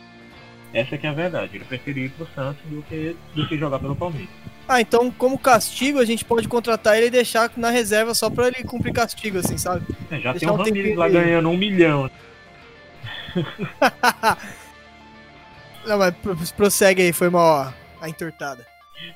Essa 0.73 0.97
que 0.97 1.05
é 1.05 1.09
a 1.09 1.13
verdade. 1.13 1.57
Ele 1.57 1.65
preferiu 1.65 2.05
ir 2.05 2.09
para 2.11 2.23
o 2.23 2.27
Santos 2.33 2.63
do 2.65 2.81
que, 2.83 3.15
do 3.35 3.47
que 3.47 3.57
jogar 3.57 3.79
pelo 3.79 3.95
Palmeiras. 3.95 4.29
Ah, 4.67 4.79
então 4.79 5.11
como 5.11 5.37
castigo 5.37 5.99
a 5.99 6.05
gente 6.05 6.23
pode 6.23 6.47
contratar 6.47 6.97
ele 6.97 7.07
e 7.07 7.11
deixar 7.11 7.51
na 7.57 7.69
reserva 7.69 8.13
só 8.13 8.29
para 8.29 8.47
ele 8.47 8.63
cumprir 8.63 8.93
castigo, 8.93 9.39
assim, 9.39 9.57
sabe? 9.57 9.85
É, 10.09 10.19
já 10.19 10.31
deixar 10.31 10.47
tem 10.47 10.55
um 10.55 10.63
Ramires 10.63 10.95
lá 10.95 11.09
ganhando 11.09 11.49
um 11.49 11.57
milhão. 11.57 12.09
Não, 15.85 15.97
mas 15.97 16.51
prossegue 16.51 17.01
aí, 17.01 17.11
foi 17.11 17.27
uma 17.27 17.73
a 17.99 18.07
entortada. 18.09 18.65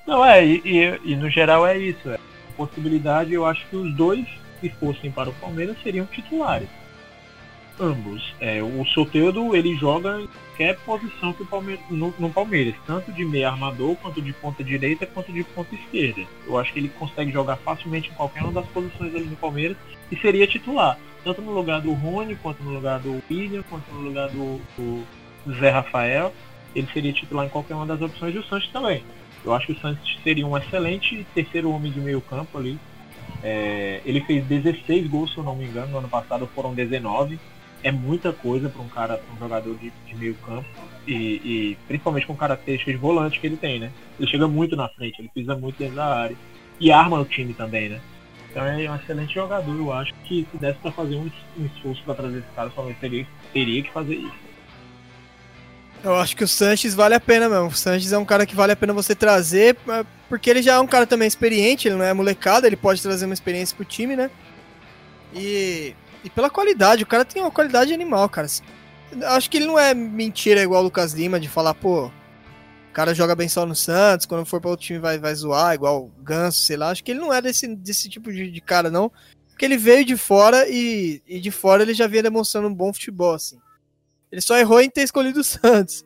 Não, 0.07 0.25
é, 0.25 0.45
e, 0.45 0.61
e, 0.65 1.11
e, 1.11 1.15
no 1.15 1.29
geral 1.29 1.65
é 1.65 1.77
isso. 1.77 2.09
É. 2.09 2.17
Possibilidade, 2.57 3.33
eu 3.33 3.45
acho 3.45 3.65
que 3.67 3.75
os 3.75 3.93
dois, 3.95 4.25
se 4.61 4.69
fossem 4.69 5.11
para 5.11 5.29
o 5.29 5.33
Palmeiras, 5.33 5.75
seriam 5.83 6.05
titulares. 6.05 6.69
Ambos. 7.79 8.33
É, 8.39 8.61
o 8.63 8.85
Soteudo, 8.85 9.55
ele 9.55 9.75
joga 9.75 10.21
em 10.21 10.27
qualquer 10.27 10.77
posição 10.79 11.33
que 11.33 11.43
o 11.43 11.45
Palmeiras, 11.45 11.83
no, 11.89 12.13
no, 12.17 12.29
Palmeiras, 12.29 12.73
tanto 12.87 13.11
de 13.11 13.25
meio 13.25 13.47
armador, 13.47 13.95
quanto 13.97 14.21
de 14.21 14.31
ponta 14.31 14.63
direita, 14.63 15.05
quanto 15.05 15.33
de 15.33 15.43
ponta 15.43 15.75
esquerda. 15.75 16.21
Eu 16.47 16.57
acho 16.57 16.71
que 16.71 16.79
ele 16.79 16.89
consegue 16.89 17.31
jogar 17.31 17.57
facilmente 17.57 18.09
em 18.09 18.13
qualquer 18.13 18.43
uma 18.43 18.53
das 18.53 18.65
posições 18.67 19.13
ali 19.13 19.25
no 19.25 19.35
Palmeiras 19.35 19.75
e 20.09 20.15
seria 20.15 20.47
titular. 20.47 20.97
Tanto 21.23 21.41
no 21.41 21.51
lugar 21.51 21.81
do 21.81 21.91
Rony, 21.91 22.35
quanto 22.35 22.63
no 22.63 22.71
lugar 22.71 22.99
do 22.99 23.21
William, 23.29 23.63
quanto 23.63 23.91
no 23.91 24.01
lugar 24.01 24.29
do, 24.29 24.61
do 24.77 25.05
Zé 25.59 25.69
Rafael 25.69 26.31
ele 26.75 26.87
seria 26.93 27.13
titular 27.13 27.45
em 27.45 27.49
qualquer 27.49 27.73
uma 27.73 27.85
das 27.85 28.01
opções 28.01 28.35
e 28.35 28.37
o 28.37 28.43
Santos 28.43 28.67
também. 28.69 29.01
Eu 29.43 29.53
acho 29.53 29.67
que 29.67 29.73
o 29.73 29.79
Santos 29.79 30.19
seria 30.23 30.45
um 30.45 30.57
excelente 30.57 31.25
terceiro 31.33 31.71
homem 31.71 31.91
de 31.91 31.99
meio 31.99 32.19
campo 32.19 32.57
ali. 32.57 32.77
É, 33.41 34.01
ele 34.05 34.21
fez 34.21 34.43
16 34.45 35.07
gols, 35.07 35.31
se 35.31 35.37
eu 35.37 35.43
não 35.43 35.55
me 35.55 35.65
engano, 35.65 35.87
no 35.91 35.97
ano 35.99 36.09
passado 36.09 36.49
foram 36.53 36.73
19. 36.73 37.39
É 37.85 37.91
muita 37.91 38.33
coisa 38.33 38.67
para 38.67 38.81
um 38.81 38.89
cara, 38.89 39.17
pra 39.17 39.35
um 39.35 39.37
jogador 39.37 39.75
de, 39.75 39.93
de 40.07 40.15
meio 40.15 40.33
campo. 40.35 40.65
E, 41.07 41.13
e, 41.13 41.77
principalmente 41.87 42.25
com 42.25 42.35
características 42.35 42.95
de 42.95 42.99
volante 42.99 43.39
que 43.39 43.45
ele 43.45 43.57
tem, 43.57 43.79
né? 43.79 43.91
Ele 44.19 44.27
chega 44.27 44.47
muito 44.47 44.75
na 44.75 44.89
frente, 44.89 45.19
ele 45.19 45.29
pisa 45.33 45.55
muito 45.55 45.77
dentro 45.77 45.95
da 45.95 46.05
área. 46.05 46.35
E 46.79 46.91
arma 46.91 47.19
o 47.19 47.25
time 47.25 47.53
também, 47.53 47.89
né? 47.89 48.01
Então 48.49 48.65
é 48.65 48.89
um 48.89 48.95
excelente 48.95 49.35
jogador, 49.35 49.75
eu 49.75 49.93
acho 49.93 50.13
que 50.23 50.47
se 50.49 50.57
desse 50.57 50.79
para 50.79 50.91
fazer 50.91 51.15
um, 51.15 51.29
um 51.59 51.65
esforço 51.65 52.01
para 52.03 52.15
trazer 52.15 52.37
esse 52.39 52.47
cara, 52.55 52.71
só 52.73 52.89
teria, 52.99 53.27
teria 53.53 53.83
que 53.83 53.91
fazer 53.91 54.15
isso. 54.15 54.45
Eu 56.01 56.15
acho 56.15 56.35
que 56.37 56.43
o 56.43 56.47
Sanches 56.47 56.95
vale 56.95 57.15
a 57.15 57.19
pena 57.19 57.49
mesmo. 57.49 57.67
O 57.67 57.75
Sanches 57.75 58.13
é 58.13 58.17
um 58.17 58.23
cara 58.23 58.45
que 58.45 58.55
vale 58.55 58.71
a 58.71 58.75
pena 58.75 58.93
você 58.93 59.13
trazer, 59.13 59.75
é, 59.89 60.05
porque 60.29 60.49
ele 60.49 60.61
já 60.61 60.75
é 60.75 60.79
um 60.79 60.87
cara 60.87 61.05
também 61.05 61.27
experiente, 61.27 61.87
ele 61.87 61.97
não 61.97 62.05
é 62.05 62.13
molecada, 62.13 62.65
ele 62.65 62.75
pode 62.75 63.01
trazer 63.01 63.25
uma 63.25 63.33
experiência 63.33 63.75
pro 63.75 63.83
time, 63.83 64.15
né? 64.15 64.31
E, 65.33 65.93
e 66.25 66.29
pela 66.31 66.49
qualidade, 66.49 67.03
o 67.03 67.07
cara 67.07 67.23
tem 67.23 67.39
uma 67.39 67.51
qualidade 67.51 67.93
animal, 67.93 68.27
cara. 68.27 68.47
Acho 69.27 69.49
que 69.49 69.57
ele 69.57 69.67
não 69.67 69.77
é 69.77 69.93
mentira 69.93 70.63
igual 70.63 70.81
o 70.81 70.85
Lucas 70.85 71.13
Lima 71.13 71.39
de 71.39 71.47
falar, 71.47 71.75
pô, 71.75 72.07
o 72.07 72.11
cara 72.91 73.13
joga 73.13 73.35
bem 73.35 73.47
só 73.47 73.63
no 73.63 73.75
Santos, 73.75 74.25
quando 74.25 74.43
for 74.43 74.59
para 74.59 74.71
outro 74.71 74.87
time 74.87 74.97
vai, 74.97 75.19
vai 75.19 75.35
zoar, 75.35 75.75
igual 75.75 76.05
o 76.05 76.23
Ganso, 76.23 76.61
sei 76.61 76.77
lá. 76.77 76.89
Acho 76.89 77.03
que 77.03 77.11
ele 77.11 77.19
não 77.19 77.31
é 77.31 77.43
desse, 77.43 77.67
desse 77.75 78.09
tipo 78.09 78.33
de, 78.33 78.49
de 78.49 78.59
cara, 78.59 78.89
não. 78.89 79.11
Porque 79.49 79.63
ele 79.65 79.77
veio 79.77 80.03
de 80.03 80.17
fora 80.17 80.67
e, 80.67 81.21
e 81.27 81.39
de 81.39 81.51
fora 81.51 81.83
ele 81.83 81.93
já 81.93 82.07
vinha 82.07 82.23
demonstrando 82.23 82.67
um 82.67 82.73
bom 82.73 82.91
futebol, 82.91 83.35
assim. 83.35 83.59
Ele 84.31 84.41
só 84.41 84.57
errou 84.57 84.81
em 84.81 84.89
ter 84.89 85.03
escolhido 85.03 85.41
o 85.41 85.43
Santos. 85.43 86.03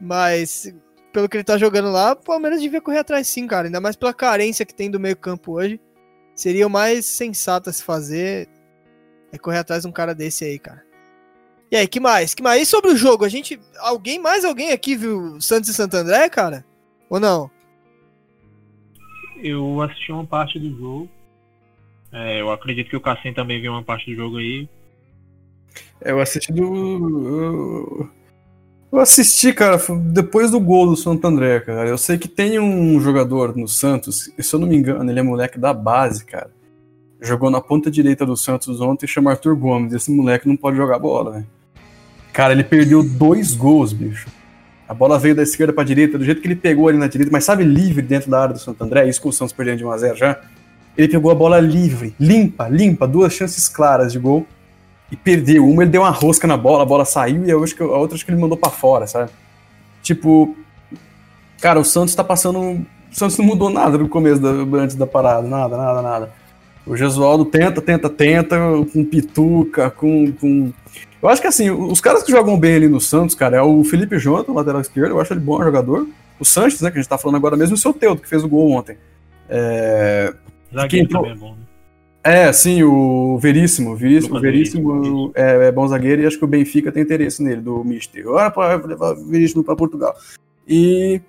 Mas, 0.00 0.72
pelo 1.12 1.28
que 1.28 1.36
ele 1.36 1.44
tá 1.44 1.58
jogando 1.58 1.90
lá, 1.90 2.12
o 2.12 2.16
Palmeiras 2.16 2.60
devia 2.60 2.80
correr 2.80 2.98
atrás 2.98 3.26
sim, 3.26 3.48
cara. 3.48 3.66
Ainda 3.66 3.80
mais 3.80 3.96
pela 3.96 4.14
carência 4.14 4.64
que 4.64 4.74
tem 4.74 4.88
do 4.88 5.00
meio 5.00 5.16
campo 5.16 5.54
hoje. 5.54 5.80
Seria 6.32 6.66
o 6.66 6.70
mais 6.70 7.04
sensato 7.06 7.68
a 7.68 7.72
se 7.72 7.82
fazer 7.82 8.48
é 9.32 9.38
correr 9.38 9.58
atrás 9.58 9.82
de 9.82 9.88
um 9.88 9.92
cara 9.92 10.14
desse 10.14 10.44
aí, 10.44 10.58
cara. 10.58 10.84
E 11.70 11.76
aí, 11.76 11.88
que 11.88 11.98
mais? 11.98 12.34
Que 12.34 12.42
mais? 12.42 12.62
E 12.62 12.66
sobre 12.66 12.90
o 12.90 12.96
jogo? 12.96 13.24
A 13.24 13.28
gente. 13.30 13.58
Alguém, 13.78 14.18
mais 14.18 14.44
alguém 14.44 14.72
aqui 14.72 14.94
viu 14.94 15.40
Santos 15.40 15.70
e 15.70 15.74
Santo 15.74 15.96
André, 15.96 16.28
cara? 16.28 16.64
Ou 17.08 17.18
não? 17.18 17.50
Eu 19.42 19.80
assisti 19.80 20.12
uma 20.12 20.26
parte 20.26 20.58
do 20.58 20.68
jogo. 20.76 21.08
É, 22.12 22.42
eu 22.42 22.52
acredito 22.52 22.90
que 22.90 22.96
o 22.96 23.00
Cassim 23.00 23.32
também 23.32 23.60
viu 23.60 23.72
uma 23.72 23.82
parte 23.82 24.10
do 24.10 24.14
jogo 24.14 24.36
aí. 24.36 24.68
Eu 26.02 26.20
assisti 26.20 26.52
do. 26.52 28.06
Eu 28.92 28.98
assisti, 28.98 29.54
cara, 29.54 29.78
depois 30.12 30.50
do 30.50 30.60
gol 30.60 30.86
do 30.86 30.96
Santo 30.96 31.26
André, 31.26 31.60
cara. 31.60 31.88
Eu 31.88 31.96
sei 31.96 32.18
que 32.18 32.28
tem 32.28 32.58
um 32.58 33.00
jogador 33.00 33.56
no 33.56 33.66
Santos, 33.66 34.30
e 34.36 34.42
se 34.42 34.54
eu 34.54 34.60
não 34.60 34.68
me 34.68 34.76
engano, 34.76 35.10
ele 35.10 35.18
é 35.18 35.22
moleque 35.22 35.58
da 35.58 35.72
base, 35.72 36.26
cara. 36.26 36.50
Jogou 37.22 37.50
na 37.50 37.60
ponta 37.60 37.88
direita 37.88 38.26
do 38.26 38.36
Santos 38.36 38.80
ontem, 38.80 39.06
chama 39.06 39.30
Arthur 39.30 39.54
Gomes. 39.54 39.92
Esse 39.92 40.10
moleque 40.10 40.48
não 40.48 40.56
pode 40.56 40.76
jogar 40.76 40.98
bola, 40.98 41.38
né? 41.38 41.44
Cara, 42.32 42.52
ele 42.52 42.64
perdeu 42.64 43.02
dois 43.02 43.54
gols, 43.54 43.92
bicho. 43.92 44.28
A 44.88 44.92
bola 44.92 45.18
veio 45.18 45.34
da 45.34 45.42
esquerda 45.42 45.72
pra 45.72 45.84
direita, 45.84 46.18
do 46.18 46.24
jeito 46.24 46.40
que 46.40 46.48
ele 46.48 46.56
pegou 46.56 46.88
ali 46.88 46.98
na 46.98 47.06
direita, 47.06 47.30
mas 47.32 47.44
sabe, 47.44 47.62
livre 47.62 48.02
dentro 48.02 48.30
da 48.30 48.42
área 48.42 48.54
do 48.54 48.60
Santo 48.60 48.82
André, 48.82 49.08
isso 49.08 49.22
com 49.22 49.28
o 49.28 49.32
Santos 49.32 49.52
perdendo 49.52 49.78
de 49.78 49.84
1x0 49.84 50.16
já. 50.16 50.40
Ele 50.98 51.08
pegou 51.08 51.30
a 51.30 51.34
bola 51.34 51.60
livre, 51.60 52.14
limpa, 52.18 52.68
limpa, 52.68 53.06
duas 53.06 53.32
chances 53.32 53.68
claras 53.68 54.12
de 54.12 54.18
gol 54.18 54.46
e 55.10 55.16
perdeu. 55.16 55.66
Uma 55.66 55.84
ele 55.84 55.90
deu 55.90 56.02
uma 56.02 56.10
rosca 56.10 56.46
na 56.46 56.56
bola, 56.56 56.82
a 56.82 56.86
bola 56.86 57.04
saiu, 57.04 57.46
e 57.46 57.52
a 57.52 57.56
outra, 57.56 57.84
a 57.84 57.98
outra 57.98 58.16
acho 58.16 58.24
que 58.24 58.32
ele 58.32 58.40
mandou 58.40 58.58
para 58.58 58.70
fora, 58.70 59.06
sabe? 59.06 59.30
Tipo, 60.02 60.56
cara, 61.60 61.78
o 61.78 61.84
Santos 61.84 62.14
tá 62.14 62.24
passando. 62.24 62.58
O 62.58 62.86
Santos 63.12 63.38
não 63.38 63.46
mudou 63.46 63.70
nada 63.70 63.96
no 63.96 64.08
começo 64.08 64.40
da, 64.40 64.50
antes 64.78 64.96
da 64.96 65.06
parada, 65.06 65.46
nada, 65.46 65.76
nada, 65.76 66.02
nada. 66.02 66.41
O 66.86 66.96
Gesualdo 66.96 67.44
tenta, 67.44 67.80
tenta, 67.80 68.08
tenta, 68.08 68.58
com 68.92 69.04
Pituca, 69.04 69.90
com, 69.90 70.32
com. 70.32 70.72
Eu 71.22 71.28
acho 71.28 71.40
que 71.40 71.46
assim, 71.46 71.70
os 71.70 72.00
caras 72.00 72.22
que 72.22 72.32
jogam 72.32 72.58
bem 72.58 72.74
ali 72.74 72.88
no 72.88 73.00
Santos, 73.00 73.34
cara, 73.34 73.56
é 73.56 73.62
o 73.62 73.84
Felipe 73.84 74.18
Jonathan, 74.18 74.52
lateral 74.52 74.80
esquerdo, 74.80 75.10
eu 75.10 75.20
acho 75.20 75.32
ele 75.32 75.40
bom 75.40 75.62
jogador. 75.62 76.06
O 76.40 76.44
Sanches, 76.44 76.80
né, 76.80 76.90
que 76.90 76.98
a 76.98 77.00
gente 77.00 77.08
tá 77.08 77.16
falando 77.16 77.36
agora 77.36 77.56
mesmo, 77.56 77.74
e 77.74 77.78
o 77.78 77.78
seu 77.78 77.92
Teudo, 77.92 78.20
que 78.20 78.28
fez 78.28 78.42
o 78.42 78.48
gol 78.48 78.72
ontem. 78.72 78.96
É... 79.48 80.34
Zagueiro 80.74 81.06
entrou... 81.06 81.22
também 81.22 81.36
é 81.36 81.40
bom, 81.40 81.52
né? 81.52 81.62
É, 82.24 82.52
sim, 82.52 82.82
o 82.84 83.36
Veríssimo. 83.38 83.96
Veríssimo, 83.96 84.40
Veríssimo 84.40 85.32
é, 85.34 85.68
é 85.68 85.72
bom 85.72 85.86
zagueiro 85.88 86.22
e 86.22 86.26
acho 86.26 86.38
que 86.38 86.44
o 86.44 86.48
Benfica 86.48 86.92
tem 86.92 87.02
interesse 87.02 87.42
nele, 87.42 87.60
do 87.60 87.82
Mister. 87.82 88.22
Agora 88.22 88.50
pode 88.50 88.86
levar 88.86 89.14
o 89.14 89.26
Veríssimo 89.26 89.64
para 89.64 89.74
Portugal. 89.74 90.14
E 90.66 91.20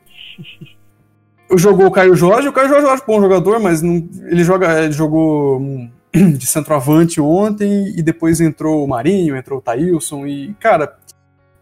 jogou 1.58 1.88
o 1.88 1.91
Caio 1.91 2.16
Jorge. 2.16 2.47
O 2.47 2.54
Caio 2.54 2.70
Jorge 2.70 2.86
eu 2.86 2.91
acho 2.91 3.06
bom 3.06 3.22
jogador, 3.22 3.60
mas 3.60 3.82
não, 3.82 4.08
ele, 4.26 4.43
joga, 4.43 4.84
ele 4.84 4.93
jogou 4.93 5.60
hum, 5.60 5.89
de 6.14 6.45
centroavante 6.45 7.20
ontem 7.20 7.93
e 7.97 8.01
depois 8.01 8.39
entrou 8.39 8.84
o 8.84 8.88
Marinho, 8.88 9.36
entrou 9.36 9.60
o 9.60 9.62
Thailson 9.62 10.26
e, 10.26 10.54
cara, 10.60 10.95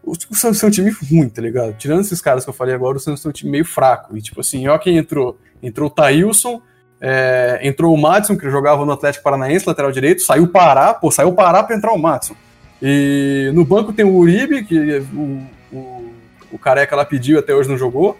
o, 0.02 0.14
Santos 0.34 0.62
é 0.62 0.66
um 0.66 0.70
time 0.70 0.90
ruim, 0.90 1.28
tá 1.28 1.40
ligado? 1.40 1.74
Tirando 1.74 2.00
esses 2.00 2.20
caras 2.20 2.44
que 2.44 2.50
eu 2.50 2.54
falei 2.54 2.74
agora, 2.74 2.96
o 2.96 3.00
Santos 3.00 3.24
é 3.24 3.28
um 3.28 3.32
time 3.32 3.50
meio 3.52 3.64
fraco. 3.64 4.16
E, 4.16 4.20
tipo 4.20 4.40
assim, 4.40 4.66
ó 4.66 4.76
quem 4.78 4.96
entrou. 4.96 5.38
Entrou 5.62 5.88
o 5.88 5.90
Thailson, 5.90 6.60
é, 7.00 7.60
entrou 7.62 7.94
o 7.94 8.00
Madison, 8.00 8.36
que 8.36 8.50
jogava 8.50 8.84
no 8.84 8.92
Atlético 8.92 9.24
Paranaense, 9.24 9.66
lateral 9.66 9.92
direito, 9.92 10.22
saiu 10.22 10.48
parar, 10.48 10.94
pô, 10.94 11.10
saiu 11.10 11.32
parar 11.32 11.62
pra 11.62 11.76
entrar 11.76 11.92
o 11.92 11.98
Madison. 11.98 12.34
E 12.80 13.50
no 13.54 13.64
banco 13.64 13.92
tem 13.92 14.04
o 14.04 14.16
Uribe, 14.16 14.64
que 14.64 14.98
o, 15.14 15.46
o, 15.72 16.12
o 16.52 16.58
Careca 16.58 16.96
lá 16.96 17.04
pediu, 17.04 17.38
até 17.38 17.54
hoje 17.54 17.68
não 17.68 17.78
jogou, 17.78 18.18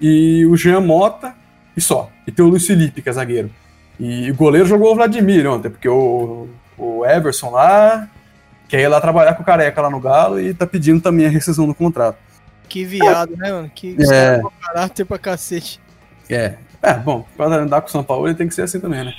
e 0.00 0.46
o 0.46 0.56
Jean 0.56 0.80
Mota, 0.80 1.34
e 1.76 1.80
só. 1.80 2.10
E 2.26 2.32
tem 2.32 2.44
o 2.44 2.48
Luiz 2.48 2.66
Felipe, 2.66 3.02
que 3.02 3.08
é 3.08 3.12
zagueiro. 3.12 3.50
E 3.98 4.30
o 4.30 4.34
goleiro 4.34 4.66
jogou 4.66 4.92
o 4.92 4.94
Vladimir 4.94 5.46
ontem, 5.46 5.68
porque 5.70 5.88
o, 5.88 6.48
o 6.78 7.04
Everson 7.04 7.50
lá 7.50 8.08
quer 8.68 8.80
ir 8.80 8.88
lá 8.88 9.00
trabalhar 9.00 9.34
com 9.34 9.42
o 9.42 9.46
Careca 9.46 9.82
lá 9.82 9.90
no 9.90 10.00
Galo 10.00 10.40
e 10.40 10.54
tá 10.54 10.66
pedindo 10.66 11.00
também 11.00 11.26
a 11.26 11.30
rescisão 11.30 11.66
do 11.66 11.74
contrato. 11.74 12.16
Que 12.68 12.84
viado, 12.84 13.36
né, 13.36 13.52
mano? 13.52 13.70
Que 13.74 13.96
É. 14.10 14.36
é. 14.36 14.42
caráter 14.62 15.04
pra 15.04 15.18
cacete. 15.18 15.80
É. 16.28 16.54
É, 16.82 16.94
bom, 16.94 17.26
pra 17.36 17.46
andar 17.46 17.80
com 17.82 17.88
o 17.88 17.90
São 17.90 18.02
Paulo 18.02 18.26
ele 18.26 18.34
tem 18.36 18.48
que 18.48 18.54
ser 18.54 18.62
assim 18.62 18.80
também, 18.80 19.04
né? 19.04 19.12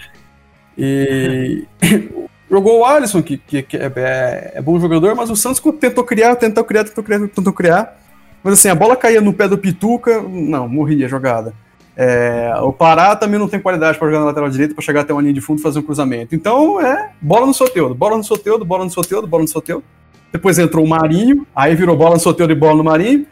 E 0.78 1.66
jogou 2.50 2.80
o 2.80 2.86
Alisson, 2.86 3.22
que, 3.22 3.38
que, 3.38 3.62
que 3.62 3.78
é, 3.78 3.92
é- 3.96 4.52
é 4.56 4.62
bom 4.62 4.80
jogador, 4.80 5.14
mas 5.16 5.30
o 5.30 5.36
Santos 5.36 5.62
tentou 5.80 6.04
criar, 6.04 6.36
tentou 6.38 6.64
criar, 6.64 6.86
tentou 6.86 7.04
criar, 7.04 7.28
tentou 7.28 7.54
criar. 7.54 8.01
Mas 8.44 8.54
assim, 8.54 8.70
a 8.70 8.76
bola 8.76 8.96
caía 8.96 9.22
no 9.22 9.34
pé 9.34 9.48
do 9.48 9.58
Pituca, 9.58 10.22
não, 10.22 10.68
morria 10.68 11.06
a 11.06 11.10
jogada. 11.10 11.54
É, 11.96 12.54
o 12.62 12.72
Pará 12.72 13.16
também 13.16 13.38
não 13.40 13.48
tem 13.48 13.60
qualidade 13.60 13.98
para 14.00 14.08
jogar 14.08 14.20
na 14.22 14.26
lateral 14.28 14.50
direita, 14.50 14.74
para 14.74 14.84
chegar 14.84 15.02
até 15.02 15.14
uma 15.14 15.22
linha 15.22 15.34
de 15.34 15.42
fundo 15.42 15.60
e 15.60 15.62
fazer 15.62 15.80
um 15.80 15.84
cruzamento. 15.84 16.34
Então 16.34 16.80
é 16.82 17.12
bola 17.22 17.46
no 17.46 17.54
Soteudo, 17.54 17.94
bola 17.94 18.18
no 18.18 18.24
Soteudo, 18.24 18.64
bola 18.66 18.84
no 18.86 18.90
Soteudo, 18.90 19.28
bola 19.28 19.44
no 19.44 19.48
Soteudo. 19.50 19.84
Depois 20.32 20.58
entrou 20.58 20.86
o 20.86 20.88
Marinho, 20.90 21.46
aí 21.56 21.76
virou 21.76 21.96
bola 21.96 22.16
no 22.16 22.20
Soteudo 22.20 22.54
e 22.54 22.56
bola 22.56 22.76
no 22.78 22.84
Marinho. 22.86 23.26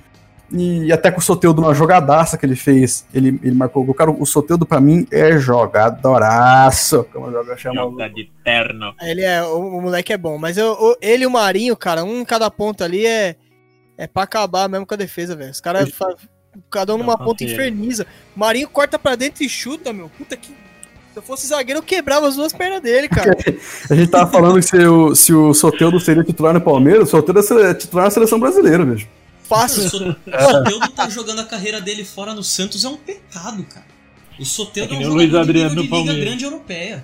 E 0.51 0.91
até 0.91 1.12
com 1.12 1.20
o 1.20 1.24
Soteudo, 1.24 1.62
uma 1.62 1.74
jogadaça 1.76 2.36
que 2.38 2.43
ele 2.45 2.55
fez, 2.55 3.05
ele, 3.14 3.39
ele 3.43 3.55
marcou 3.55 3.84
o 3.84 3.86
gol. 3.86 3.93
Cara, 3.95 4.10
o 4.12 4.26
Soteudo 4.26 4.66
pra 4.66 4.82
mim 4.82 5.07
é 5.12 5.38
jogadoraço, 5.38 7.05
como 7.14 7.32
joga 7.32 7.55
chama 7.57 7.86
o- 7.86 7.91
Joga 7.91 8.10
de 8.10 8.30
terno. 8.43 8.93
Ele 9.01 9.22
é, 9.22 9.43
o, 9.43 9.78
o 9.78 9.82
moleque 9.82 10.12
é 10.14 10.18
bom, 10.18 10.38
mas 10.38 10.57
eu, 10.57 10.72
o- 10.74 10.95
ele 11.01 11.24
e 11.24 11.28
o 11.28 11.32
Marinho, 11.32 11.76
cara, 11.78 12.03
um 12.03 12.22
em 12.22 12.26
cada 12.26 12.49
ponta 12.49 12.84
ali 12.86 13.05
é, 13.05 13.36
é 14.00 14.08
pra 14.08 14.24
acabar 14.24 14.70
mesmo 14.70 14.86
com 14.86 14.93
a 14.93 14.97
defesa, 14.97 15.36
velho. 15.36 15.52
Os 15.52 15.60
caras, 15.60 15.89
fa- 15.91 16.16
cada 16.72 16.95
um 16.95 16.97
numa 16.97 17.18
ponta 17.18 17.43
inferniza. 17.43 18.08
Marinho 18.36 18.70
corta 18.70 18.97
pra 18.97 19.16
dentro 19.16 19.43
e 19.43 19.50
chuta, 19.50 19.91
meu. 19.91 20.10
Puta 20.18 20.38
que. 20.38 20.47
Se 20.47 21.18
eu 21.18 21.22
fosse 21.22 21.47
zagueiro, 21.47 21.80
eu 21.80 21.84
quebrava 21.84 22.28
as 22.28 22.36
duas 22.36 22.54
pernas 22.54 22.82
dele, 22.82 23.10
cara. 23.10 23.36
A 23.89 23.95
gente 23.95 24.10
tava 24.10 24.32
falando 24.32 24.56
que 24.56 24.62
se 24.62 24.78
o, 24.78 25.14
se 25.16 25.34
o 25.34 25.54
Soteudo 25.54 26.00
seria 26.00 26.24
titular 26.24 26.54
no 26.54 26.62
Palmeiras, 26.62 27.10
o 27.10 27.12
Soteudo 27.12 27.39
é 27.62 27.74
titular 27.74 28.06
na 28.06 28.12
seleção 28.12 28.39
brasileira, 28.39 28.86
bicho. 28.86 29.08
O 29.43 29.47
Fácil. 29.47 29.84
O 30.28 30.52
Soteldo 30.52 30.89
tá 30.91 31.10
jogando 31.10 31.41
a 31.41 31.45
carreira 31.45 31.82
dele 31.82 32.06
fora 32.06 32.34
no 32.34 32.43
Santos 32.43 32.86
é 32.86 32.88
um 32.88 32.95
pecado, 32.97 33.64
cara. 33.64 33.86
O 34.39 34.45
Soteldo 34.45 34.93
É 34.93 34.97
é, 34.97 35.00
um 35.08 35.10
o 35.10 35.14
Luiz 35.16 35.30
jogador 35.30 35.52
de 35.52 35.64
nível 35.64 35.84
de 35.84 35.89
liga 35.89 36.14
grande 36.14 36.43
europeia. 36.45 37.04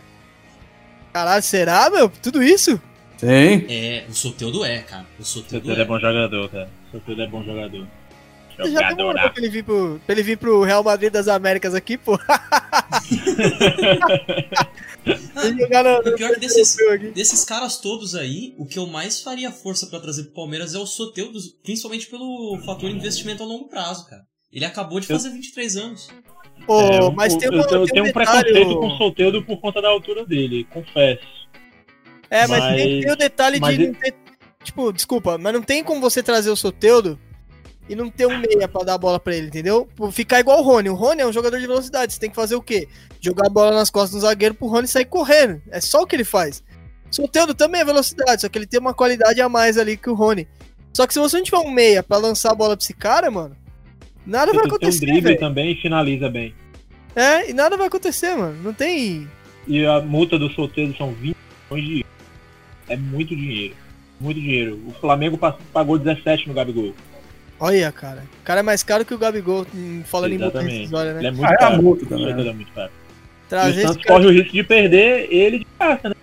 Caralho, 1.11 1.43
será, 1.43 1.89
meu? 1.89 2.07
Tudo 2.09 2.41
isso? 2.43 2.79
Sim. 3.17 3.65
É, 3.69 4.05
o 4.09 4.13
Soteldo 4.13 4.63
é, 4.65 4.79
cara. 4.79 5.05
O 5.19 5.23
Soteldo 5.23 5.67
Soteldo 5.67 5.79
é. 5.79 5.83
é 5.83 5.85
bom 5.87 5.99
jogador, 5.99 6.49
cara. 6.49 6.69
Soteldo 6.91 7.21
é 7.21 7.27
bom 7.27 7.43
jogador. 7.43 7.87
Já 8.57 8.93
demorou 8.93 9.13
pra 9.21 9.33
ele, 9.35 9.49
vir 9.49 9.63
pro, 9.65 9.99
pra 10.05 10.13
ele 10.15 10.23
vir 10.23 10.37
pro 10.37 10.63
Real 10.63 10.81
Madrid 10.81 11.11
das 11.11 11.27
Américas 11.27 11.75
aqui, 11.75 11.97
pô. 11.97 12.17
Ele 15.43 15.61
jogar 15.61 15.83
no- 15.83 15.99
O 15.99 16.15
pior 16.15 16.31
é 16.31 16.33
que 16.35 16.39
desses, 16.39 16.75
desses 17.13 17.43
caras 17.45 17.77
todos 17.79 18.15
aí, 18.15 18.55
o 18.57 18.65
que 18.65 18.79
eu 18.79 18.87
mais 18.87 19.21
faria 19.21 19.51
força 19.51 19.87
pra 19.87 19.99
trazer 19.99 20.23
pro 20.23 20.33
Palmeiras 20.33 20.73
é 20.73 20.79
o 20.79 20.85
Soteldo, 20.85 21.37
principalmente 21.63 22.07
pelo 22.07 22.57
fator 22.65 22.89
investimento 22.89 23.43
a 23.43 23.45
longo 23.45 23.67
prazo, 23.67 24.07
cara. 24.07 24.23
Ele 24.51 24.65
acabou 24.65 24.99
de 24.99 25.09
Eu- 25.09 25.15
fazer 25.17 25.29
23 25.31 25.75
anos. 25.77 26.07
Ô, 26.67 26.79
É, 26.79 27.11
mas 27.11 27.33
eu, 27.33 27.39
tem, 27.39 27.49
eu, 27.49 27.53
uma, 27.55 27.61
eu 27.63 27.67
tem 27.85 27.93
tenho 27.93 28.05
um 28.05 28.09
um 28.09 28.13
preconceito 28.13 28.75
com 28.79 28.87
o 28.87 28.97
Soteldo 28.97 29.43
por 29.43 29.59
conta 29.59 29.81
da 29.81 29.89
altura 29.89 30.25
dele, 30.25 30.63
confesso. 30.71 31.21
É, 32.35 32.47
mas, 32.47 32.59
Mas- 32.63 32.75
tem, 32.75 33.01
tem 33.01 33.11
o 33.11 33.15
detalhe 33.15 33.59
mas 33.59 33.77
de 33.77 33.87
não 33.87 33.93
ter. 33.93 34.13
Tipo, 34.63 34.91
desculpa, 34.91 35.37
mas 35.37 35.53
não 35.53 35.61
tem 35.61 35.83
como 35.83 36.01
você 36.01 36.23
trazer 36.23 36.49
o 36.49 36.55
Soteudo 36.55 37.19
e 37.87 37.95
não 37.95 38.09
ter 38.09 38.25
um 38.25 38.37
meia 38.39 38.67
pra 38.67 38.83
dar 38.83 38.95
a 38.95 38.97
bola 38.97 39.19
pra 39.19 39.35
ele, 39.35 39.47
entendeu? 39.47 39.87
Ficar 40.11 40.39
igual 40.39 40.59
o 40.59 40.63
Rony. 40.63 40.89
O 40.89 40.95
Rony 40.95 41.21
é 41.21 41.27
um 41.27 41.31
jogador 41.31 41.59
de 41.59 41.67
velocidade. 41.67 42.11
Você 42.13 42.19
tem 42.19 42.29
que 42.31 42.35
fazer 42.35 42.55
o 42.55 42.61
quê? 42.61 42.87
Jogar 43.21 43.45
a 43.45 43.49
bola 43.49 43.71
nas 43.71 43.89
costas 43.91 44.11
do 44.19 44.19
zagueiro 44.25 44.55
pro 44.55 44.67
Rony 44.67 44.87
sair 44.87 45.05
correndo. 45.05 45.61
É 45.69 45.79
só 45.79 46.01
o 46.01 46.07
que 46.07 46.15
ele 46.15 46.23
faz. 46.23 46.63
Soteudo 47.11 47.53
também 47.53 47.81
é 47.81 47.85
velocidade, 47.85 48.41
só 48.41 48.49
que 48.49 48.57
ele 48.57 48.65
tem 48.65 48.79
uma 48.79 48.93
qualidade 48.93 49.39
a 49.39 49.47
mais 49.47 49.77
ali 49.77 49.95
que 49.95 50.09
o 50.09 50.15
Rony. 50.15 50.47
Só 50.93 51.05
que 51.05 51.13
se 51.13 51.19
você 51.19 51.37
não 51.37 51.43
tiver 51.43 51.59
um 51.59 51.69
meia 51.71 52.01
pra 52.01 52.17
lançar 52.17 52.51
a 52.51 52.55
bola 52.55 52.75
pra 52.75 52.83
esse 52.83 52.93
cara, 52.93 53.29
mano, 53.29 53.55
nada 54.25 54.51
vai 54.51 54.55
Ele 54.55 54.61
tem 54.63 54.71
um 54.71 54.75
acontecer, 54.75 55.05
drible 55.05 55.21
velho. 55.21 55.39
também 55.39 55.71
e 55.73 55.75
finaliza 55.81 56.27
bem. 56.29 56.53
É, 57.15 57.49
e 57.49 57.53
nada 57.53 57.77
vai 57.77 57.87
acontecer, 57.87 58.35
mano. 58.35 58.61
Não 58.63 58.73
tem. 58.73 59.29
E 59.67 59.85
a 59.85 60.01
multa 60.01 60.37
do 60.39 60.49
Soteldo 60.49 60.95
são 60.97 61.13
20 61.13 61.35
milhões 61.71 61.87
de. 61.87 62.05
É 62.89 62.95
muito 62.95 63.35
dinheiro. 63.35 63.75
Muito 64.19 64.39
dinheiro. 64.39 64.79
O 64.87 64.91
Flamengo 64.93 65.37
pa- 65.37 65.57
pagou 65.73 65.97
17 65.97 66.47
no 66.47 66.53
Gabigol. 66.53 66.93
Olha, 67.59 67.91
cara. 67.91 68.23
O 68.41 68.43
cara 68.43 68.59
é 68.59 68.63
mais 68.63 68.83
caro 68.83 69.05
que 69.05 69.13
o 69.13 69.17
Gabigol, 69.17 69.65
hum, 69.73 70.03
falando 70.05 70.33
em 70.33 70.37
multa 70.37 70.59
Exatamente. 70.59 70.91
né? 70.93 71.17
Ele 71.19 71.27
é 71.27 71.31
muito 71.31 71.45
Ah, 71.49 71.53
é 71.53 71.57
caro. 71.57 71.81
multa 71.83 72.03
O 72.03 72.07
também, 72.07 72.23
Soteldo 72.25 72.43
né? 72.43 72.49
é 72.49 72.53
muito 72.53 72.71
caro. 72.73 72.91
E 72.91 73.49
Trazer 73.49 73.69
o 73.69 73.73
esse 73.79 73.87
Santos 73.87 74.03
cara- 74.03 74.19
corre 74.19 74.27
o 74.27 74.31
risco 74.37 74.53
de 74.53 74.63
perder 74.63 75.27
ele 75.31 75.59
de 75.59 75.67
graça, 75.79 76.09
né? 76.09 76.15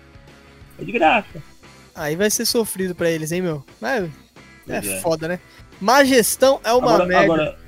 É 0.79 0.83
de 0.83 0.91
graça. 0.91 1.43
Aí 1.95 2.15
vai 2.15 2.29
ser 2.29 2.45
sofrido 2.45 2.93
pra 2.95 3.09
eles, 3.09 3.31
hein, 3.31 3.41
meu? 3.41 3.63
Mas 3.79 4.09
é, 4.67 4.77
é. 4.77 4.81
foda, 5.01 5.27
né? 5.27 5.39
Má 5.79 6.03
gestão 6.03 6.59
é 6.63 6.71
uma 6.73 6.93
agora, 6.93 7.05
merda. 7.05 7.23
agora, 7.23 7.59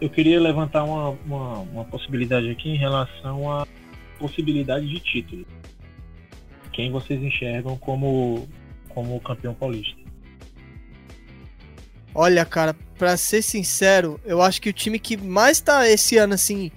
eu 0.00 0.10
queria 0.10 0.40
levantar 0.40 0.84
uma, 0.84 1.10
uma, 1.26 1.58
uma 1.60 1.84
possibilidade 1.84 2.50
aqui 2.50 2.68
em 2.70 2.76
relação 2.76 3.50
à 3.50 3.66
possibilidade 4.18 4.88
de 4.88 5.00
título. 5.00 5.46
Quem 6.74 6.90
vocês 6.90 7.22
enxergam 7.22 7.76
como, 7.78 8.48
como 8.88 9.20
campeão 9.20 9.54
paulista? 9.54 9.96
Olha, 12.12 12.44
cara, 12.44 12.74
pra 12.98 13.16
ser 13.16 13.42
sincero, 13.42 14.20
eu 14.24 14.42
acho 14.42 14.60
que 14.60 14.70
o 14.70 14.72
time 14.72 14.98
que 14.98 15.16
mais 15.16 15.60
tá 15.60 15.88
esse 15.88 16.16
ano, 16.16 16.34
assim, 16.34 16.72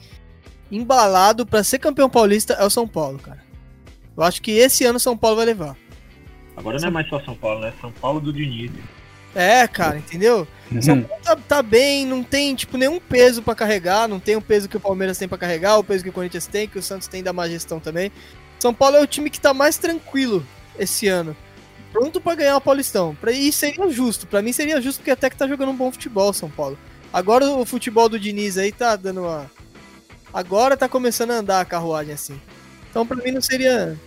embalado 0.72 1.45
pra 1.45 1.64
ser 1.64 1.80
campeão 1.80 2.10
paulista 2.10 2.54
é 2.54 2.64
o 2.64 2.70
São 2.70 2.88
Paulo, 2.88 3.18
cara. 3.18 3.43
Eu 4.16 4.24
acho 4.24 4.41
que 4.41 4.52
esse 4.52 4.86
ano 4.86 4.98
o 4.98 5.00
São 5.00 5.18
Paulo 5.18 5.38
vai 5.38 5.45
levar. 5.45 5.76
Agora 6.56 6.80
não 6.80 6.88
é 6.88 6.91
mais 6.91 7.10
só 7.10 7.20
São 7.22 7.36
Paulo, 7.36 7.62
né? 7.62 7.74
São 7.82 7.91
Paulo 7.91 8.20
do 8.20 8.32
Diniz. 8.32 8.72
É, 9.36 9.68
cara, 9.68 9.98
entendeu? 9.98 10.48
São 10.82 11.02
Paulo 11.02 11.24
tá, 11.24 11.36
tá 11.36 11.62
bem, 11.62 12.06
não 12.06 12.24
tem, 12.24 12.56
tipo, 12.56 12.78
nenhum 12.78 13.00
peso 13.00 13.43
pra 13.43 13.54
carregar, 13.54 14.08
não 14.08 14.20
tem 14.20 14.36
o 14.36 14.41
peso 14.41 14.68
que 14.68 14.78
o 14.78 14.80
Palmeiras 14.80 15.18
tem 15.18 15.28
pra 15.28 15.38
carregar, 15.38 15.78
o 15.78 15.84
peso 15.84 16.04
que 16.04 16.10
o 16.10 16.14
Corinthians 16.14 16.48
tem, 16.48 16.68
que 16.68 16.80
o 16.80 16.82
Santos 16.84 17.08
tem 17.08 17.22
da 17.22 17.34
má 17.34 17.48
gestão 17.48 17.80
também. 17.80 18.12
São 18.60 18.74
Paulo 18.74 18.97
é 18.97 19.01
o 19.01 19.08
time 19.08 19.30
que 19.30 19.39
tá 19.39 19.53
mais 19.53 19.78
tranquilo 19.78 20.45
esse 20.78 21.08
ano. 21.08 21.36
Pronto 21.91 22.20
pra 22.20 22.36
ganhar 22.36 22.58
o 22.58 22.62
Paulistão. 22.62 23.16
Pra, 23.20 23.32
e 23.32 23.51
seria 23.51 23.89
justo, 23.89 24.28
pra 24.28 24.41
mim 24.41 24.51
seria 24.51 24.82
justo 24.82 24.99
porque 24.99 25.12
até 25.12 25.30
que 25.30 25.38
tá 25.38 25.47
jogando 25.47 25.70
um 25.70 25.76
bom 25.76 25.91
futebol, 25.91 26.34
São 26.34 26.49
Paulo. 26.49 26.78
Agora 27.12 27.49
o 27.49 27.66
futebol 27.66 28.10
do 28.10 28.20
Diniz 28.20 28.58
aí 28.58 28.72
tá 28.72 28.95
dando 28.95 29.22
uma. 29.22 29.49
Agora 30.34 30.76
tá 30.76 30.89
começando 30.89 31.32
a 31.32 31.38
andar 31.38 31.62
a 31.62 31.66
carruagem 31.66 32.14
assim. 32.14 32.39
Então 32.89 33.05
pra 33.05 33.18
mim 33.18 33.32
não 33.32 33.41
seria. 33.41 33.97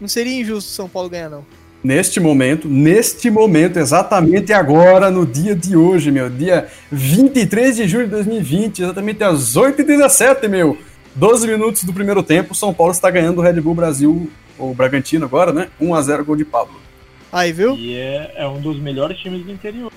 Não 0.00 0.08
seria 0.08 0.40
injusto 0.40 0.70
São 0.70 0.88
Paulo 0.88 1.10
ganhar, 1.10 1.28
não. 1.28 1.44
Neste 1.82 2.18
momento, 2.18 2.68
neste 2.68 3.30
momento, 3.30 3.78
exatamente 3.78 4.52
agora, 4.52 5.12
no 5.12 5.24
dia 5.24 5.54
de 5.54 5.76
hoje, 5.76 6.10
meu, 6.10 6.28
dia 6.28 6.68
23 6.90 7.76
de 7.76 7.86
julho 7.86 8.04
de 8.06 8.10
2020, 8.10 8.82
exatamente 8.82 9.22
às 9.22 9.56
8h17, 9.56 10.48
meu. 10.48 10.76
12 11.18 11.48
minutos 11.48 11.82
do 11.82 11.92
primeiro 11.92 12.22
tempo, 12.22 12.54
São 12.54 12.72
Paulo 12.72 12.92
está 12.92 13.10
ganhando 13.10 13.38
o 13.38 13.42
Red 13.42 13.60
Bull 13.60 13.74
Brasil, 13.74 14.30
ou 14.56 14.72
Bragantino 14.72 15.24
agora, 15.24 15.52
né? 15.52 15.68
1x0 15.80 16.22
gol 16.24 16.36
de 16.36 16.44
Pablo. 16.44 16.80
Aí, 17.32 17.52
viu? 17.52 17.74
E 17.74 17.96
é, 17.96 18.34
é 18.36 18.46
um 18.46 18.60
dos 18.60 18.78
melhores 18.78 19.18
times 19.18 19.44
do 19.44 19.50
interior. 19.50 19.92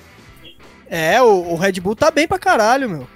É, 0.90 1.22
o, 1.22 1.52
o 1.52 1.56
Red 1.56 1.74
Bull 1.80 1.94
tá 1.94 2.10
bem 2.10 2.26
pra 2.26 2.40
caralho, 2.40 2.90
meu. 2.90 3.06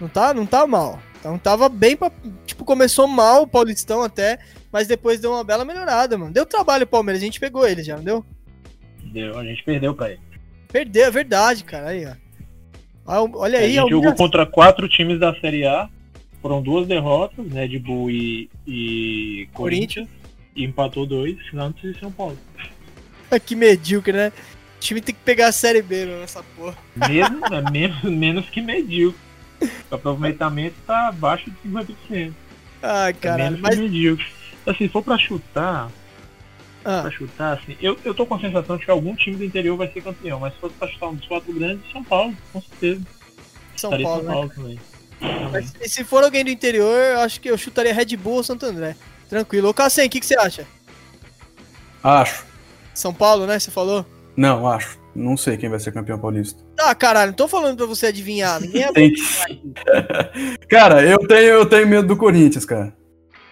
Não 0.00 0.08
tá, 0.08 0.32
não 0.32 0.46
tá 0.46 0.66
mal. 0.66 0.98
Então 1.20 1.38
tava 1.38 1.68
bem 1.68 1.96
pra. 1.96 2.10
Tipo, 2.46 2.64
começou 2.64 3.06
mal 3.06 3.42
o 3.42 3.46
Paulistão 3.46 4.02
até, 4.02 4.38
mas 4.72 4.88
depois 4.88 5.20
deu 5.20 5.32
uma 5.32 5.44
bela 5.44 5.66
melhorada, 5.66 6.16
mano. 6.16 6.32
Deu 6.32 6.46
trabalho 6.46 6.84
o 6.84 6.88
Palmeiras, 6.88 7.20
a 7.22 7.24
gente 7.26 7.38
pegou 7.38 7.66
ele 7.68 7.82
já, 7.82 7.96
não 7.96 8.04
deu? 8.04 8.24
Deu, 9.12 9.38
a 9.38 9.44
gente 9.44 9.62
perdeu 9.64 9.94
pra 9.94 10.10
ele. 10.10 10.20
Perdeu, 10.72 11.04
é 11.04 11.10
verdade, 11.10 11.62
cara. 11.62 11.88
Aí, 11.88 12.06
ó. 12.06 13.28
Olha 13.34 13.58
a 13.58 13.62
aí, 13.62 13.68
gente 13.68 13.78
a 13.78 13.82
jogou 13.82 13.98
humilhação. 13.98 14.16
contra 14.16 14.46
quatro 14.46 14.88
times 14.88 15.20
da 15.20 15.34
Série 15.40 15.66
A. 15.66 15.88
Foram 16.46 16.62
duas 16.62 16.86
derrotas, 16.86 17.44
Red 17.52 17.76
Bull 17.80 18.08
e, 18.08 18.48
e 18.64 19.48
Corinthians. 19.52 20.08
E 20.54 20.62
empatou 20.62 21.04
dois, 21.04 21.36
Santos 21.50 21.82
e 21.82 21.98
São 21.98 22.12
Paulo. 22.12 22.38
que 23.44 23.56
medíocre, 23.56 24.12
né? 24.12 24.28
O 24.76 24.78
time 24.78 25.00
tem 25.00 25.12
que 25.12 25.20
pegar 25.22 25.48
a 25.48 25.52
Série 25.52 25.82
B, 25.82 26.06
meu, 26.06 26.20
nessa 26.20 26.44
porra. 26.54 26.78
Mesmo, 26.94 27.44
é 27.52 27.68
menos, 27.68 28.00
menos 28.04 28.48
que 28.48 28.60
medíocre. 28.60 29.18
O 29.90 29.96
aproveitamento 29.96 30.76
tá 30.86 31.08
abaixo 31.08 31.50
de 31.50 31.68
50%. 31.68 32.32
Ai, 32.80 33.10
É 33.10 33.12
caralho. 33.12 33.42
menos 33.42 33.60
Mas, 33.60 33.74
que 33.74 33.80
medíocre. 33.80 34.26
Assim, 34.64 34.86
se 34.86 34.88
for 34.88 35.02
pra 35.02 35.18
chutar, 35.18 35.90
ah, 36.84 37.02
pra 37.02 37.10
chutar, 37.10 37.54
assim, 37.58 37.76
eu, 37.82 37.98
eu 38.04 38.14
tô 38.14 38.24
com 38.24 38.36
a 38.36 38.40
sensação 38.40 38.76
de 38.76 38.84
que 38.84 38.90
algum 38.92 39.16
time 39.16 39.34
do 39.34 39.44
interior 39.44 39.76
vai 39.76 39.90
ser 39.90 40.00
campeão, 40.00 40.38
mas 40.38 40.54
se 40.54 40.60
fosse 40.60 40.74
pra 40.76 40.86
chutar 40.86 41.08
um 41.08 41.14
dos 41.16 41.26
quatro 41.26 41.52
grandes, 41.52 41.90
São 41.90 42.04
Paulo, 42.04 42.36
com 42.52 42.60
certeza. 42.62 43.02
São 43.76 43.90
Estaria 43.90 44.06
Paulo, 44.06 44.20
São 44.22 44.28
né? 44.28 44.32
Paulo 44.32 44.50
também. 44.54 44.78
Mas 45.52 45.70
se- 45.70 45.88
se 45.88 46.04
for 46.04 46.22
alguém 46.24 46.44
do 46.44 46.50
interior, 46.50 46.96
eu 47.12 47.20
acho 47.20 47.40
que 47.40 47.50
eu 47.50 47.56
chutaria 47.58 47.94
Red 47.94 48.16
Bull 48.16 48.34
ou 48.34 48.42
Santo 48.42 48.66
André. 48.66 48.96
Tranquilo. 49.28 49.68
Ô, 49.68 49.74
Cassem, 49.74 50.06
o 50.06 50.10
que, 50.10 50.20
que 50.20 50.26
você 50.26 50.38
acha? 50.38 50.66
Acho. 52.02 52.44
São 52.94 53.12
Paulo, 53.12 53.46
né? 53.46 53.58
Você 53.58 53.70
falou? 53.70 54.04
Não, 54.36 54.66
acho. 54.68 54.98
Não 55.14 55.36
sei 55.36 55.56
quem 55.56 55.68
vai 55.70 55.80
ser 55.80 55.92
campeão 55.92 56.18
paulista. 56.18 56.62
Ah, 56.78 56.94
caralho, 56.94 57.30
não 57.30 57.36
tô 57.36 57.48
falando 57.48 57.76
pra 57.76 57.86
você 57.86 58.06
adivinhar. 58.06 58.60
Ninguém 58.60 58.82
é... 58.84 58.92
Tem 58.92 59.12
que... 59.12 59.22
cara, 60.68 61.02
eu 61.02 61.18
tenho, 61.26 61.40
eu 61.40 61.66
tenho 61.66 61.86
medo 61.86 62.06
do 62.06 62.16
Corinthians, 62.16 62.66
cara. 62.66 62.94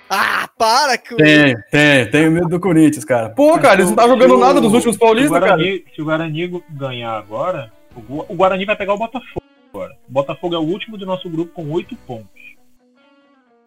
Ah, 0.08 0.46
para 0.58 0.98
com 0.98 1.16
Tenho, 1.16 1.56
tenho, 1.70 2.10
tenho 2.10 2.30
medo 2.30 2.48
do 2.48 2.60
Corinthians, 2.60 3.04
cara. 3.04 3.30
Pô, 3.30 3.58
cara, 3.58 3.76
eles 3.76 3.86
não 3.88 3.96
tá 3.96 4.06
jogando 4.06 4.36
nada 4.36 4.60
dos 4.60 4.74
últimos 4.74 4.98
paulistas, 4.98 5.40
cara. 5.40 5.56
Se 5.58 6.02
o 6.02 6.04
Guarani 6.04 6.62
ganhar 6.70 7.12
agora, 7.16 7.72
o 7.96 8.34
Guarani 8.34 8.66
vai 8.66 8.76
pegar 8.76 8.92
o 8.92 8.98
Botafogo 8.98 9.42
agora. 9.74 9.96
O 10.08 10.12
Botafogo 10.12 10.54
é 10.54 10.58
o 10.58 10.62
último 10.62 10.96
do 10.96 11.04
nosso 11.04 11.28
grupo 11.28 11.52
com 11.52 11.70
oito 11.72 11.96
pontos. 12.06 12.28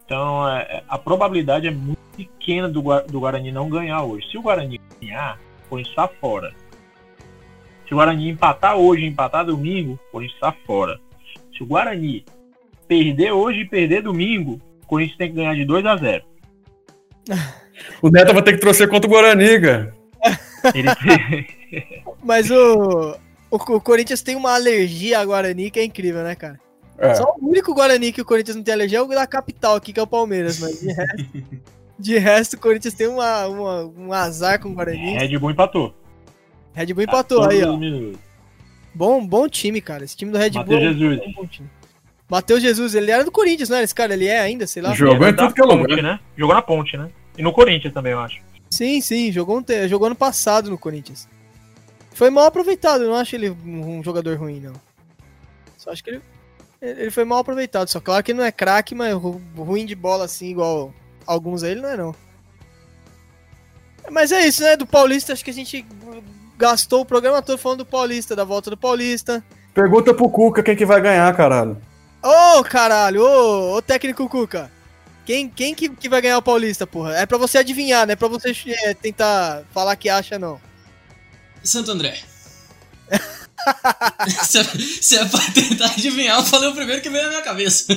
Então 0.04 0.48
é- 0.48 0.62
é- 0.62 0.82
a 0.88 0.98
probabilidade 0.98 1.66
é 1.66 1.70
muito 1.70 1.98
pequena 2.16 2.68
do, 2.68 2.82
do 3.06 3.20
Guarani 3.20 3.52
não 3.52 3.68
ganhar 3.68 4.02
hoje. 4.02 4.30
Se 4.30 4.38
o 4.38 4.42
Guarani 4.42 4.80
ganhar, 5.00 5.38
o 5.66 5.68
Corinthians 5.68 5.92
está 5.92 6.08
fora. 6.08 6.54
Se 7.86 7.92
o 7.94 7.96
Guarani 7.96 8.30
empatar 8.30 8.76
hoje 8.76 9.04
e 9.04 9.06
empatar 9.08 9.44
domingo, 9.44 9.92
o 10.08 10.12
Corinthians 10.12 10.34
está 10.36 10.52
fora. 10.66 10.98
Se 11.56 11.62
o 11.62 11.66
Guarani 11.66 12.24
perder 12.86 13.32
hoje 13.32 13.60
e 13.60 13.64
perder 13.68 14.02
domingo, 14.02 14.60
o 14.82 14.86
Corinthians 14.86 15.18
tem 15.18 15.28
que 15.28 15.36
ganhar 15.36 15.54
de 15.54 15.64
2 15.64 15.84
a 15.84 15.96
0. 15.96 16.24
O 18.02 18.10
Neto 18.10 18.34
vai 18.34 18.42
ter 18.42 18.54
que 18.54 18.58
torcer 18.60 18.88
contra 18.88 19.08
o 19.08 19.12
Guarani, 19.12 19.60
cara. 19.60 19.94
Ele 20.74 20.88
tem- 20.96 22.02
Mas 22.24 22.50
o, 22.50 23.14
o, 23.50 23.56
o 23.56 23.80
Corinthians 23.80 24.22
tem 24.22 24.36
uma 24.36 24.54
alergia 24.54 25.18
a 25.20 25.24
Guarani 25.24 25.70
que 25.70 25.78
é 25.80 25.84
incrível, 25.84 26.22
né, 26.22 26.34
cara? 26.34 26.60
É. 26.98 27.14
Só 27.14 27.34
o 27.40 27.48
único 27.48 27.72
Guarani 27.74 28.12
que 28.12 28.20
o 28.20 28.24
Corinthians 28.24 28.56
não 28.56 28.62
tem 28.62 28.74
alergia 28.74 28.98
é 28.98 29.02
o 29.02 29.06
da 29.06 29.26
capital 29.26 29.76
aqui, 29.76 29.92
que 29.92 30.00
é 30.00 30.02
o 30.02 30.06
Palmeiras. 30.06 30.58
Mas 30.58 30.80
de 30.80 30.88
resto, 30.92 31.26
de 31.98 32.18
resto 32.18 32.54
o 32.54 32.60
Corinthians 32.60 32.94
tem 32.94 33.06
uma, 33.06 33.46
uma- 33.46 33.84
um 33.96 34.12
azar 34.12 34.60
com 34.60 34.70
o 34.70 34.74
Guarani. 34.74 35.16
Red 35.18 35.38
Bull 35.38 35.50
empatou. 35.52 35.94
Red 36.74 36.92
Bull 36.94 37.04
empatou 37.04 37.44
aí, 37.44 37.62
ó. 37.64 37.76
minutos. 37.76 38.18
Bom, 38.94 39.24
bom 39.24 39.48
time, 39.48 39.80
cara. 39.80 40.04
Esse 40.04 40.16
time 40.16 40.32
do 40.32 40.38
Red 40.38 40.50
Bull. 40.50 40.62
Matheus 40.64 40.82
é 40.82 40.88
um 40.88 40.98
Jesus. 40.98 41.34
bom 41.36 41.46
time. 41.46 41.68
Matheus 42.28 42.60
Jesus, 42.62 42.94
ele 42.94 43.10
era 43.10 43.24
do 43.24 43.30
Corinthians, 43.30 43.68
não 43.68 43.76
era 43.76 43.84
esse 43.84 43.94
cara? 43.94 44.12
Ele 44.12 44.26
é 44.26 44.40
ainda, 44.40 44.66
sei 44.66 44.82
lá. 44.82 44.92
Jogou 44.94 45.28
em 45.28 45.32
da 45.34 45.44
tudo 45.44 45.54
que 45.54 45.62
é 45.62 45.66
ponte, 45.66 45.90
lugar. 45.90 46.02
né? 46.02 46.20
Jogou 46.36 46.54
na 46.54 46.60
ponte, 46.62 46.96
né? 46.96 47.08
E 47.38 47.42
no 47.42 47.52
Corinthians 47.52 47.94
também, 47.94 48.12
eu 48.12 48.18
acho. 48.20 48.40
Sim, 48.70 49.00
sim, 49.00 49.32
jogou, 49.32 49.58
um 49.58 49.62
te- 49.62 49.88
jogou 49.88 50.06
ano 50.08 50.16
passado 50.16 50.68
no 50.68 50.76
Corinthians. 50.76 51.26
Foi 52.18 52.30
mal 52.30 52.46
aproveitado, 52.46 53.04
eu 53.04 53.10
não 53.10 53.14
acho 53.14 53.36
ele 53.36 53.48
um 53.64 54.02
jogador 54.02 54.36
ruim, 54.36 54.58
não. 54.58 54.72
Só 55.76 55.92
acho 55.92 56.02
que 56.02 56.10
ele, 56.10 56.22
ele 56.82 57.12
foi 57.12 57.24
mal 57.24 57.38
aproveitado. 57.38 57.86
Só 57.86 58.00
claro 58.00 58.24
que 58.24 58.32
ele 58.32 58.40
não 58.40 58.44
é 58.44 58.50
craque, 58.50 58.92
mas 58.92 59.14
ru- 59.14 59.40
ruim 59.56 59.86
de 59.86 59.94
bola 59.94 60.24
assim, 60.24 60.48
igual 60.50 60.92
alguns 61.24 61.62
aí, 61.62 61.70
ele 61.70 61.80
não 61.80 61.88
é, 61.88 61.96
não. 61.96 62.12
Mas 64.10 64.32
é 64.32 64.44
isso, 64.44 64.64
né? 64.64 64.74
Do 64.76 64.84
Paulista, 64.84 65.32
acho 65.32 65.44
que 65.44 65.50
a 65.52 65.54
gente 65.54 65.86
gastou 66.56 67.02
o 67.02 67.06
programa 67.06 67.40
todo 67.40 67.56
falando 67.56 67.78
do 67.78 67.86
Paulista, 67.86 68.34
da 68.34 68.42
volta 68.42 68.68
do 68.68 68.76
Paulista. 68.76 69.40
Pergunta 69.72 70.12
pro 70.12 70.28
Cuca 70.28 70.60
quem 70.60 70.74
que 70.74 70.84
vai 70.84 71.00
ganhar, 71.00 71.32
caralho. 71.36 71.80
Ô, 72.20 72.64
caralho, 72.64 73.22
ô, 73.22 73.76
ô 73.76 73.80
técnico 73.80 74.28
Cuca. 74.28 74.72
Quem, 75.24 75.48
quem 75.48 75.72
que, 75.72 75.88
que 75.88 76.08
vai 76.08 76.20
ganhar 76.20 76.38
o 76.38 76.42
Paulista, 76.42 76.84
porra? 76.84 77.16
É 77.16 77.26
pra 77.26 77.38
você 77.38 77.58
adivinhar, 77.58 78.08
não 78.08 78.14
é 78.14 78.16
pra 78.16 78.26
você 78.26 78.50
é, 78.82 78.92
tentar 78.92 79.62
falar 79.72 79.94
que 79.94 80.08
acha, 80.08 80.36
não. 80.36 80.66
Santo 81.62 81.90
André. 81.90 82.18
se, 84.44 84.58
é, 84.58 84.64
se 84.64 85.16
é 85.16 85.24
pra 85.24 85.40
tentar 85.52 85.86
adivinhar, 85.86 86.38
eu 86.38 86.44
falei 86.44 86.68
o 86.68 86.74
primeiro 86.74 87.02
que 87.02 87.10
veio 87.10 87.24
na 87.24 87.30
minha 87.30 87.42
cabeça. 87.42 87.92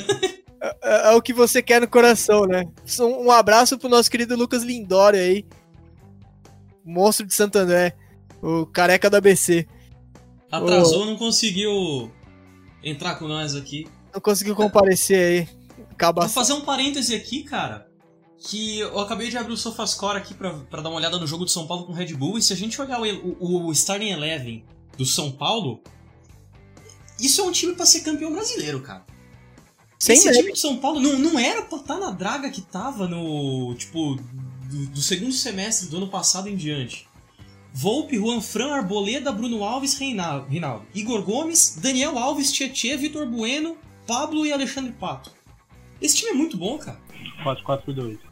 É, 0.84 1.10
é 1.10 1.16
o 1.16 1.22
que 1.22 1.34
você 1.34 1.62
quer 1.62 1.82
no 1.82 1.88
coração, 1.88 2.46
né? 2.46 2.66
Um 3.00 3.32
abraço 3.32 3.78
pro 3.78 3.90
nosso 3.90 4.10
querido 4.10 4.36
Lucas 4.36 4.64
Lindori 4.64 5.18
aí. 5.18 5.46
Monstro 6.86 7.26
de 7.26 7.34
Santo 7.34 7.58
André. 7.58 7.96
O 8.42 8.66
careca 8.66 9.10
do 9.10 9.18
ABC. 9.18 9.68
Atrasou, 10.52 11.06
não 11.06 11.16
conseguiu 11.16 12.12
entrar 12.84 13.16
com 13.16 13.28
nós 13.28 13.56
aqui. 13.56 13.88
Não 14.14 14.20
conseguiu 14.20 14.56
comparecer 14.56 15.18
aí. 15.18 15.62
Acaba 15.92 16.22
Vou 16.22 16.30
fazer 16.30 16.54
um 16.54 16.62
parêntese 16.62 17.16
aqui, 17.16 17.44
cara. 17.44 17.88
Que 18.44 18.80
eu 18.80 19.00
acabei 19.00 19.30
de 19.30 19.38
abrir 19.38 19.54
o 19.54 19.58
SofaScore 19.58 20.18
aqui 20.18 20.34
pra, 20.34 20.52
pra 20.52 20.82
dar 20.82 20.90
uma 20.90 20.98
olhada 20.98 21.20
no 21.20 21.28
jogo 21.28 21.46
do 21.46 21.52
São 21.52 21.68
Paulo 21.68 21.86
com 21.86 21.92
o 21.92 21.96
Red 21.96 22.14
Bull. 22.16 22.38
E 22.38 22.42
se 22.42 22.52
a 22.52 22.56
gente 22.56 22.82
olhar 22.82 23.00
o, 23.00 23.36
o, 23.40 23.68
o 23.68 23.72
Starting 23.72 24.10
Eleven 24.10 24.66
do 24.98 25.06
São 25.06 25.32
Paulo, 25.32 25.82
isso 27.20 27.40
é 27.40 27.44
um 27.44 27.52
time 27.52 27.76
pra 27.76 27.86
ser 27.86 28.02
campeão 28.02 28.34
brasileiro, 28.34 28.82
cara. 28.82 29.06
sem 30.00 30.16
Esse 30.16 30.32
time 30.32 30.52
do 30.52 30.58
São 30.58 30.78
Paulo 30.78 31.00
não, 31.00 31.20
não 31.20 31.40
era 31.40 31.62
pra 31.62 31.78
estar 31.78 31.98
na 31.98 32.10
draga 32.10 32.50
que 32.50 32.62
tava 32.62 33.08
no. 33.08 33.76
Tipo, 33.76 34.16
do, 34.16 34.88
do 34.88 35.02
segundo 35.02 35.32
semestre 35.32 35.88
do 35.90 35.98
ano 35.98 36.08
passado 36.08 36.50
em 36.50 36.56
diante. 36.56 37.08
Volpe, 37.74 38.18
Juan 38.18 38.42
Fran, 38.42 38.74
Arboleda, 38.74 39.32
Bruno 39.32 39.64
Alves, 39.64 39.98
Reinaldo, 39.98 40.48
Reinaldo. 40.50 40.86
Igor 40.94 41.22
Gomes, 41.22 41.78
Daniel 41.80 42.18
Alves, 42.18 42.52
Tietê, 42.52 42.98
Vitor 42.98 43.26
Bueno, 43.26 43.78
Pablo 44.06 44.46
e 44.46 44.52
Alexandre 44.52 44.92
Pato. 44.92 45.32
Esse 46.02 46.18
time 46.18 46.32
é 46.32 46.34
muito 46.34 46.58
bom, 46.58 46.78
cara. 46.78 47.00
4-4-2. 47.44 48.31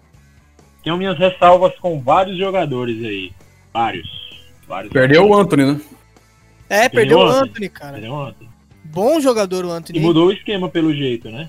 Tenho 0.89 0.97
minhas 0.97 1.19
ressalvas 1.19 1.77
com 1.77 2.01
vários 2.01 2.35
jogadores 2.35 3.05
aí. 3.05 3.31
Vários. 3.71 4.09
Vários. 4.67 4.91
Perdeu 4.91 5.23
o 5.23 5.35
Anthony, 5.35 5.65
né? 5.65 5.81
É, 6.67 6.89
perdeu 6.89 7.19
o 7.19 7.27
Anthony. 7.27 7.49
Anthony, 7.49 7.69
cara. 7.69 7.91
Perdeu 7.91 8.13
ontem. 8.13 8.49
Bom 8.85 9.19
jogador 9.19 9.65
o 9.65 9.69
Anthony. 9.69 9.99
E 9.99 10.01
mudou 10.01 10.29
o 10.29 10.31
esquema 10.31 10.67
pelo 10.67 10.91
jeito, 10.91 11.29
né? 11.29 11.47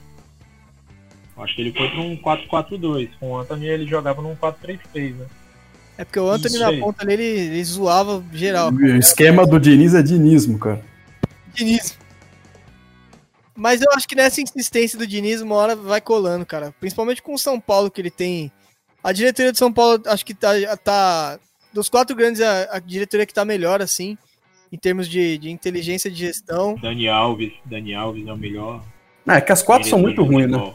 Acho 1.38 1.57
que 1.57 1.62
ele 1.62 1.72
foi 1.72 1.88
pra 1.88 2.01
um 2.01 2.18
4-4-2. 2.18 3.09
Com 3.18 3.30
o 3.30 3.38
Anthony 3.38 3.66
ele 3.66 3.86
jogava 3.86 4.20
num 4.20 4.36
4-3-3, 4.36 5.14
né? 5.14 5.26
É 5.97 6.05
porque 6.05 6.20
o 6.20 6.28
Anthony 6.28 6.57
Isso 6.57 6.62
na 6.62 6.68
aí. 6.68 6.78
ponta 6.80 7.03
ali, 7.03 7.14
ele, 7.14 7.24
ele 7.24 7.64
zoava 7.64 8.22
geral. 8.34 8.70
O 8.70 8.97
esquema 8.97 9.47
do 9.47 9.59
Diniz 9.59 9.95
é 9.95 10.03
dinismo, 10.03 10.59
cara. 10.59 10.84
Diniz. 11.55 11.97
Mas 13.57 13.80
eu 13.80 13.88
acho 13.95 14.07
que 14.07 14.14
nessa 14.14 14.43
insistência 14.43 14.99
do 14.99 15.07
Diniz, 15.07 15.41
uma 15.41 15.55
hora 15.55 15.74
vai 15.74 16.03
colando, 16.03 16.45
cara. 16.45 16.74
Principalmente 16.78 17.22
com 17.22 17.32
o 17.32 17.38
São 17.38 17.59
Paulo, 17.59 17.91
que 17.91 18.03
ele 18.03 18.11
tem. 18.11 18.53
A 19.03 19.12
diretoria 19.12 19.53
do 19.53 19.59
São 19.59 19.72
Paulo, 19.72 20.03
acho 20.07 20.24
que 20.24 20.34
tá. 20.34 20.48
tá 20.82 21.38
dos 21.72 21.88
quatro 21.88 22.14
grandes, 22.16 22.40
a, 22.40 22.76
a 22.76 22.78
diretoria 22.80 23.24
que 23.24 23.32
tá 23.32 23.44
melhor, 23.44 23.80
assim, 23.80 24.18
em 24.72 24.76
termos 24.76 25.09
de, 25.09 25.38
de 25.38 25.51
inteligência 25.51 26.11
de 26.11 26.16
gestão. 26.18 26.74
Dani 26.82 27.09
Alves. 27.09 27.53
Dani 27.64 27.94
Alves 27.94 28.26
é 28.26 28.32
o 28.32 28.36
melhor. 28.36 28.82
Ah, 29.26 29.36
é 29.36 29.40
que 29.40 29.53
as 29.53 29.62
quatro 29.62 29.88
são 29.88 29.98
muito 29.98 30.22
diretor 30.24 30.48
de 30.48 30.53
ruins, 30.53 30.66
né? 30.68 30.74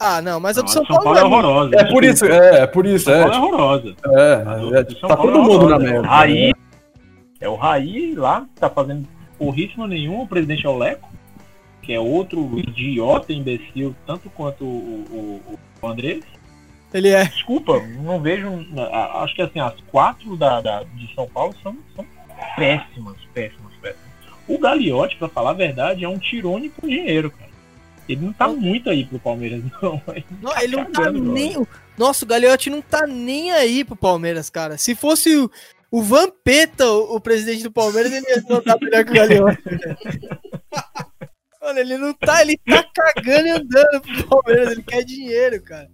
Ah, 0.00 0.20
não, 0.20 0.40
mas 0.40 0.58
a 0.58 0.62
Não, 0.62 0.66
do 0.66 0.70
a 0.70 0.72
São, 0.72 0.82
do 0.82 0.86
São 0.88 0.96
Paulo, 0.96 1.04
Paulo, 1.04 1.18
é 1.18 1.22
não 1.22 1.28
é 1.28 1.30
muito- 1.30 1.46
horrorosa. 1.46 1.76
É 1.76 1.84
por 1.92 2.04
isso, 2.04 2.24
é, 2.26 2.60
é 2.62 2.66
por 2.66 2.86
isso, 2.86 3.04
São 3.04 3.14
Paulo 3.14 3.32
é 3.32 3.36
é. 3.36 3.38
horrorosa. 3.38 3.96
É, 4.04 4.78
é, 4.78 4.82
Do 4.82 4.98
São 4.98 5.08
tá 5.08 5.16
Paulo 5.16 5.32
todo 5.32 5.40
é 5.40 5.52
mundo 5.52 5.68
na 5.68 5.78
merda. 5.78 6.08
Raí, 6.08 6.52
é 7.40 7.48
o 7.48 7.54
Raí 7.54 8.14
lá, 8.16 8.46
que 8.52 8.60
tá 8.60 8.68
fazendo 8.68 9.06
porríssima 9.38 9.86
nenhuma, 9.86 10.24
o 10.24 10.26
presidente 10.26 10.66
é 10.66 10.68
o 10.68 10.76
Leco, 10.76 11.08
que 11.82 11.92
é 11.92 12.00
outro 12.00 12.58
idiota, 12.58 13.32
imbecil, 13.32 13.94
tanto 14.04 14.28
quanto 14.30 14.64
o, 14.64 15.40
o, 15.48 15.58
o 15.80 15.86
Andrés. 15.86 16.24
Ele 16.92 17.08
é. 17.08 17.24
Desculpa, 17.24 17.80
não 18.02 18.20
vejo. 18.20 18.48
Acho 19.14 19.34
que 19.34 19.42
assim, 19.42 19.60
as 19.60 19.74
quatro 19.90 20.36
da, 20.36 20.60
da- 20.60 20.82
de 20.84 21.14
São 21.14 21.26
Paulo 21.28 21.54
são, 21.62 21.76
são 21.96 22.04
péssimas, 22.56 23.16
péssimas, 23.32 23.72
péssimas. 23.80 24.02
O 24.48 24.58
Gagliotti, 24.58 25.16
pra 25.16 25.28
falar 25.28 25.50
a 25.50 25.54
verdade, 25.54 26.04
é 26.04 26.08
um 26.08 26.18
tirone 26.18 26.68
com 26.68 26.86
dinheiro, 26.86 27.30
cara. 27.30 27.50
Ele 28.08 28.20
não 28.26 28.32
tá 28.32 28.48
muito 28.48 28.90
aí 28.90 29.04
pro 29.06 29.18
Palmeiras, 29.18 29.62
não. 29.80 30.02
Não, 30.42 30.60
ele 30.60 30.76
não 30.76 30.84
tá 30.90 31.10
nem. 31.10 31.66
Nossa, 31.96 32.24
o 32.24 32.28
Gagliotti 32.28 32.68
não 32.68 32.82
tá 32.82 33.06
nem 33.06 33.52
aí 33.52 33.84
pro 33.84 33.96
Palmeiras, 33.96 34.50
cara. 34.50 34.76
Se 34.76 34.94
fosse 34.94 35.34
o, 35.36 35.50
o 35.90 36.02
Vampeta, 36.02 36.84
o, 36.90 37.16
o 37.16 37.20
presidente 37.20 37.62
do 37.62 37.70
Palmeiras, 37.72 38.12
ele 38.12 38.26
ia 38.28 38.42
notar 38.48 38.76
melhor 38.80 39.04
que 39.04 39.10
o 39.12 39.14
Gagliotti. 39.14 39.62
Mano, 41.62 41.78
ele 41.78 41.96
não 41.96 42.12
tá, 42.12 42.42
ele 42.42 42.58
tá 42.66 42.84
cagando 42.92 43.46
e 43.46 43.50
andando 43.50 44.00
pro 44.00 44.28
Palmeiras, 44.28 44.72
ele 44.72 44.82
quer 44.82 45.04
dinheiro, 45.04 45.62
cara. 45.62 45.88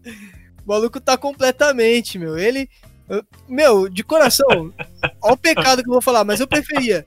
O 0.68 0.72
maluco 0.72 1.00
tá 1.00 1.16
completamente, 1.16 2.18
meu. 2.18 2.36
Ele. 2.36 2.68
eu- 3.08 3.24
Meu, 3.48 3.88
de 3.88 4.04
coração, 4.04 4.46
ó 5.22 5.32
o 5.32 5.36
pecado 5.36 5.82
que 5.82 5.88
eu 5.88 5.94
vou 5.94 6.02
falar, 6.02 6.24
mas 6.24 6.40
eu 6.40 6.46
preferia. 6.46 7.06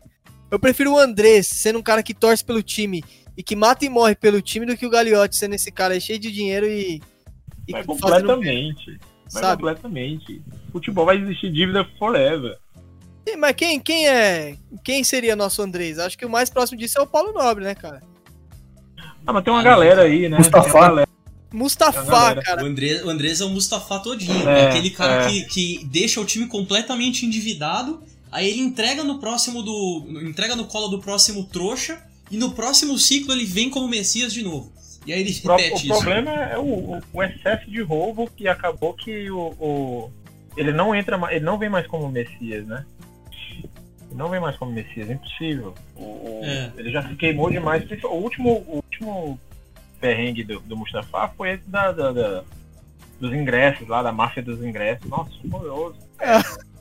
Eu 0.49 0.59
prefiro 0.59 0.93
o 0.93 0.97
Andrés 0.97 1.45
sendo 1.47 1.78
um 1.78 1.84
cara 1.84 2.01
que 2.01 2.14
torce 2.14 2.43
pelo 2.43 2.64
time 2.64 3.03
e 3.38 3.43
que 3.43 3.55
mata 3.55 3.86
e 3.86 3.89
morre 3.89 4.16
pelo 4.16 4.41
time 4.41 4.66
do 4.66 4.76
que 4.76 4.86
o 4.86 4.89
Gagliotti 4.89 5.36
sendo 5.36 5.53
esse 5.53 5.72
cara 5.72 5.97
cheio 5.99 6.18
de 6.18 6.32
dinheiro 6.32 6.66
e. 6.66 6.99
e 7.68 7.72
Mas 7.72 7.86
fazendo- 7.86 7.97
completamente. 8.28 8.99
Mas 9.26 9.34
sabe? 9.34 9.62
completamente. 9.62 10.41
Futebol 10.72 11.05
vai 11.05 11.18
existir 11.18 11.51
dívida 11.51 11.88
forever. 11.99 12.57
Sim, 13.30 13.36
Mas 13.38 13.53
quem, 13.55 13.80
quem 13.80 14.07
é. 14.09 14.57
Quem 14.84 15.03
seria 15.03 15.36
nosso 15.36 15.62
Andrés? 15.62 15.99
Acho 15.99 16.18
que 16.18 16.26
o 16.26 16.30
mais 16.30 16.49
próximo 16.49 16.80
disso 16.80 16.97
é 16.97 17.01
o 17.03 17.07
Paulo 17.07 17.32
Nobre, 17.32 17.64
né, 17.64 17.76
cara? 17.76 18.01
Ah, 19.26 19.32
mas 19.32 19.43
tem 19.43 19.53
uma 19.53 19.62
galera 19.62 20.01
aí, 20.01 20.28
né? 20.28 20.38
Mustafa. 20.38 20.64
Tem 20.64 20.74
uma 20.74 20.88
galera. 20.88 21.11
Mustafa, 21.52 22.36
cara. 22.41 22.64
O 22.64 22.66
Andrés, 22.66 23.04
o 23.04 23.10
Andrés 23.10 23.41
é 23.41 23.45
o 23.45 23.49
Mustafa 23.49 23.99
todinho. 23.99 24.47
É, 24.47 24.70
aquele 24.70 24.89
cara 24.89 25.26
é. 25.26 25.30
que, 25.30 25.43
que 25.45 25.86
deixa 25.86 26.20
o 26.22 26.26
time 26.26 26.47
completamente 26.47 27.26
endividado, 27.26 28.02
aí 28.32 28.49
ele 28.49 28.62
entrega 28.62 29.04
no 29.04 29.20
próximo 29.20 29.62
do. 29.62 30.06
entrega 30.24 30.56
no 30.56 30.66
colo 30.66 30.88
do 30.88 30.99
próximo 30.99 31.43
trouxa, 31.45 32.02
e 32.30 32.38
no 32.38 32.52
próximo 32.52 32.97
ciclo 32.97 33.34
ele 33.34 33.45
vem 33.45 33.70
como 33.70 33.88
Messias 33.88 34.34
de 34.34 34.41
novo. 34.43 34.72
E 35.06 35.12
aí 35.12 35.20
ele 35.22 35.32
O, 35.32 35.41
pro- 35.41 35.56
repete 35.58 35.74
o 35.74 35.78
isso. 35.78 35.88
problema 35.88 36.32
é 36.32 36.58
o, 36.58 36.62
o- 36.64 37.02
o 37.12 37.24
excesso 37.24 37.70
de 37.70 37.82
roubo 37.82 38.30
que 38.38 38.47
acabou 38.47 38.93
que 38.93 39.30
o, 39.32 39.47
o- 39.60 40.12
ele 40.56 40.72
não 40.72 40.93
entra 40.95 41.18
mais, 41.18 41.36
ele 41.36 41.43
não 41.43 41.58
vem 41.58 41.70
mais 41.70 41.88
como 41.88 42.08
Messias, 42.10 42.66
né? 42.68 42.86
Ele 44.10 44.18
não 44.18 44.30
vem 44.30 44.39
mais 44.39 44.56
como 44.58 44.72
Messias, 44.72 45.10
é 45.10 45.14
impossível. 45.14 45.74
O- 45.95 46.02
o- 46.04 46.41
É. 46.43 46.72
Ele 46.78 46.91
já 46.91 47.02
se 47.08 47.16
queimou 47.16 47.49
demais. 47.49 47.84
O 48.04 48.08
último, 48.16 48.49
o 48.68 48.76
último 48.76 49.39
perrengue 50.02 50.43
do, 50.43 50.60
do 50.62 50.76
Mustafa 50.76 51.28
foi 51.38 51.52
esse 51.52 51.64
da, 51.68 51.91
da- 51.91 52.12
da- 52.12 52.43
dos 53.20 53.32
ingressos 53.32 53.88
lá, 53.88 54.02
da 54.02 54.12
máfia 54.12 54.41
dos 54.41 54.64
ingressos. 54.64 55.08
Nossa, 55.08 55.30
horroroso. 55.52 55.95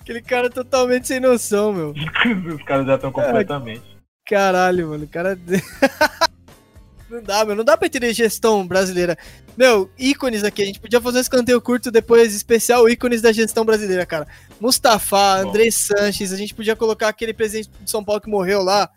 Aquele 0.00 0.22
cara 0.22 0.46
é 0.46 0.50
totalmente 0.50 1.06
sem 1.06 1.20
noção, 1.20 1.72
meu. 1.72 1.90
Os 2.56 2.62
caras 2.64 2.86
já 2.86 2.94
estão 2.94 3.12
completamente. 3.12 3.82
Caralho, 4.26 4.88
mano. 4.88 5.04
O 5.04 5.08
cara. 5.08 5.38
não 7.10 7.22
dá, 7.22 7.44
meu. 7.44 7.56
Não 7.56 7.64
dá 7.64 7.76
pra 7.76 7.86
entender 7.86 8.12
gestão 8.14 8.66
brasileira. 8.66 9.16
Meu, 9.56 9.90
ícones 9.98 10.44
aqui. 10.44 10.62
A 10.62 10.66
gente 10.66 10.80
podia 10.80 11.00
fazer 11.00 11.18
um 11.18 11.22
escanteio 11.22 11.60
curto 11.60 11.90
depois, 11.90 12.34
especial 12.34 12.88
ícones 12.88 13.20
da 13.20 13.32
gestão 13.32 13.64
brasileira, 13.64 14.06
cara. 14.06 14.26
Mustafa, 14.60 15.42
Bom. 15.42 15.48
André 15.50 15.70
Sanches. 15.70 16.32
A 16.32 16.36
gente 16.36 16.54
podia 16.54 16.76
colocar 16.76 17.08
aquele 17.08 17.34
presidente 17.34 17.70
de 17.80 17.90
São 17.90 18.04
Paulo 18.04 18.20
que 18.20 18.30
morreu 18.30 18.62
lá. 18.62 18.88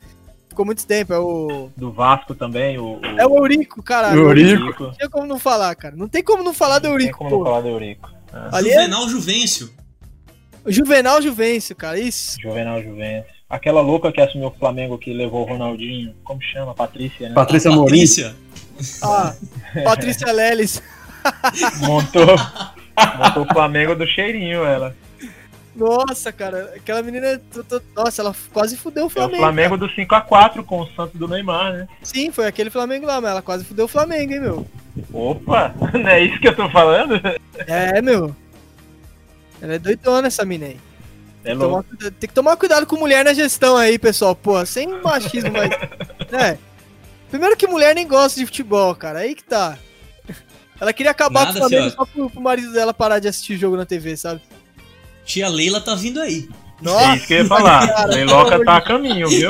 Ficou 0.54 0.66
muito 0.68 0.86
tempo. 0.86 1.12
É 1.12 1.18
o. 1.18 1.72
Do 1.76 1.92
Vasco 1.92 2.36
também, 2.36 2.78
o. 2.78 3.00
o 3.00 3.06
É 3.18 3.26
o 3.26 3.38
Eurico, 3.38 3.82
caralho. 3.82 4.20
Eurico. 4.20 4.84
Não 4.84 4.94
tem 4.94 5.10
como 5.10 5.26
não 5.26 5.40
falar, 5.40 5.76
cara. 5.76 5.96
Não 5.96 6.08
tem 6.08 6.24
como 6.24 6.44
não 6.44 6.54
falar 6.54 6.78
do 6.78 6.90
Não 6.90 6.96
tem 6.96 7.06
Eurico, 7.08 7.18
como 7.18 7.30
não 7.32 7.40
pô. 7.40 7.44
falar 7.46 7.62
do 7.62 7.70
Eurico. 7.70 8.12
É. 8.32 8.56
Ali 8.56 8.70
é 8.70 8.74
Juvenal 8.76 9.10
Juvencio. 9.10 9.74
Juvenal 10.68 11.22
Juvencio, 11.24 11.76
cara. 11.76 11.98
Isso. 12.00 12.40
Juvenal 12.40 12.84
Juventus. 12.84 13.32
Aquela 13.50 13.82
louca 13.82 14.12
que 14.12 14.22
assumiu 14.22 14.50
o 14.50 14.60
Flamengo 14.60 14.96
que 15.00 15.12
levou 15.12 15.42
o 15.42 15.50
Ronaldinho, 15.50 16.14
como 16.24 16.40
chama? 16.40 16.76
Patrícia, 16.76 17.30
né? 17.30 17.36
Patrícia 17.36 17.72
Morim. 17.72 17.86
Patrícia. 17.86 18.36
Ah, 19.02 19.34
Patrícia 19.84 20.32
Leles. 20.32 20.82
Montou, 21.82 22.36
montou 23.18 23.44
o 23.44 23.54
Flamengo 23.54 23.96
do 23.96 24.06
cheirinho, 24.06 24.64
ela. 24.64 24.96
Nossa, 25.76 26.32
cara. 26.32 26.74
Aquela 26.76 27.02
menina. 27.02 27.42
Nossa, 27.96 28.22
ela 28.22 28.36
quase 28.52 28.78
fudeu 28.78 29.04
o 29.04 29.06
É 29.06 29.08
o 29.08 29.10
Flamengo. 29.10 29.38
Flamengo 29.40 29.78
do 29.78 29.88
5x4 29.90 30.64
com 30.64 30.82
o 30.82 30.88
Santos 30.92 31.20
do 31.20 31.28
Neymar, 31.28 31.74
né? 31.74 31.88
Sim, 32.04 32.32
foi 32.32 32.46
aquele 32.48 32.70
Flamengo 32.70 33.06
lá, 33.08 33.20
mas 33.20 33.32
ela 33.32 33.42
quase 33.42 33.66
fudeu 33.66 33.86
o 33.86 33.88
Flamengo, 33.88 34.32
hein, 34.34 34.40
meu? 34.40 34.68
Opa, 35.12 35.74
não 35.94 36.08
é 36.10 36.22
isso 36.24 36.40
que 36.40 36.48
eu 36.48 36.56
tô 36.56 36.70
falando? 36.70 37.20
É, 37.68 38.02
meu. 38.02 38.36
Ela 39.62 39.74
é 39.76 39.80
doidona, 39.80 40.28
essa 40.28 40.46
mina 40.46 40.66
aí. 40.68 40.78
É 41.46 41.54
Tomar 41.54 41.66
louco. 41.68 41.90
cuida- 41.90 42.12
tem 42.12 42.28
que 42.30 42.34
tomar 42.36 42.56
cuidado 42.58 42.86
com 42.86 42.96
mulher 42.98 43.26
na 43.26 43.34
gestão 43.34 43.76
aí, 43.76 43.98
pessoal. 43.98 44.36
Pô, 44.36 44.64
sem 44.66 44.88
machismo, 45.02 45.52
mas. 45.52 45.70
né? 46.32 46.58
Primeiro 47.30 47.58
que 47.58 47.66
mulher 47.68 47.96
nem 47.96 48.08
gosta 48.08 48.40
de 48.40 48.46
futebol, 48.46 48.94
cara. 48.96 49.20
Aí 49.20 49.34
que 49.36 49.44
tá. 49.44 49.78
Ela 50.80 50.94
queria 50.94 51.12
acabar 51.12 51.46
Nada, 51.48 51.60
com 51.60 51.66
o 51.66 51.70
Flamengo 51.70 51.90
senhora. 51.92 51.96
só 51.96 52.06
pro, 52.06 52.30
pro 52.30 52.42
marido 52.42 52.72
dela 52.74 52.94
parar 52.94 53.20
de 53.20 53.28
assistir 53.28 53.58
jogo 53.58 53.76
na 53.78 53.86
TV, 53.86 54.16
sabe? 54.18 54.42
Tia 55.26 55.48
Leila 55.48 55.80
tá 55.82 55.96
vindo 55.96 56.20
aí. 56.22 56.48
É 56.86 57.16
isso 57.16 57.28
que 57.28 57.34
eu 57.34 57.38
ia 57.40 57.46
falar. 57.46 57.88
cara, 57.94 58.06
Leiloca 58.14 58.64
tá 58.66 58.78
a 58.78 58.82
caminho, 58.82 59.28
viu? 59.30 59.50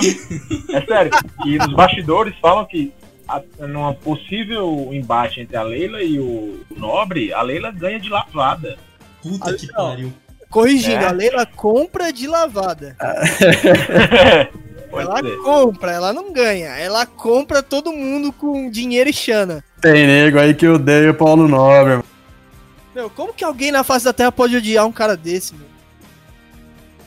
É 0.69 0.81
sério. 0.85 1.11
E 1.45 1.57
os 1.57 1.73
bastidores 1.73 2.35
falam 2.39 2.65
que 2.65 2.93
a, 3.27 3.41
numa 3.67 3.93
possível 3.93 4.89
embate 4.91 5.41
entre 5.41 5.57
a 5.57 5.63
Leila 5.63 6.01
e 6.03 6.19
o 6.19 6.59
Nobre, 6.77 7.33
a 7.33 7.41
Leila 7.41 7.71
ganha 7.71 7.99
de 7.99 8.09
lavada. 8.09 8.77
Puta 9.21 9.49
Aí, 9.51 9.55
que 9.57 9.67
pariu. 9.71 10.13
Corrigindo, 10.49 11.03
É. 11.03 11.07
a 11.07 11.11
Leila 11.11 11.45
compra 11.45 12.13
de 12.13 12.27
lavada. 12.27 12.95
Pode 14.91 15.07
ela 15.07 15.21
ser. 15.23 15.37
compra, 15.37 15.91
ela 15.91 16.13
não 16.13 16.31
ganha. 16.31 16.67
Ela 16.77 17.03
compra 17.07 17.63
todo 17.63 17.91
mundo 17.91 18.31
com 18.31 18.69
dinheiro 18.69 19.09
e 19.09 19.13
chana. 19.13 19.63
Tem 19.81 20.05
nego 20.05 20.37
aí 20.37 20.53
que 20.53 20.67
odeia 20.67 21.09
o 21.09 21.15
Paulo 21.15 21.47
Nobre. 21.47 22.03
Meu, 22.95 23.09
como 23.09 23.33
que 23.33 23.43
alguém 23.43 23.71
na 23.71 23.83
face 23.83 24.05
da 24.05 24.13
Terra 24.13 24.31
pode 24.31 24.55
odiar 24.55 24.85
um 24.85 24.91
cara 24.91 25.17
desse, 25.17 25.53
meu? 25.55 25.67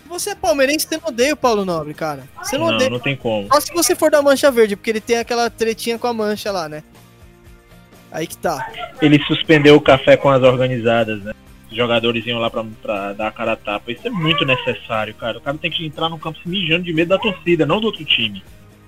Você 0.09 0.31
é 0.31 0.35
palmeirense, 0.35 0.87
você 0.89 0.97
não 0.99 1.09
odeia 1.09 1.35
o 1.35 1.37
Paulo 1.37 1.65
Nobre, 1.65 1.93
cara. 1.95 2.25
Você 2.43 2.57
não, 2.57 2.67
Não, 2.69 2.75
odeia. 2.75 2.91
não 2.91 2.99
tem 3.01 3.17
como. 3.17 3.49
Só 3.53 3.61
se 3.61 3.73
você 3.73 3.95
for 3.95 4.11
da 4.11 4.23
Mancha 4.23 4.51
Verde, 4.51 4.77
porque 4.77 4.91
ele 4.91 5.01
tem 5.01 5.19
aquela 5.19 5.51
tretinha 5.51 5.99
com 5.99 6.07
a 6.07 6.13
mancha 6.13 6.51
lá, 6.53 6.69
né? 6.69 6.83
Aí 8.11 8.27
que 8.27 8.37
tá. 8.37 8.71
Ele 9.03 9.23
suspendeu 9.25 9.75
o 9.77 9.81
café 9.81 10.17
com 10.17 10.31
as 10.31 10.43
organizadas, 10.43 11.23
né? 11.23 11.35
Os 11.69 11.77
jogadores 11.77 12.25
iam 12.25 12.39
lá 12.39 12.49
pra, 12.49 12.65
pra 12.81 13.13
dar 13.13 13.29
a 13.29 13.33
cara 13.33 13.53
a 13.53 13.57
tapa. 13.57 13.91
Isso 13.91 14.07
é 14.07 14.11
muito 14.11 14.45
necessário, 14.45 15.13
cara. 15.15 15.39
O 15.39 15.41
cara 15.41 15.59
tem 15.59 15.71
que 15.71 15.85
entrar 15.85 16.09
no 16.09 16.19
campo 16.19 16.39
se 16.41 16.49
mijando 16.49 16.85
de 16.85 16.93
medo 16.93 17.09
da 17.09 17.19
torcida, 17.19 17.67
não 17.67 17.81
do 17.81 17.89
outro 17.89 18.05
time. 18.05 18.43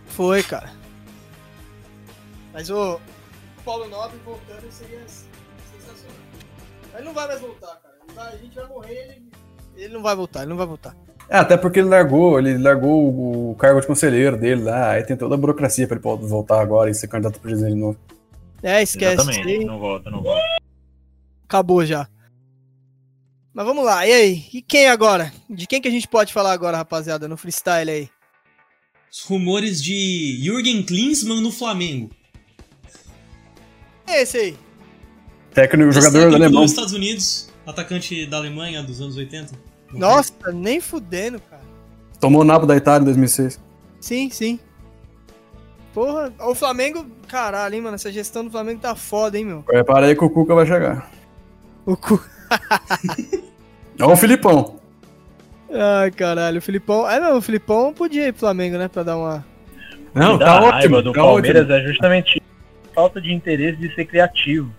Foi, 0.07 0.43
cara. 0.43 0.71
Mas 2.55 2.71
o 2.71 3.01
Paulo 3.65 3.89
Nobre 3.89 4.17
voltando 4.25 4.71
seria 4.71 5.01
sensacional. 5.01 5.38
Ele 6.99 7.07
não 7.07 7.15
vai 7.15 7.27
mais 7.27 7.41
voltar, 7.41 7.77
cara. 7.77 7.95
Ele 8.07 8.15
vai- 8.15 8.35
a 8.35 8.37
gente 8.37 8.55
vai 8.55 8.67
morrer 8.69 8.95
ele. 8.95 9.29
Ele 9.77 9.95
não 9.95 10.03
vai 10.03 10.15
voltar, 10.17 10.41
ele 10.41 10.51
não 10.51 10.57
vai 10.57 10.67
voltar. 10.67 10.95
É, 11.31 11.37
até 11.39 11.57
porque 11.57 11.79
ele 11.79 11.89
largou, 11.89 12.39
ele 12.39 12.57
largou 12.59 13.05
o, 13.13 13.51
o 13.53 13.55
cargo 13.57 13.81
de 13.81 13.87
conselheiro 13.87 14.37
dele 14.39 14.63
lá, 14.63 14.91
aí 14.93 15.05
tem 15.05 15.17
toda 15.17 15.35
a 15.35 15.39
burocracia 15.39 15.87
pra 15.87 15.95
ele 15.97 16.03
poder 16.03 16.27
voltar 16.27 16.61
agora 16.61 16.91
e 16.91 16.95
ser 16.95 17.07
candidato 17.09 17.37
a 17.37 17.41
presidente 17.41 17.75
de 17.75 17.81
novo. 17.81 17.99
É, 18.63 18.83
esquece. 18.83 19.15
Exatamente. 19.23 19.65
Não 19.65 19.79
volta, 19.79 20.11
não 20.11 20.23
volta. 20.23 20.43
Acabou 21.45 21.85
já. 21.87 22.09
Mas 23.55 23.67
vamos 23.67 23.85
lá, 23.85 24.07
e 24.07 24.13
aí? 24.13 24.45
E 24.53 24.63
quem 24.63 24.89
agora? 24.89 25.33
De 25.51 25.67
quem 25.67 25.81
que 25.81 25.89
a 25.89 25.91
gente 25.91 26.09
pode 26.09 26.33
falar 26.33 26.53
agora, 26.53 26.77
rapaziada, 26.77 27.29
no 27.29 27.37
freestyle 27.37 27.91
aí? 27.91 28.09
Os 29.11 29.23
rumores 29.25 29.83
de 29.83 30.39
Jürgen 30.43 30.83
Klinsmann 30.83 31.41
no 31.41 31.51
Flamengo. 31.53 32.11
Quem 34.07 34.15
é 34.17 34.23
esse 34.23 34.37
aí? 34.39 34.57
Técnico, 35.59 35.91
jogador 35.91 36.19
Técnico 36.19 36.37
alemão. 36.37 36.63
dos 36.63 36.71
Estados 36.71 36.93
Unidos, 36.93 37.49
atacante 37.67 38.25
da 38.27 38.37
Alemanha 38.37 38.81
dos 38.81 39.01
anos 39.01 39.17
80. 39.17 39.55
Nossa, 39.93 40.33
nem 40.53 40.81
fudendo, 40.81 41.41
cara. 41.41 41.63
Tomou 42.21 42.43
o 42.43 42.45
nabo 42.45 42.65
da 42.65 42.77
Itália 42.77 43.03
em 43.03 43.07
2006. 43.07 43.61
Sim, 44.01 44.31
sim. 44.31 44.61
Porra, 45.93 46.33
o 46.39 46.55
Flamengo, 46.55 47.05
caralho, 47.27 47.75
hein, 47.75 47.81
mano, 47.81 47.97
essa 47.97 48.13
gestão 48.13 48.45
do 48.45 48.53
Flamengo 48.53 48.81
tá 48.81 48.95
foda, 48.95 49.37
hein, 49.37 49.47
meu. 49.47 49.63
Prepara 49.63 50.07
aí 50.07 50.15
que 50.15 50.25
o 50.25 50.31
Cuca 50.31 50.55
vai 50.55 50.65
chegar. 50.65 51.11
O 51.85 51.97
cu... 51.97 52.23
Ó 54.01 54.07
o 54.13 54.17
Filipão. 54.17 54.79
Ai, 55.73 56.13
caralho, 56.13 56.59
o 56.59 56.63
Filipão... 56.63 57.11
É, 57.11 57.19
não, 57.19 57.37
o 57.37 57.43
Filipão 57.43 57.93
podia 57.93 58.29
ir 58.29 58.33
pro 58.33 58.41
Flamengo, 58.41 58.79
né, 58.79 58.87
pra 58.87 59.03
dar 59.03 59.17
uma... 59.17 59.45
Não, 60.15 60.39
tá 60.39 60.61
dá 60.61 60.67
ótimo. 60.67 61.03
do 61.03 61.13
tá 61.13 61.21
Palmeiras 61.21 61.63
ótimo. 61.63 61.79
é 61.79 61.85
justamente 61.85 62.43
falta 62.95 63.21
de 63.21 63.33
interesse 63.33 63.77
de 63.79 63.93
ser 63.95 64.05
criativo. 64.05 64.73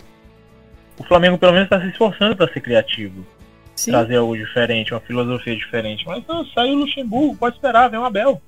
O 1.00 1.04
Flamengo 1.04 1.38
pelo 1.38 1.54
menos 1.54 1.66
está 1.66 1.80
se 1.82 1.88
esforçando 1.88 2.36
para 2.36 2.52
ser 2.52 2.60
criativo, 2.60 3.26
Sim, 3.74 3.92
trazer 3.92 4.18
algo 4.18 4.38
diferente, 4.38 4.94
uma 4.94 5.00
filosofia 5.00 5.56
diferente. 5.56 6.06
Mas 6.06 6.24
não, 6.28 6.46
saiu 6.48 6.76
o 6.76 6.80
Luxemburgo, 6.80 7.38
pode 7.38 7.56
esperar, 7.56 7.90
vem 7.90 8.00
o 8.00 8.06
Abel. 8.06 8.42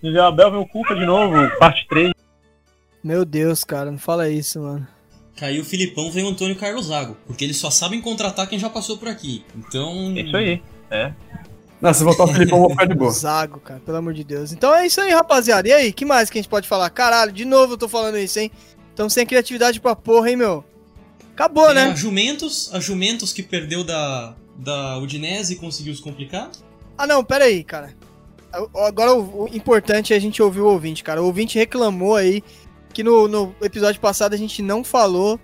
Se 0.00 0.10
vier 0.10 0.22
o 0.22 0.26
Abel, 0.26 0.50
vem 0.50 0.60
o 0.60 0.66
Cuca 0.66 0.94
de 0.94 1.06
novo, 1.06 1.34
parte 1.58 1.86
3. 1.88 2.12
meu 3.02 3.24
Deus, 3.24 3.62
cara, 3.62 3.90
não 3.90 3.98
fala 3.98 4.28
isso, 4.28 4.60
mano. 4.60 4.86
Caiu 5.36 5.62
o 5.62 5.64
Filipão, 5.64 6.10
veio 6.10 6.26
o 6.26 6.30
Antônio 6.30 6.56
Carlos 6.56 6.86
Zago. 6.86 7.16
Porque 7.26 7.44
eles 7.44 7.56
só 7.56 7.70
sabem 7.70 8.00
contratar 8.00 8.48
quem 8.48 8.58
já 8.58 8.70
passou 8.70 8.98
por 8.98 9.08
aqui. 9.08 9.44
Então. 9.56 10.16
Isso 10.16 10.36
aí. 10.36 10.62
É. 10.90 11.12
Não, 11.80 11.92
se 11.92 12.04
voltar 12.04 12.24
o 12.24 12.28
Filipão, 12.28 12.58
eu 12.58 12.62
vou 12.62 12.70
ficar 12.70 12.86
de 12.86 12.94
boa. 12.94 13.10
Zago, 13.10 13.58
cara, 13.60 13.80
pelo 13.80 13.96
amor 13.96 14.14
de 14.14 14.22
Deus. 14.22 14.52
Então 14.52 14.72
é 14.74 14.86
isso 14.86 15.00
aí, 15.00 15.12
rapaziada. 15.12 15.68
E 15.68 15.72
aí, 15.72 15.92
que 15.92 16.04
mais 16.04 16.30
que 16.30 16.38
a 16.38 16.40
gente 16.40 16.48
pode 16.48 16.68
falar? 16.68 16.88
Caralho, 16.90 17.32
de 17.32 17.44
novo 17.44 17.74
eu 17.74 17.78
tô 17.78 17.88
falando 17.88 18.16
isso, 18.16 18.38
hein? 18.38 18.50
Então 18.92 19.08
sem 19.08 19.26
criatividade 19.26 19.80
pra 19.80 19.96
porra, 19.96 20.30
hein, 20.30 20.36
meu? 20.36 20.64
Acabou, 21.34 21.66
Tem 21.66 21.74
né? 21.74 21.82
a 21.86 21.94
Jumentus, 21.94 22.70
a 22.72 22.80
Jumentus 22.80 23.32
que 23.32 23.42
perdeu 23.42 23.82
da, 23.84 24.34
da 24.56 24.98
Udinese 24.98 25.54
e 25.54 25.56
conseguiu 25.56 25.94
se 25.94 26.00
complicar. 26.02 26.50
Ah, 26.96 27.06
não, 27.06 27.24
pera 27.24 27.44
aí, 27.44 27.62
cara. 27.64 27.92
Agora 28.86 29.12
o, 29.14 29.44
o 29.44 29.48
importante 29.52 30.12
é 30.12 30.16
a 30.16 30.20
gente 30.20 30.40
ouvir 30.40 30.60
o 30.60 30.66
ouvinte, 30.68 31.02
cara. 31.02 31.20
O 31.20 31.26
ouvinte 31.26 31.58
reclamou 31.58 32.14
aí 32.14 32.42
que 32.92 33.02
no, 33.02 33.26
no 33.26 33.54
episódio 33.60 34.00
passado 34.00 34.32
a 34.32 34.36
gente 34.36 34.62
não 34.62 34.84
falou 34.84 35.40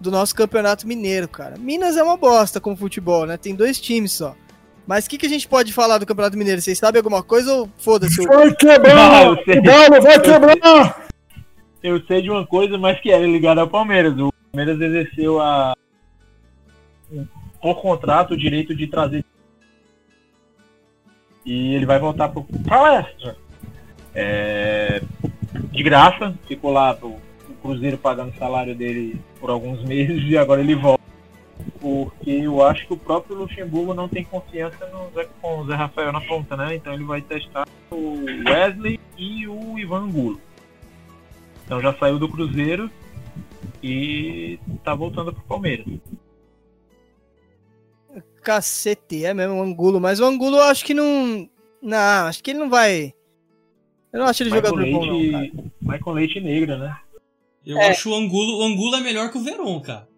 do 0.00 0.10
nosso 0.10 0.34
campeonato 0.34 0.86
mineiro, 0.88 1.28
cara. 1.28 1.56
Minas 1.58 1.96
é 1.98 2.02
uma 2.02 2.16
bosta 2.16 2.58
com 2.58 2.74
futebol, 2.74 3.26
né? 3.26 3.36
Tem 3.36 3.54
dois 3.54 3.78
times 3.78 4.12
só. 4.12 4.34
Mas 4.86 5.04
o 5.04 5.10
que, 5.10 5.18
que 5.18 5.26
a 5.26 5.28
gente 5.28 5.46
pode 5.46 5.72
falar 5.74 5.98
do 5.98 6.06
campeonato 6.06 6.36
mineiro? 6.38 6.60
Vocês 6.62 6.78
sabem 6.78 6.98
alguma 6.98 7.22
coisa 7.22 7.52
ou 7.54 7.70
foda-se? 7.76 8.20
o- 8.22 8.26
Vai 8.26 8.52
quebrar! 8.54 9.26
eu 9.26 9.36
sei. 9.44 9.58
O 9.58 9.62
Galo 9.62 10.02
vai 10.02 10.18
quebrar! 10.20 11.06
Eu 11.82 12.00
sei 12.06 12.22
de 12.22 12.30
uma 12.30 12.46
coisa, 12.46 12.78
mas 12.78 12.98
que 13.00 13.10
era 13.10 13.26
ligada 13.26 13.60
ao 13.60 13.68
Palmeiras. 13.68 14.18
O 14.18 14.31
Palmeiras 14.52 14.80
exerceu 14.82 15.40
a, 15.40 15.74
por 17.60 17.80
contrato 17.80 18.34
o 18.34 18.36
direito 18.36 18.76
de 18.76 18.86
trazer 18.86 19.24
e 21.44 21.74
ele 21.74 21.86
vai 21.86 21.98
voltar 21.98 22.28
para 22.28 22.42
palestra. 22.68 23.36
É, 24.14 25.02
de 25.70 25.82
graça, 25.82 26.34
ficou 26.46 26.70
lá 26.70 26.96
o, 27.00 27.18
o 27.48 27.54
Cruzeiro 27.62 27.96
pagando 27.96 28.30
o 28.32 28.38
salário 28.38 28.74
dele 28.74 29.18
por 29.40 29.48
alguns 29.48 29.82
meses 29.84 30.22
e 30.30 30.36
agora 30.36 30.60
ele 30.60 30.74
volta. 30.74 31.02
Porque 31.80 32.30
eu 32.30 32.62
acho 32.64 32.86
que 32.86 32.92
o 32.92 32.98
próprio 32.98 33.36
Luxemburgo 33.36 33.94
não 33.94 34.06
tem 34.06 34.22
confiança 34.22 34.86
no 34.88 35.10
Zé, 35.14 35.28
com 35.40 35.60
o 35.60 35.66
Zé 35.66 35.74
Rafael 35.74 36.12
na 36.12 36.20
ponta, 36.20 36.56
né? 36.56 36.76
Então 36.76 36.92
ele 36.92 37.04
vai 37.04 37.22
testar 37.22 37.66
o 37.90 38.24
Wesley 38.46 39.00
e 39.16 39.48
o 39.48 39.78
Ivan 39.78 40.02
Angulo. 40.02 40.40
Então 41.64 41.80
já 41.80 41.94
saiu 41.94 42.18
do 42.18 42.28
Cruzeiro 42.28 42.90
e 43.82 44.58
tá 44.84 44.94
voltando 44.94 45.32
pro 45.32 45.42
Palmeiras. 45.44 45.86
Cacete, 48.42 49.24
é 49.24 49.32
mesmo, 49.32 49.54
o 49.56 49.62
Angulo. 49.62 50.00
Mas 50.00 50.20
o 50.20 50.24
Angulo 50.24 50.56
eu 50.56 50.62
acho 50.64 50.84
que 50.84 50.94
não. 50.94 51.48
Não, 51.80 52.26
acho 52.26 52.42
que 52.42 52.50
ele 52.50 52.58
não 52.60 52.68
vai. 52.70 53.14
Eu 54.12 54.20
não 54.20 54.26
acho 54.26 54.42
ele 54.42 54.50
Michael 54.50 54.74
jogador 54.76 54.90
bom, 54.92 55.06
não, 55.06 55.32
cara. 55.32 55.50
Michael 55.80 56.14
Leite 56.16 56.40
negra, 56.40 56.76
né? 56.78 56.96
Eu 57.64 57.78
É. 57.78 57.88
acho 57.88 58.10
o 58.10 58.14
Angulo, 58.14 58.58
o 58.58 58.62
Angulo 58.62 58.96
é 58.96 59.00
melhor 59.00 59.30
que 59.30 59.38
o 59.38 59.42
Veron, 59.42 59.80
cara. 59.80 60.08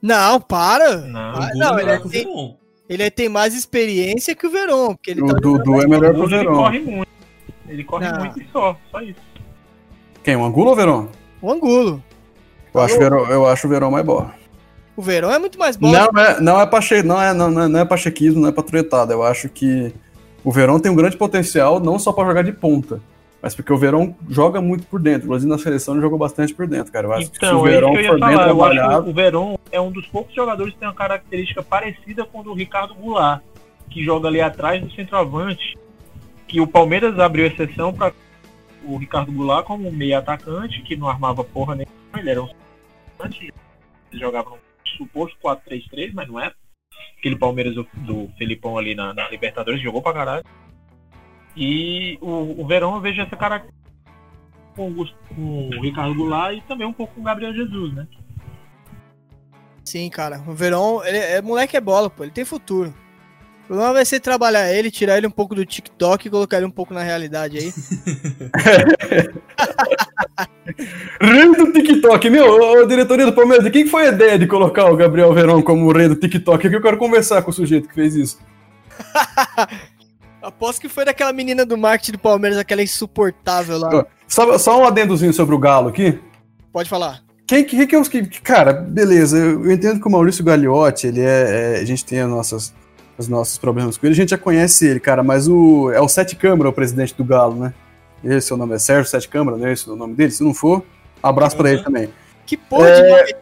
Não, 0.00 0.40
para! 0.40 0.98
Não. 0.98 1.20
Ah, 1.20 1.44
Angulo 1.46 1.58
não, 1.58 1.66
é 1.66 1.70
ele 1.70 1.76
melhor 1.76 1.94
é- 1.96 2.00
que 2.00 2.06
o 2.06 2.10
tem- 2.10 2.24
Veron. 2.24 2.56
Ele 2.88 3.10
tem 3.10 3.28
mais 3.28 3.54
experiência 3.54 4.34
que 4.34 4.46
o 4.46 4.50
Verón, 4.50 4.94
porque 4.94 5.10
ele 5.10 5.22
O 5.22 5.26
tá 5.26 5.34
Dudu 5.34 5.80
é 5.80 5.86
melhor 5.86 6.12
que 6.14 6.20
o 6.20 6.24
Ele 6.24 6.36
Verón. 6.36 6.56
corre 6.56 6.78
muito. 6.80 7.08
Ele 7.68 7.84
corre 7.84 8.10
Não. 8.10 8.18
muito 8.20 8.40
e 8.42 8.46
só, 8.52 8.78
só 8.90 9.00
isso. 9.00 9.20
Quem? 10.22 10.36
O 10.36 10.44
Angulo 10.44 10.66
ou 10.68 10.72
o 10.72 10.76
Verón? 10.76 11.08
o 11.40 11.50
Angulo. 11.50 12.02
Eu 12.74 12.80
acho, 12.80 12.96
o 12.96 12.98
Verón, 12.98 13.26
eu 13.28 13.46
acho 13.46 13.66
o 13.66 13.70
Verón 13.70 13.90
mais 13.90 14.04
bom. 14.04 14.28
O 14.96 15.02
Verón 15.02 15.30
é 15.30 15.38
muito 15.38 15.58
mais 15.58 15.76
bola. 15.76 16.08
Não 16.12 16.22
é, 16.22 16.40
não 16.40 16.60
é, 16.60 16.66
pache, 16.66 17.02
não, 17.02 17.20
é, 17.20 17.32
não, 17.32 17.62
é, 17.62 17.68
não 17.68 17.80
é 17.80 17.84
pachequismo, 17.84 18.40
não 18.40 18.48
é 18.48 18.52
patriotada. 18.52 19.12
Eu 19.12 19.22
acho 19.22 19.48
que 19.48 19.94
o 20.42 20.50
Verón 20.50 20.78
tem 20.80 20.90
um 20.90 20.96
grande 20.96 21.16
potencial, 21.16 21.78
não 21.78 21.98
só 21.98 22.12
pra 22.12 22.24
jogar 22.24 22.42
de 22.42 22.52
ponta, 22.52 23.00
mas 23.40 23.54
porque 23.54 23.72
o 23.72 23.76
Verón 23.76 24.12
joga 24.28 24.60
muito 24.60 24.86
por 24.86 25.00
dentro. 25.00 25.26
Inclusive 25.26 25.50
na 25.50 25.58
seleção 25.58 25.94
ele 25.94 26.02
jogou 26.02 26.18
bastante 26.18 26.52
por 26.52 26.66
dentro, 26.66 26.92
cara. 26.92 27.06
Eu 27.06 27.12
acho 27.12 27.30
que 27.30 27.38
se 27.38 27.44
o 27.44 27.66
Então, 27.66 27.66
é 27.66 27.70
isso 27.70 27.80
que 27.80 27.96
eu 27.96 28.00
ia 28.00 28.10
for 28.10 28.18
falar. 28.18 28.48
Eu 28.48 28.64
acho 28.64 29.02
que 29.02 29.10
o 29.10 29.14
Verón 29.14 29.54
é 29.70 29.80
um 29.80 29.90
dos 29.90 30.06
poucos 30.06 30.34
jogadores 30.34 30.74
que 30.74 30.80
tem 30.80 30.88
uma 30.88 30.94
característica 30.94 31.62
parecida 31.62 32.24
com 32.24 32.40
a 32.40 32.42
do 32.42 32.54
Ricardo 32.54 32.94
Goulart, 32.94 33.42
que 33.90 34.04
joga 34.04 34.28
ali 34.28 34.40
atrás 34.40 34.82
do 34.82 34.92
centroavante, 34.92 35.78
que 36.48 36.60
o 36.60 36.66
Palmeiras 36.66 37.18
abriu 37.18 37.46
exceção 37.46 37.92
para 37.92 38.12
o 38.84 38.96
Ricardo 38.96 39.32
Goulart 39.32 39.64
como 39.64 39.88
um 39.88 39.92
meio 39.92 40.18
atacante, 40.18 40.82
que 40.82 40.96
não 40.96 41.08
armava 41.08 41.42
porra 41.42 41.74
nenhuma, 41.74 42.20
ele 42.20 42.30
era 42.30 42.42
um 42.42 42.48
centroavante, 43.24 43.52
ele 44.12 44.20
jogava 44.20 44.50
num 44.50 44.58
suposto 44.96 45.36
4-3-3, 45.42 46.12
mas 46.14 46.28
não 46.28 46.40
era. 46.40 46.54
Aquele 47.18 47.36
Palmeiras 47.36 47.74
do, 47.74 47.86
do 47.94 48.30
Felipão 48.36 48.78
ali 48.78 48.94
na, 48.94 49.14
na 49.14 49.28
Libertadores 49.28 49.82
jogou 49.82 50.02
pra 50.02 50.12
caralho. 50.12 50.44
E 51.56 52.18
o, 52.20 52.62
o 52.62 52.66
Verón 52.66 52.96
eu 52.96 53.00
vejo 53.00 53.22
essa 53.22 53.36
característica 53.36 53.84
com 54.76 54.90
o, 54.90 55.06
com 55.34 55.68
o 55.68 55.82
Ricardo 55.82 56.14
Goulart 56.14 56.56
e 56.56 56.60
também 56.62 56.86
um 56.86 56.92
pouco 56.92 57.14
com 57.14 57.20
o 57.20 57.24
Gabriel 57.24 57.54
Jesus, 57.54 57.94
né? 57.94 58.06
Sim, 59.84 60.08
cara. 60.10 60.42
O 60.46 60.52
Verón, 60.52 61.02
ele 61.04 61.18
é 61.18 61.40
moleque 61.40 61.76
é 61.76 61.80
bola, 61.80 62.10
pô. 62.10 62.24
Ele 62.24 62.32
tem 62.32 62.44
futuro. 62.44 62.92
O 63.64 63.66
problema 63.66 63.94
vai 63.94 64.04
ser 64.04 64.20
trabalhar 64.20 64.70
ele, 64.72 64.90
tirar 64.90 65.16
ele 65.16 65.26
um 65.26 65.30
pouco 65.30 65.54
do 65.54 65.64
TikTok 65.64 66.26
e 66.26 66.30
colocar 66.30 66.58
ele 66.58 66.66
um 66.66 66.70
pouco 66.70 66.92
na 66.92 67.02
realidade 67.02 67.58
aí. 67.58 67.72
Rei 71.20 71.54
do 71.54 71.72
TikTok, 71.72 72.30
meu, 72.30 72.46
ô, 72.46 72.86
diretoria 72.86 73.26
do 73.26 73.32
Palmeiras, 73.32 73.64
de 73.64 73.70
quem 73.70 73.84
que 73.84 73.90
foi 73.90 74.06
a 74.06 74.12
ideia 74.12 74.38
de 74.38 74.46
colocar 74.46 74.90
o 74.90 74.96
Gabriel 74.96 75.32
Verón 75.32 75.62
como 75.62 75.86
o 75.86 75.92
rei 75.92 76.08
do 76.08 76.16
TikTok? 76.16 76.66
É 76.66 76.70
que 76.70 76.76
eu 76.76 76.82
quero 76.82 76.96
conversar 76.96 77.42
com 77.42 77.50
o 77.50 77.54
sujeito 77.54 77.88
que 77.88 77.94
fez 77.94 78.14
isso. 78.14 78.38
Aposto 80.42 80.80
que 80.80 80.88
foi 80.88 81.04
daquela 81.04 81.32
menina 81.32 81.64
do 81.64 81.76
marketing 81.76 82.12
do 82.12 82.18
Palmeiras, 82.18 82.58
aquela 82.58 82.82
insuportável 82.82 83.78
lá. 83.78 84.06
Só, 84.26 84.58
só 84.58 84.80
um 84.80 84.84
adendozinho 84.84 85.32
sobre 85.32 85.54
o 85.54 85.58
Galo 85.58 85.88
aqui. 85.88 86.18
Pode 86.72 86.88
falar. 86.88 87.22
Quem, 87.46 87.64
quem 87.64 87.86
que 87.86 87.94
é 87.94 87.98
os 87.98 88.08
que. 88.08 88.22
Cara, 88.40 88.72
beleza, 88.72 89.36
eu 89.38 89.64
eu 89.64 89.72
entendo 89.72 90.00
que 90.00 90.08
o 90.08 90.10
Maurício 90.10 90.44
Gagliotti, 90.44 91.06
ele 91.06 91.20
é. 91.20 91.76
é, 91.76 91.80
a 91.80 91.84
gente 91.84 92.04
tem 92.04 92.20
as 92.20 92.28
nossas, 92.28 92.74
os 93.18 93.28
nossos 93.28 93.58
problemas 93.58 93.96
com 93.96 94.06
ele, 94.06 94.14
a 94.14 94.16
gente 94.16 94.30
já 94.30 94.38
conhece 94.38 94.86
ele, 94.86 95.00
cara, 95.00 95.22
mas 95.22 95.46
o. 95.46 95.90
É 95.92 96.00
o 96.00 96.08
Sete 96.08 96.36
Câmara, 96.36 96.70
o 96.70 96.72
presidente 96.72 97.14
do 97.14 97.24
Galo, 97.24 97.54
né? 97.56 97.74
Esse 98.24 98.52
é 98.52 98.54
o 98.54 98.58
nome, 98.58 98.74
é 98.74 98.78
Sérgio 98.78 99.10
Sete 99.10 99.28
Câmara, 99.28 99.56
né? 99.56 99.72
Esse 99.72 99.88
é 99.88 99.92
o 99.92 99.96
nome 99.96 100.14
dele. 100.14 100.30
Se 100.30 100.42
não 100.42 100.54
for, 100.54 100.82
abraço 101.22 101.56
pra 101.56 101.68
ele 101.68 101.78
Uhum. 101.78 101.84
também. 101.84 102.08
Que 102.46 102.56
porra 102.56 102.88
É, 102.88 103.24
de 103.24 103.34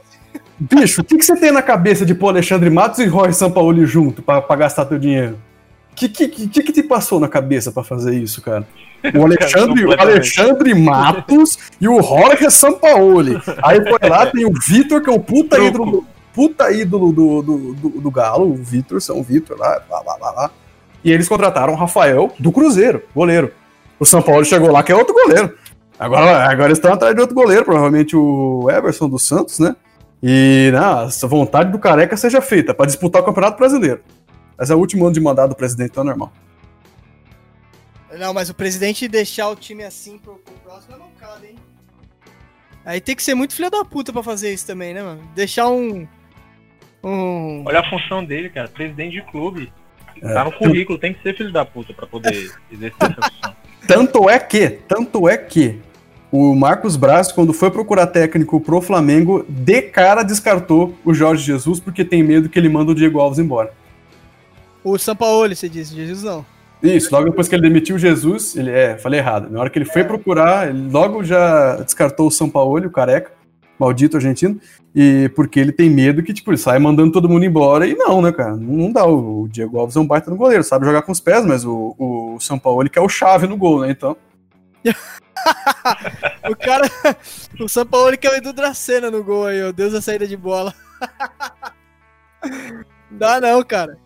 Bicho, 0.59 1.01
o 1.01 1.05
que, 1.05 1.17
que 1.19 1.25
você 1.25 1.37
tem 1.37 1.51
na 1.51 1.63
cabeça 1.63 2.07
de 2.07 2.15
pôr 2.15 2.29
Alexandre 2.29 2.71
Matos 2.71 2.99
e 3.01 3.07
Roy 3.07 3.33
Sampaoli 3.33 3.85
junto 3.87 4.23
pra, 4.23 4.41
pra 4.41 4.55
gastar 4.57 4.85
teu 4.85 4.99
dinheiro? 4.99 5.39
O 5.91 5.95
que, 5.95 6.09
que, 6.09 6.29
que, 6.29 6.63
que 6.63 6.73
te 6.73 6.83
passou 6.83 7.19
na 7.21 7.29
cabeça 7.29 7.71
pra 7.73 7.83
fazer 7.83 8.15
isso, 8.15 8.41
cara? 8.41 8.67
O 9.15 9.23
Alexandre, 9.27 9.85
o. 9.85 10.01
Alexandre 10.01 10.75
Matos 10.75 11.59
e 11.81 11.89
o 11.89 12.01
Jorge 12.01 12.49
Sampaoli. 12.51 13.37
Aí 13.63 13.81
foi 13.89 14.09
lá, 14.09 14.27
tem 14.27 14.45
o 14.45 14.53
Vitor, 14.67 15.03
que 15.03 15.11
é 15.11 15.13
um 15.13 15.19
puta 15.19 15.57
Truco. 15.57 15.69
ídolo, 15.69 16.07
puta 16.33 16.71
ídolo 16.73 17.13
do, 17.13 17.43
do, 17.43 17.75
do, 17.75 17.89
do 18.01 18.11
Galo, 18.11 18.53
o 18.53 18.55
Vitor, 18.55 19.01
São 19.03 19.23
Vitor, 19.23 19.59
lá, 19.59 19.83
lá, 19.91 20.01
lá, 20.07 20.17
lá, 20.21 20.31
lá. 20.31 20.51
E 21.05 21.11
eles 21.11 21.29
contrataram 21.29 21.73
o 21.73 21.77
Rafael 21.77 22.33
do 22.39 22.53
Cruzeiro, 22.53 23.03
goleiro. 23.15 23.51
O 24.03 24.05
São 24.05 24.21
Paulo 24.21 24.45
chegou 24.45 24.73
lá, 24.73 24.83
que 24.83 24.91
é 24.91 24.97
outro 24.97 25.15
goleiro. 25.15 25.57
Agora, 25.97 26.51
agora 26.51 26.67
eles 26.67 26.79
estão 26.79 26.93
atrás 26.93 27.15
de 27.15 27.21
outro 27.21 27.37
goleiro, 27.37 27.65
provavelmente 27.65 28.17
o 28.17 28.69
Everson 28.69 29.09
dos 29.09 29.25
Santos, 29.25 29.61
né? 29.61 29.77
E 30.21 30.73
né, 30.73 31.05
essa 31.07 31.29
vontade 31.29 31.71
do 31.71 31.79
careca 31.79 32.17
seja 32.17 32.41
feita 32.41 32.75
para 32.75 32.87
disputar 32.87 33.23
o 33.23 33.25
Campeonato 33.25 33.57
Brasileiro. 33.57 34.03
Mas 34.59 34.71
é 34.71 34.75
o 34.75 34.79
último 34.79 35.05
ano 35.05 35.15
de 35.15 35.21
mandato 35.21 35.51
do 35.51 35.55
presidente, 35.55 35.91
então 35.93 36.03
é 36.03 36.07
normal. 36.07 36.33
Não, 38.19 38.35
mas 38.35 38.51
o 38.51 38.55
presidente 38.55 39.07
deixar 39.07 39.49
o 39.51 39.55
time 39.55 39.85
assim 39.85 40.19
pro, 40.19 40.35
pro 40.35 40.55
próximo 40.65 40.97
é 40.97 40.99
mancada, 40.99 41.47
hein? 41.47 41.55
Aí 42.85 43.01
tem 43.01 43.15
que 43.15 43.23
ser 43.23 43.37
muito 43.37 43.55
filho 43.55 43.71
da 43.71 43.85
puta 43.85 44.13
pra 44.13 44.25
fazer 44.25 44.53
isso 44.53 44.67
também, 44.67 44.93
né, 44.93 45.01
mano? 45.05 45.23
Deixar 45.33 45.69
um. 45.69 46.09
Um. 47.05 47.63
Olha 47.65 47.79
a 47.79 47.89
função 47.89 48.25
dele, 48.25 48.51
cara. 48.51 48.67
Presidente 48.67 49.13
de 49.13 49.23
clube. 49.31 49.73
É. 50.21 50.35
Tá 50.35 50.43
no 50.43 50.51
currículo, 50.51 50.99
tem 50.99 51.15
que 51.15 51.23
ser 51.23 51.37
filho 51.37 51.53
da 51.53 51.65
puta 51.65 51.95
pra 51.95 52.05
poder 52.05 52.53
exercer 52.69 52.97
essa 53.01 53.31
função. 53.31 53.62
Tanto 53.87 54.29
é 54.31 54.39
que, 54.39 54.69
tanto 54.69 55.29
é 55.29 55.37
que 55.37 55.81
o 56.31 56.55
Marcos 56.55 56.97
Braz, 56.97 57.31
quando 57.31 57.53
foi 57.53 57.71
procurar 57.71 58.07
técnico 58.07 58.59
pro 58.61 58.81
Flamengo, 58.81 59.45
de 59.49 59.83
cara 59.83 60.23
descartou 60.23 60.95
o 61.05 61.13
Jorge 61.13 61.45
Jesus 61.45 61.79
porque 61.79 62.05
tem 62.05 62.23
medo 62.23 62.49
que 62.49 62.59
ele 62.59 62.69
manda 62.69 62.93
o 62.93 62.95
Diego 62.95 63.21
Alves 63.21 63.39
embora. 63.39 63.73
O 64.83 64.97
Sampaoli, 64.99 65.55
você 65.55 65.69
disse, 65.69 65.95
Jesus 65.95 66.23
não. 66.23 66.45
Isso, 66.83 67.15
logo 67.15 67.27
depois 67.27 67.47
que 67.47 67.55
ele 67.55 67.63
demitiu 67.63 67.95
o 67.95 67.99
Jesus, 67.99 68.57
ele 68.57 68.71
é, 68.71 68.97
falei 68.99 69.21
errado. 69.21 69.49
Na 69.51 69.61
hora 69.61 69.71
que 69.71 69.79
ele 69.79 69.85
foi 69.85 70.03
procurar, 70.03 70.69
ele 70.69 70.91
logo 70.91 71.23
já 71.23 71.77
descartou 71.77 72.27
o 72.27 72.31
São 72.31 72.51
Paulo, 72.51 72.85
o 72.85 72.91
careca, 72.91 73.31
maldito 73.79 74.17
argentino, 74.17 74.61
e 74.95 75.31
porque 75.35 75.59
ele 75.59 75.73
tem 75.73 75.91
medo 75.91 76.23
que 76.23 76.33
tipo 76.33 76.51
ele 76.51 76.59
sai 76.59 76.79
mandando 76.79 77.13
todo 77.13 77.29
mundo 77.29 77.45
embora 77.45 77.87
e 77.87 77.95
não, 77.95 78.23
né, 78.23 78.33
cara? 78.33 78.57
Não, 78.57 78.93
dá. 78.93 79.05
O 79.05 79.49
Diego 79.49 79.79
Alves 79.79 79.97
é 79.97 80.01
um 80.01 80.07
baita 80.07 80.31
no 80.31 80.37
goleiro, 80.37 80.63
sabe 80.63 80.87
jogar 80.87 81.03
com 81.03 81.13
os 81.13 81.21
pés, 81.21 81.45
mas 81.45 81.65
o, 81.65 81.95
o 81.99 82.41
São 82.41 82.59
Paulo 82.59 82.89
quer 82.89 83.01
o 83.01 83.09
chave 83.09 83.47
no 83.47 83.57
gol, 83.57 83.81
né? 83.81 83.91
Então, 83.91 84.17
O 86.49 86.57
cara. 86.57 86.89
o 87.61 87.69
Sampaoli 87.69 88.17
quer 88.17 88.33
o 88.33 88.37
Edu 88.37 88.53
Dracena 88.53 89.11
no 89.11 89.23
gol 89.23 89.47
aí, 89.47 89.63
ó. 89.63 89.73
Deus 89.73 89.93
da 89.93 90.01
saída 90.01 90.27
de 90.27 90.37
bola. 90.37 90.75
Dá 93.11 93.41
não, 93.41 93.63
cara. 93.63 93.99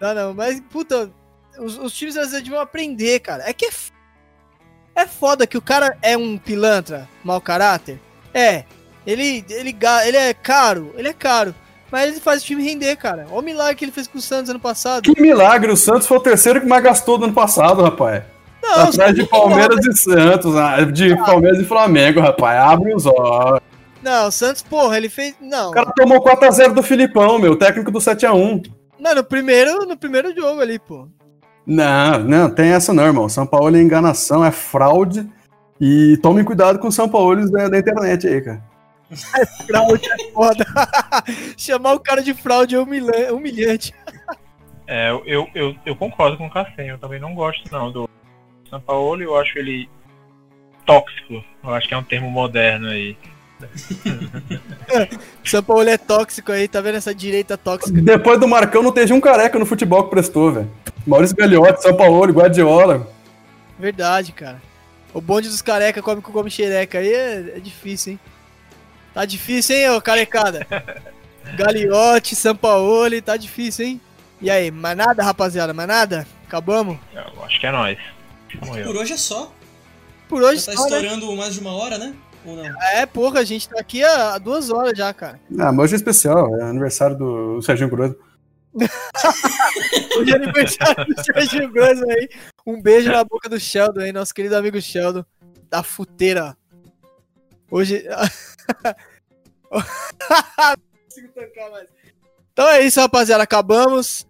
Dá 0.00 0.14
não. 0.14 0.34
Mas, 0.34 0.60
puta, 0.60 1.10
os, 1.58 1.78
os 1.78 1.92
times 1.92 2.14
vezes 2.14 2.32
deviam 2.32 2.60
aprender, 2.60 3.20
cara. 3.20 3.48
É 3.48 3.52
que 3.52 3.66
é, 3.66 3.70
é 4.96 5.06
foda 5.06 5.46
que 5.46 5.58
o 5.58 5.62
cara 5.62 5.96
é 6.02 6.16
um 6.16 6.36
pilantra, 6.36 7.08
mau 7.22 7.40
caráter. 7.40 8.00
É. 8.32 8.64
Ele, 9.06 9.44
ele, 9.50 9.76
ele 10.06 10.16
é 10.16 10.34
caro, 10.34 10.94
ele 10.96 11.08
é 11.08 11.12
caro. 11.12 11.54
Mas 11.90 12.08
ele 12.08 12.20
faz 12.20 12.42
o 12.42 12.44
time 12.44 12.62
render, 12.62 12.96
cara. 12.96 13.26
Olha 13.30 13.40
o 13.40 13.42
milagre 13.42 13.76
que 13.76 13.84
ele 13.84 13.92
fez 13.92 14.08
com 14.08 14.18
o 14.18 14.20
Santos 14.20 14.50
ano 14.50 14.58
passado. 14.58 15.02
que 15.02 15.20
milagre! 15.20 15.70
O 15.70 15.76
Santos 15.76 16.08
foi 16.08 16.16
o 16.16 16.20
terceiro 16.20 16.60
que 16.60 16.66
mais 16.66 16.82
gastou 16.82 17.18
do 17.18 17.24
ano 17.24 17.34
passado, 17.34 17.82
rapaz. 17.82 18.24
Não, 18.60 18.88
Atrás 18.88 19.14
de 19.14 19.24
Palmeiras 19.26 19.86
e 19.86 19.92
Santos, 19.96 20.56
ah, 20.56 20.80
de 20.80 21.14
Palmeiras 21.18 21.60
e 21.60 21.64
Flamengo, 21.64 22.20
rapaz. 22.20 22.58
Abre 22.58 22.94
os 22.94 23.06
olhos. 23.06 23.60
Não, 24.02 24.26
o 24.26 24.30
Santos, 24.32 24.62
porra, 24.62 24.96
ele 24.96 25.08
fez. 25.08 25.34
Não. 25.40 25.70
O 25.70 25.72
cara 25.72 25.92
tomou 25.94 26.22
4x0 26.22 26.72
do 26.72 26.82
Filipão, 26.82 27.38
meu, 27.38 27.56
técnico 27.56 27.90
do 27.90 27.98
7x1. 27.98 28.70
Não, 28.98 29.14
no 29.14 29.22
primeiro, 29.22 29.86
no 29.86 29.96
primeiro 29.96 30.34
jogo 30.34 30.60
ali, 30.60 30.78
pô. 30.78 31.06
Não, 31.66 32.18
não, 32.18 32.50
tem 32.50 32.70
essa 32.70 32.92
não, 32.92 33.04
irmão. 33.04 33.28
São 33.28 33.46
Paulo 33.46 33.76
é 33.76 33.80
enganação, 33.80 34.44
é 34.44 34.50
fraude. 34.50 35.28
E 35.80 36.18
tomem 36.22 36.44
cuidado 36.44 36.78
com 36.78 36.88
os 36.88 36.94
São 36.94 37.08
Paulo 37.08 37.50
da, 37.50 37.68
da 37.68 37.78
internet 37.78 38.26
aí, 38.26 38.40
cara. 38.40 38.73
Fraude 39.66 40.08
é 40.10 40.32
foda. 40.32 40.64
Chamar 41.56 41.94
o 41.94 42.00
cara 42.00 42.22
de 42.22 42.34
fraude 42.34 42.74
é 42.74 42.78
humilha- 42.80 43.32
humilhante. 43.32 43.94
É, 44.86 45.10
eu, 45.10 45.22
eu, 45.26 45.48
eu, 45.54 45.76
eu 45.86 45.96
concordo 45.96 46.36
com 46.36 46.46
o 46.46 46.50
Cassem, 46.50 46.88
eu 46.88 46.98
também 46.98 47.18
não 47.18 47.34
gosto 47.34 47.70
não 47.72 47.90
do 47.90 48.08
São 48.68 48.80
Paulo, 48.80 49.22
eu 49.22 49.36
acho 49.36 49.58
ele 49.58 49.88
tóxico, 50.84 51.42
eu 51.62 51.70
acho 51.74 51.88
que 51.88 51.94
é 51.94 51.96
um 51.96 52.02
termo 52.02 52.30
moderno 52.30 52.88
aí. 52.88 53.16
São 55.44 55.62
Paulo 55.62 55.88
é 55.88 55.96
tóxico 55.96 56.52
aí, 56.52 56.68
tá 56.68 56.80
vendo 56.80 56.96
essa 56.96 57.14
direita 57.14 57.56
tóxica? 57.56 58.00
Depois 58.00 58.38
do 58.38 58.48
Marcão 58.48 58.82
não 58.82 58.92
teve 58.92 59.12
um 59.12 59.20
careca 59.20 59.58
no 59.58 59.66
futebol 59.66 60.04
que 60.04 60.10
prestou, 60.10 60.52
velho. 60.52 60.70
Maurício 61.06 61.36
Gagliotti, 61.36 61.82
São 61.82 61.96
Paulo, 61.96 62.32
Guardiola. 62.32 63.08
Verdade, 63.78 64.32
cara. 64.32 64.60
O 65.12 65.20
bonde 65.20 65.48
dos 65.48 65.62
careca 65.62 66.02
come 66.02 66.20
com 66.20 66.32
come 66.32 66.50
xereca 66.50 66.98
aí 66.98 67.12
é, 67.12 67.52
é 67.56 67.60
difícil, 67.60 68.12
hein? 68.12 68.20
Tá 69.14 69.24
difícil, 69.24 69.76
hein, 69.76 69.90
ô 69.90 70.00
carecada? 70.02 70.66
Gagliotti, 71.56 72.34
Sampaoli, 72.34 73.22
tá 73.22 73.36
difícil, 73.36 73.86
hein? 73.86 74.00
E 74.40 74.50
aí, 74.50 74.70
mais 74.70 74.96
nada, 74.96 75.22
rapaziada? 75.22 75.72
Mais 75.72 75.88
nada? 75.88 76.26
Acabamos? 76.46 76.98
Eu 77.14 77.44
acho 77.44 77.60
que 77.60 77.66
é 77.66 77.70
nóis. 77.70 77.98
Morreu. 78.66 78.86
Por 78.86 78.96
hoje 78.96 79.12
é 79.12 79.16
só. 79.16 79.52
Por 80.28 80.42
hoje 80.42 80.60
Já 80.62 80.72
tá 80.72 80.78
só, 80.78 80.88
né? 80.88 80.96
estourando 80.96 81.36
mais 81.36 81.54
de 81.54 81.60
uma 81.60 81.72
hora, 81.72 81.96
né? 81.96 82.14
Ou 82.44 82.56
não? 82.56 82.82
É, 82.82 83.06
porra, 83.06 83.40
a 83.40 83.44
gente 83.44 83.68
tá 83.68 83.80
aqui 83.80 84.02
há 84.02 84.36
duas 84.38 84.70
horas 84.70 84.98
já, 84.98 85.14
cara. 85.14 85.40
Ah, 85.58 85.72
mas 85.72 85.84
hoje 85.84 85.94
é 85.94 85.96
especial, 85.96 86.56
é 86.56 86.64
aniversário 86.64 87.16
do 87.16 87.62
Serginho 87.62 87.88
Grosso. 87.88 88.16
Hoje 90.18 90.32
é 90.32 90.34
aniversário 90.34 91.06
do 91.06 91.24
Sérgio 91.24 91.70
Grosso 91.70 92.02
aí. 92.10 92.28
Um 92.66 92.82
beijo 92.82 93.10
na 93.10 93.22
boca 93.22 93.48
do 93.48 93.58
Sheldon 93.58 94.00
aí, 94.00 94.12
nosso 94.12 94.34
querido 94.34 94.56
amigo 94.56 94.80
Sheldon, 94.80 95.24
da 95.70 95.82
futeira. 95.82 96.56
Hoje. 97.70 98.04
Não 99.70 99.80
consigo 101.08 101.28
tancar 101.34 101.70
mais. 101.70 101.86
Então 102.52 102.68
é 102.68 102.82
isso, 102.82 103.00
rapaziada. 103.00 103.42
Acabamos. 103.42 104.26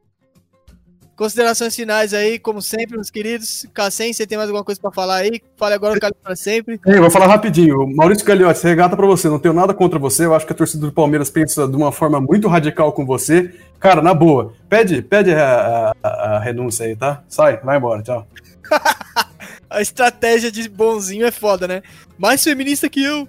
Considerações 1.17 1.77
finais 1.77 2.13
aí, 2.13 2.41
como 2.41 2.61
sempre, 2.61 2.97
meus 2.97 3.09
queridos. 3.09 3.65
Cassem, 3.73 4.13
você 4.13 4.27
tem 4.27 4.37
mais 4.37 4.49
alguma 4.51 4.65
coisa 4.65 4.81
pra 4.81 4.91
falar 4.91 5.17
aí? 5.19 5.41
Fale 5.57 5.73
agora 5.75 5.97
o 5.97 6.01
Calil 6.01 6.17
pra 6.21 6.35
sempre. 6.35 6.81
Vou 6.85 7.09
falar 7.11 7.29
rapidinho. 7.29 7.87
Maurício 7.95 8.27
Gagliotti, 8.27 8.65
regata 8.65 8.97
pra 8.97 9.07
você. 9.07 9.29
Não 9.29 9.39
tenho 9.39 9.55
nada 9.55 9.73
contra 9.73 9.97
você. 9.97 10.25
Eu 10.25 10.35
acho 10.35 10.45
que 10.45 10.53
a 10.53 10.57
torcida 10.57 10.85
do 10.87 10.93
Palmeiras 10.93 11.31
pensa 11.31 11.69
de 11.69 11.77
uma 11.77 11.93
forma 11.93 12.21
muito 12.21 12.49
radical 12.49 12.93
com 12.93 13.07
você. 13.07 13.55
Cara, 13.79 14.03
na 14.03 14.13
boa. 14.13 14.55
Pede, 14.69 15.03
pede 15.03 15.33
a, 15.33 15.95
a- 16.03 16.09
a 16.09 16.39
renúncia 16.41 16.85
aí, 16.87 16.97
tá? 16.97 17.23
Sai, 17.29 17.59
vai 17.59 17.77
embora, 17.77 18.03
tchau. 18.03 18.27
A 19.75 19.83
estratégia 19.83 20.51
de 20.51 20.69
bonzinho 20.69 21.27
é 21.27 21.31
foda, 21.31 21.67
né? 21.67 21.83
Mais 22.17 22.43
feminista 22.43 22.89
que 22.89 23.03
eu. 23.03 23.29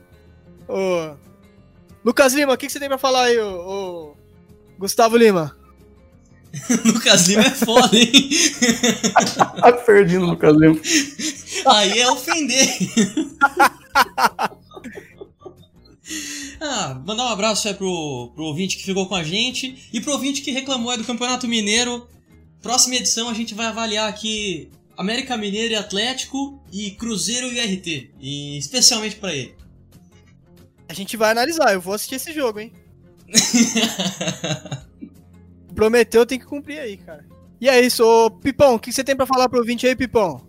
Ô. 0.68 1.16
Lucas 2.04 2.34
Lima, 2.34 2.54
o 2.54 2.58
que, 2.58 2.68
que 2.68 2.72
você 2.72 2.80
tem 2.80 2.88
pra 2.88 3.00
falar 3.00 3.24
aí, 3.24 3.40
ô, 3.40 3.50
ô, 3.50 4.16
Gustavo 4.78 5.18
Lima? 5.18 5.58
Lucas 6.86 7.28
Lima 7.28 7.42
é 7.42 7.50
foda, 7.50 7.98
hein? 7.98 8.30
Tá 9.60 9.74
perdido, 9.74 10.26
Lucas 10.26 10.56
Lima. 10.56 10.80
Aí 11.66 12.00
é 12.00 12.12
ofender. 12.12 12.70
ah, 16.62 17.02
mandar 17.06 17.26
um 17.26 17.30
abraço 17.30 17.68
aí 17.68 17.74
pro, 17.74 18.32
pro 18.36 18.44
ouvinte 18.46 18.78
que 18.78 18.86
ficou 18.86 19.08
com 19.08 19.16
a 19.16 19.24
gente 19.24 19.90
e 19.92 20.00
pro 20.00 20.14
ouvinte 20.14 20.42
que 20.42 20.52
reclamou 20.52 20.92
aí 20.92 20.98
do 20.98 21.04
Campeonato 21.04 21.48
Mineiro. 21.48 22.08
Próxima 22.62 22.96
edição 22.96 23.30
a 23.30 23.34
gente 23.34 23.56
vai 23.56 23.66
avaliar 23.66 24.08
aqui 24.08 24.70
América 24.98 25.38
Mineiro 25.38 25.74
e 25.74 25.76
Atlético 25.76 26.62
e 26.72 26.92
Cruzeiro 26.92 27.52
e 27.52 27.60
RT. 27.60 28.12
E 28.20 28.58
especialmente 28.58 29.18
pra 29.18 29.34
ele. 29.34 29.56
A 30.88 30.94
gente 30.94 31.18
vai 31.18 31.32
analisar, 31.32 31.74
eu 31.74 31.82
vou 31.82 31.94
assistir 31.94 32.16
esse 32.16 32.32
jogo, 32.32 32.60
hein? 32.60 32.72
Prometeu, 35.74 36.26
tem 36.26 36.40
que 36.40 36.46
cumprir 36.46 36.80
aí, 36.80 36.98
cara. 36.98 37.26
E 37.60 37.68
é 37.68 37.80
isso, 37.82 38.04
ô 38.04 38.30
Pipão, 38.30 38.76
o 38.76 38.80
que 38.80 38.92
você 38.92 39.04
tem 39.04 39.16
pra 39.16 39.26
falar 39.26 39.50
pro 39.50 39.60
ouvinte 39.60 39.88
aí, 39.88 39.96
Pipão? 39.96 40.42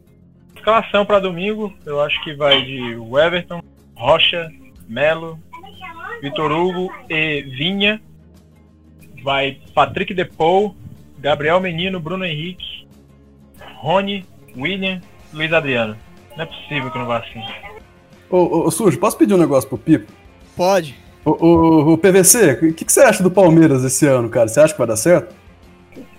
Escalação 0.54 1.06
pra 1.06 1.18
domingo, 1.18 1.72
eu 1.84 2.00
acho 2.00 2.22
que 2.22 2.34
vai 2.34 2.62
de 2.62 2.96
Everton, 3.24 3.62
Rocha, 3.94 4.50
Melo, 4.88 5.40
Vitor 6.20 6.52
Hugo 6.52 6.92
e 7.08 7.42
Vinha. 7.42 8.02
Vai 9.22 9.60
Patrick 9.74 10.14
Depou, 10.14 10.76
Gabriel 11.18 11.60
Menino, 11.60 11.98
Bruno 11.98 12.24
Henrique, 12.24 12.86
Rony, 13.76 14.24
William, 14.56 15.00
Luiz 15.32 15.52
Adriano. 15.52 15.96
Não 16.36 16.44
é 16.44 16.46
possível 16.46 16.90
que 16.90 16.98
não 16.98 17.06
vá 17.06 17.18
assim. 17.18 17.42
Ô, 18.30 18.36
ô, 18.36 18.66
ô, 18.66 18.70
Sujo, 18.70 18.98
posso 18.98 19.16
pedir 19.16 19.34
um 19.34 19.38
negócio 19.38 19.68
pro 19.68 19.78
Pipo? 19.78 20.12
Pode. 20.56 20.94
Ô, 21.24 21.30
ô, 21.30 21.92
ô, 21.92 21.98
PVC, 21.98 22.52
o 22.52 22.74
que, 22.74 22.84
que 22.84 22.92
você 22.92 23.00
acha 23.00 23.22
do 23.22 23.30
Palmeiras 23.30 23.84
esse 23.84 24.06
ano, 24.06 24.28
cara? 24.28 24.48
Você 24.48 24.60
acha 24.60 24.72
que 24.72 24.78
vai 24.78 24.88
dar 24.88 24.96
certo? 24.96 25.34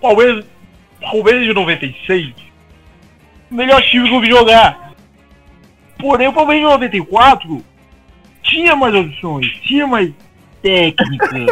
Palmeiras, 0.01 0.45
Palmeiras 0.99 1.45
de 1.45 1.53
96, 1.53 2.33
melhor 3.49 3.81
time 3.83 4.09
que 4.09 4.15
eu 4.15 4.21
vi 4.21 4.29
jogar. 4.29 4.93
Porém, 5.99 6.27
o 6.27 6.33
Palmeiras 6.33 6.63
de 6.63 6.73
94 6.73 7.63
tinha 8.43 8.75
mais 8.75 8.93
opções, 8.93 9.47
tinha 9.61 9.87
mais 9.87 10.11
técnica. 10.61 11.45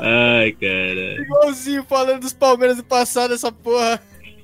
Ai, 0.00 0.52
cara. 0.52 1.22
Igualzinho 1.22 1.84
falando 1.84 2.20
dos 2.20 2.32
Palmeiras 2.32 2.76
do 2.76 2.84
passado, 2.84 3.34
essa 3.34 3.50
porra. 3.50 4.00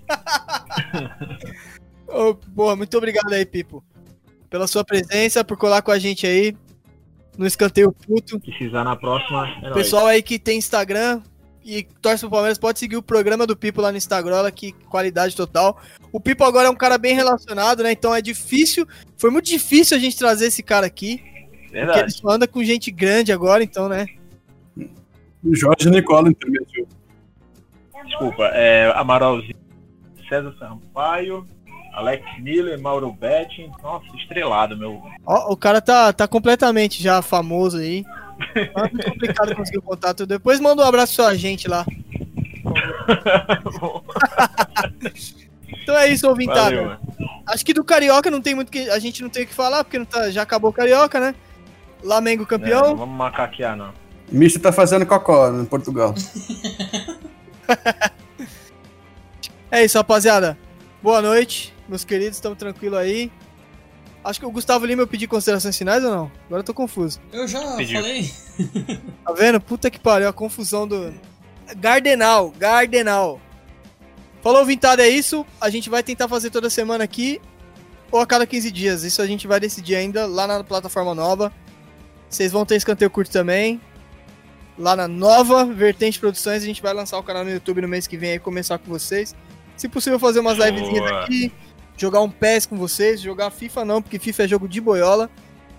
Ô, 2.09 2.35
porra, 2.35 2.77
muito 2.77 2.97
obrigado 2.97 3.33
aí, 3.33 3.45
Pipo. 3.45 3.85
Pela 4.49 4.67
sua 4.67 4.85
presença, 4.85 5.45
por 5.45 5.57
colar 5.57 5.83
com 5.83 5.91
a 5.91 5.99
gente 5.99 6.27
aí 6.27 6.57
no 7.37 7.47
Escanteio 7.47 7.93
Puto. 7.93 8.41
Precisar 8.41 8.85
na 8.85 8.97
próxima, 8.97 9.49
é 9.59 9.63
nóis. 9.63 9.75
Pessoal 9.75 10.07
aí 10.07 10.23
que 10.23 10.39
tem 10.39 10.59
Instagram 10.59 11.21
e 11.65 11.83
torce 12.01 12.21
pro 12.21 12.31
Palmeiras, 12.31 12.59
pode 12.59 12.79
seguir 12.79 12.97
o 12.97 13.03
programa 13.03 13.47
do 13.47 13.57
Pipo 13.57 13.81
lá 13.81 13.91
no 13.91 13.99
Instagram, 13.99 14.49
que 14.53 14.73
qualidade 14.89 15.35
total. 15.35 15.81
O 16.13 16.21
Pipo 16.21 16.45
agora 16.45 16.69
é 16.69 16.71
um 16.71 16.77
cara 16.77 16.97
bem 16.97 17.15
relacionado, 17.15 17.83
né? 17.83 17.91
Então 17.91 18.15
é 18.15 18.23
difícil, 18.23 18.87
foi 19.17 19.31
muito 19.31 19.47
difícil 19.47 19.97
a 19.97 20.01
gente 20.01 20.17
trazer 20.17 20.47
esse 20.47 20.63
cara 20.63 20.87
aqui. 20.87 21.19
Porque 21.19 21.77
ele 21.77 21.87
Verdade. 21.87 22.13
só 22.13 22.31
anda 22.31 22.47
com 22.47 22.63
gente 22.63 22.91
grande 22.91 23.33
agora, 23.33 23.65
então, 23.65 23.89
né? 23.89 24.07
Jorge 25.53 25.91
Nicola 25.91 26.29
intermediou. 26.31 26.87
Desculpa, 28.05 28.45
é 28.55 28.93
Amaralzinho, 28.95 29.57
César 30.29 30.55
Sampaio, 30.59 31.47
Alex 31.93 32.25
Miller, 32.41 32.81
Mauro 32.81 33.13
Betting. 33.13 33.71
Nossa, 33.83 34.07
estrelado, 34.17 34.77
meu. 34.77 35.03
Ó, 35.25 35.53
o 35.53 35.57
cara 35.57 35.81
tá, 35.81 36.13
tá 36.13 36.29
completamente 36.29 37.03
já 37.03 37.21
famoso 37.23 37.79
aí. 37.79 38.05
É 38.55 38.71
muito 38.93 39.11
complicado 39.11 39.57
conseguir 39.57 39.79
o 39.79 39.83
contato. 39.83 40.27
Depois 40.27 40.61
manda 40.61 40.83
um 40.83 40.87
abraço 40.87 41.17
pra 41.17 41.35
gente 41.35 41.67
lá. 41.69 41.85
Então 45.83 45.97
é 45.97 46.09
isso, 46.09 46.29
ouvintada. 46.29 46.83
Mano. 46.83 46.99
Acho 47.47 47.65
que 47.65 47.73
do 47.73 47.85
Carioca 47.85 48.29
não 48.31 48.41
tem 48.41 48.57
muito 48.57 48.73
que. 48.73 48.91
A 48.91 48.99
gente 48.99 49.23
não 49.23 49.29
tem 49.29 49.45
o 49.45 49.47
que 49.47 49.55
falar, 49.55 49.85
porque 49.85 49.99
não 49.99 50.05
tá, 50.05 50.31
já 50.31 50.43
acabou 50.43 50.71
o 50.71 50.73
Carioca, 50.73 51.21
né? 51.21 51.33
Flamengo 52.03 52.43
É, 52.43 52.47
campeão. 52.47 52.89
não 52.89 52.97
vamos 52.97 53.17
macaquear, 53.17 53.77
não. 53.77 53.93
Mister 54.31 54.61
tá 54.61 54.73
fazendo 54.73 55.07
cocó 55.07 55.49
em 55.53 55.65
Portugal. 55.65 56.15
É 59.69 59.85
isso, 59.85 59.99
rapaziada. 59.99 60.57
Boa 61.03 61.21
noite, 61.21 61.75
meus 61.89 62.05
queridos. 62.05 62.37
Estamos 62.37 62.57
tranquilo 62.57 62.97
aí. 62.97 63.31
Acho 64.25 64.41
que 64.41 64.47
o 64.47 64.51
Gustavo 64.51 64.87
Lima 64.87 65.03
eu 65.03 65.07
pedi 65.07 65.27
considerações 65.27 65.77
finais 65.77 66.03
ou 66.05 66.11
não? 66.11 66.33
Agora 66.47 66.61
eu 66.61 66.65
tô 66.65 66.73
confuso. 66.73 67.21
Eu 67.33 67.47
já 67.47 67.77
Pediu. 67.77 68.01
falei. 68.01 68.31
Tá 69.25 69.33
vendo? 69.33 69.61
Puta 69.61 69.91
que 69.91 69.99
pariu, 70.01 70.29
a 70.29 70.33
confusão 70.33 70.87
do. 70.87 71.13
Gardenal, 71.77 72.51
Gardenal. 72.57 73.41
Falou, 74.41 74.65
Vintada, 74.65 75.03
é 75.05 75.09
isso. 75.09 75.45
A 75.61 75.69
gente 75.69 75.91
vai 75.91 76.03
tentar 76.03 76.29
fazer 76.29 76.51
toda 76.51 76.71
semana 76.71 77.03
aqui 77.05 77.41
ou 78.11 78.21
a 78.21 78.27
cada 78.27 78.47
15 78.47 78.71
dias. 78.71 79.03
Isso 79.03 79.21
a 79.21 79.27
gente 79.27 79.47
vai 79.47 79.59
decidir 79.61 79.97
ainda 79.97 80.27
lá 80.27 80.47
na 80.47 80.63
plataforma 80.65 81.15
nova. 81.15 81.53
Vocês 82.31 82.53
vão 82.53 82.65
ter 82.65 82.77
escanteio 82.77 83.11
curto 83.11 83.31
também. 83.33 83.81
Lá 84.79 84.95
na 84.95 85.09
nova 85.09 85.65
Vertente 85.65 86.19
Produções, 86.21 86.63
a 86.63 86.67
gente 86.67 86.83
vai 86.83 86.93
lançar 86.93 87.19
o 87.19 87.23
canal 87.23 87.45
no 87.45 87.51
YouTube 87.51 87.81
no 87.81 87.89
mês 87.89 88.07
que 88.07 88.17
vem 88.17 88.33
aí, 88.33 88.39
começar 88.39 88.79
com 88.79 88.87
vocês. 88.91 89.35
Se 89.77 89.89
possível, 89.89 90.19
fazer 90.19 90.41
umas 90.41 90.57
Boa. 90.59 90.69
livezinhas 90.69 91.11
aqui, 91.13 91.53
jogar 91.97 92.21
um 92.21 92.31
PES 92.31 92.67
com 92.67 92.77
vocês, 92.77 93.21
jogar 93.21 93.51
FIFA 93.51 93.85
não, 93.85 94.03
porque 94.03 94.19
FIFA 94.19 94.45
é 94.45 94.49
jogo 94.49 94.69
de 94.69 94.81
boiola. 94.81 95.31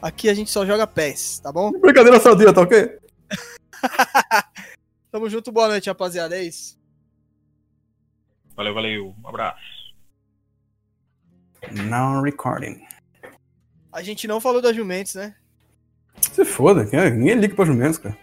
Aqui 0.02 0.30
a 0.30 0.34
gente 0.34 0.50
só 0.50 0.66
joga 0.66 0.88
PES, 0.88 1.40
tá 1.40 1.52
bom? 1.52 1.72
Brincadeira 1.72 2.20
sadia, 2.20 2.52
tá 2.54 2.62
ok? 2.62 2.98
Tamo 5.12 5.30
junto, 5.30 5.52
boa 5.52 5.68
noite, 5.68 5.90
rapaziada. 5.90 6.36
É 6.36 6.44
isso. 6.44 6.78
Valeu, 8.56 8.74
valeu. 8.74 9.16
Um 9.24 9.28
abraço. 9.28 9.62
Não 11.72 12.22
recording. 12.22 12.82
A 13.92 14.02
gente 14.02 14.28
não 14.28 14.40
falou 14.42 14.62
da 14.62 14.74
Jumentos, 14.74 15.16
né? 15.16 15.36
Se 16.22 16.44
foda, 16.46 16.86
quem- 16.86 17.00
é? 17.00 17.10
ninguém 17.12 17.36
liga 17.36 17.56
pra 17.56 17.66
Jumentos, 17.66 17.98
cara. 18.00 18.18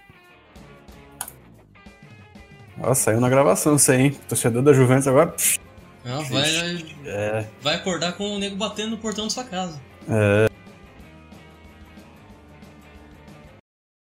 Nossa, 2.76 3.02
saiu 3.04 3.20
na 3.20 3.28
gravação 3.28 3.76
isso 3.76 3.90
aí, 3.92 4.00
hein? 4.02 4.18
Torcedor 4.28 4.62
da 4.62 4.72
Juventus 4.72 5.06
agora. 5.06 5.28
pff, 5.28 5.58
Ah, 6.06 6.18
vai, 6.30 6.84
É. 7.06 7.46
vai 7.62 7.74
acordar 7.76 8.12
com 8.12 8.34
o 8.34 8.38
nego 8.38 8.56
batendo 8.56 8.90
no 8.90 8.98
portão 8.98 9.24
da 9.24 9.30
sua 9.30 9.44
casa. 9.44 9.80
É. 10.08 10.48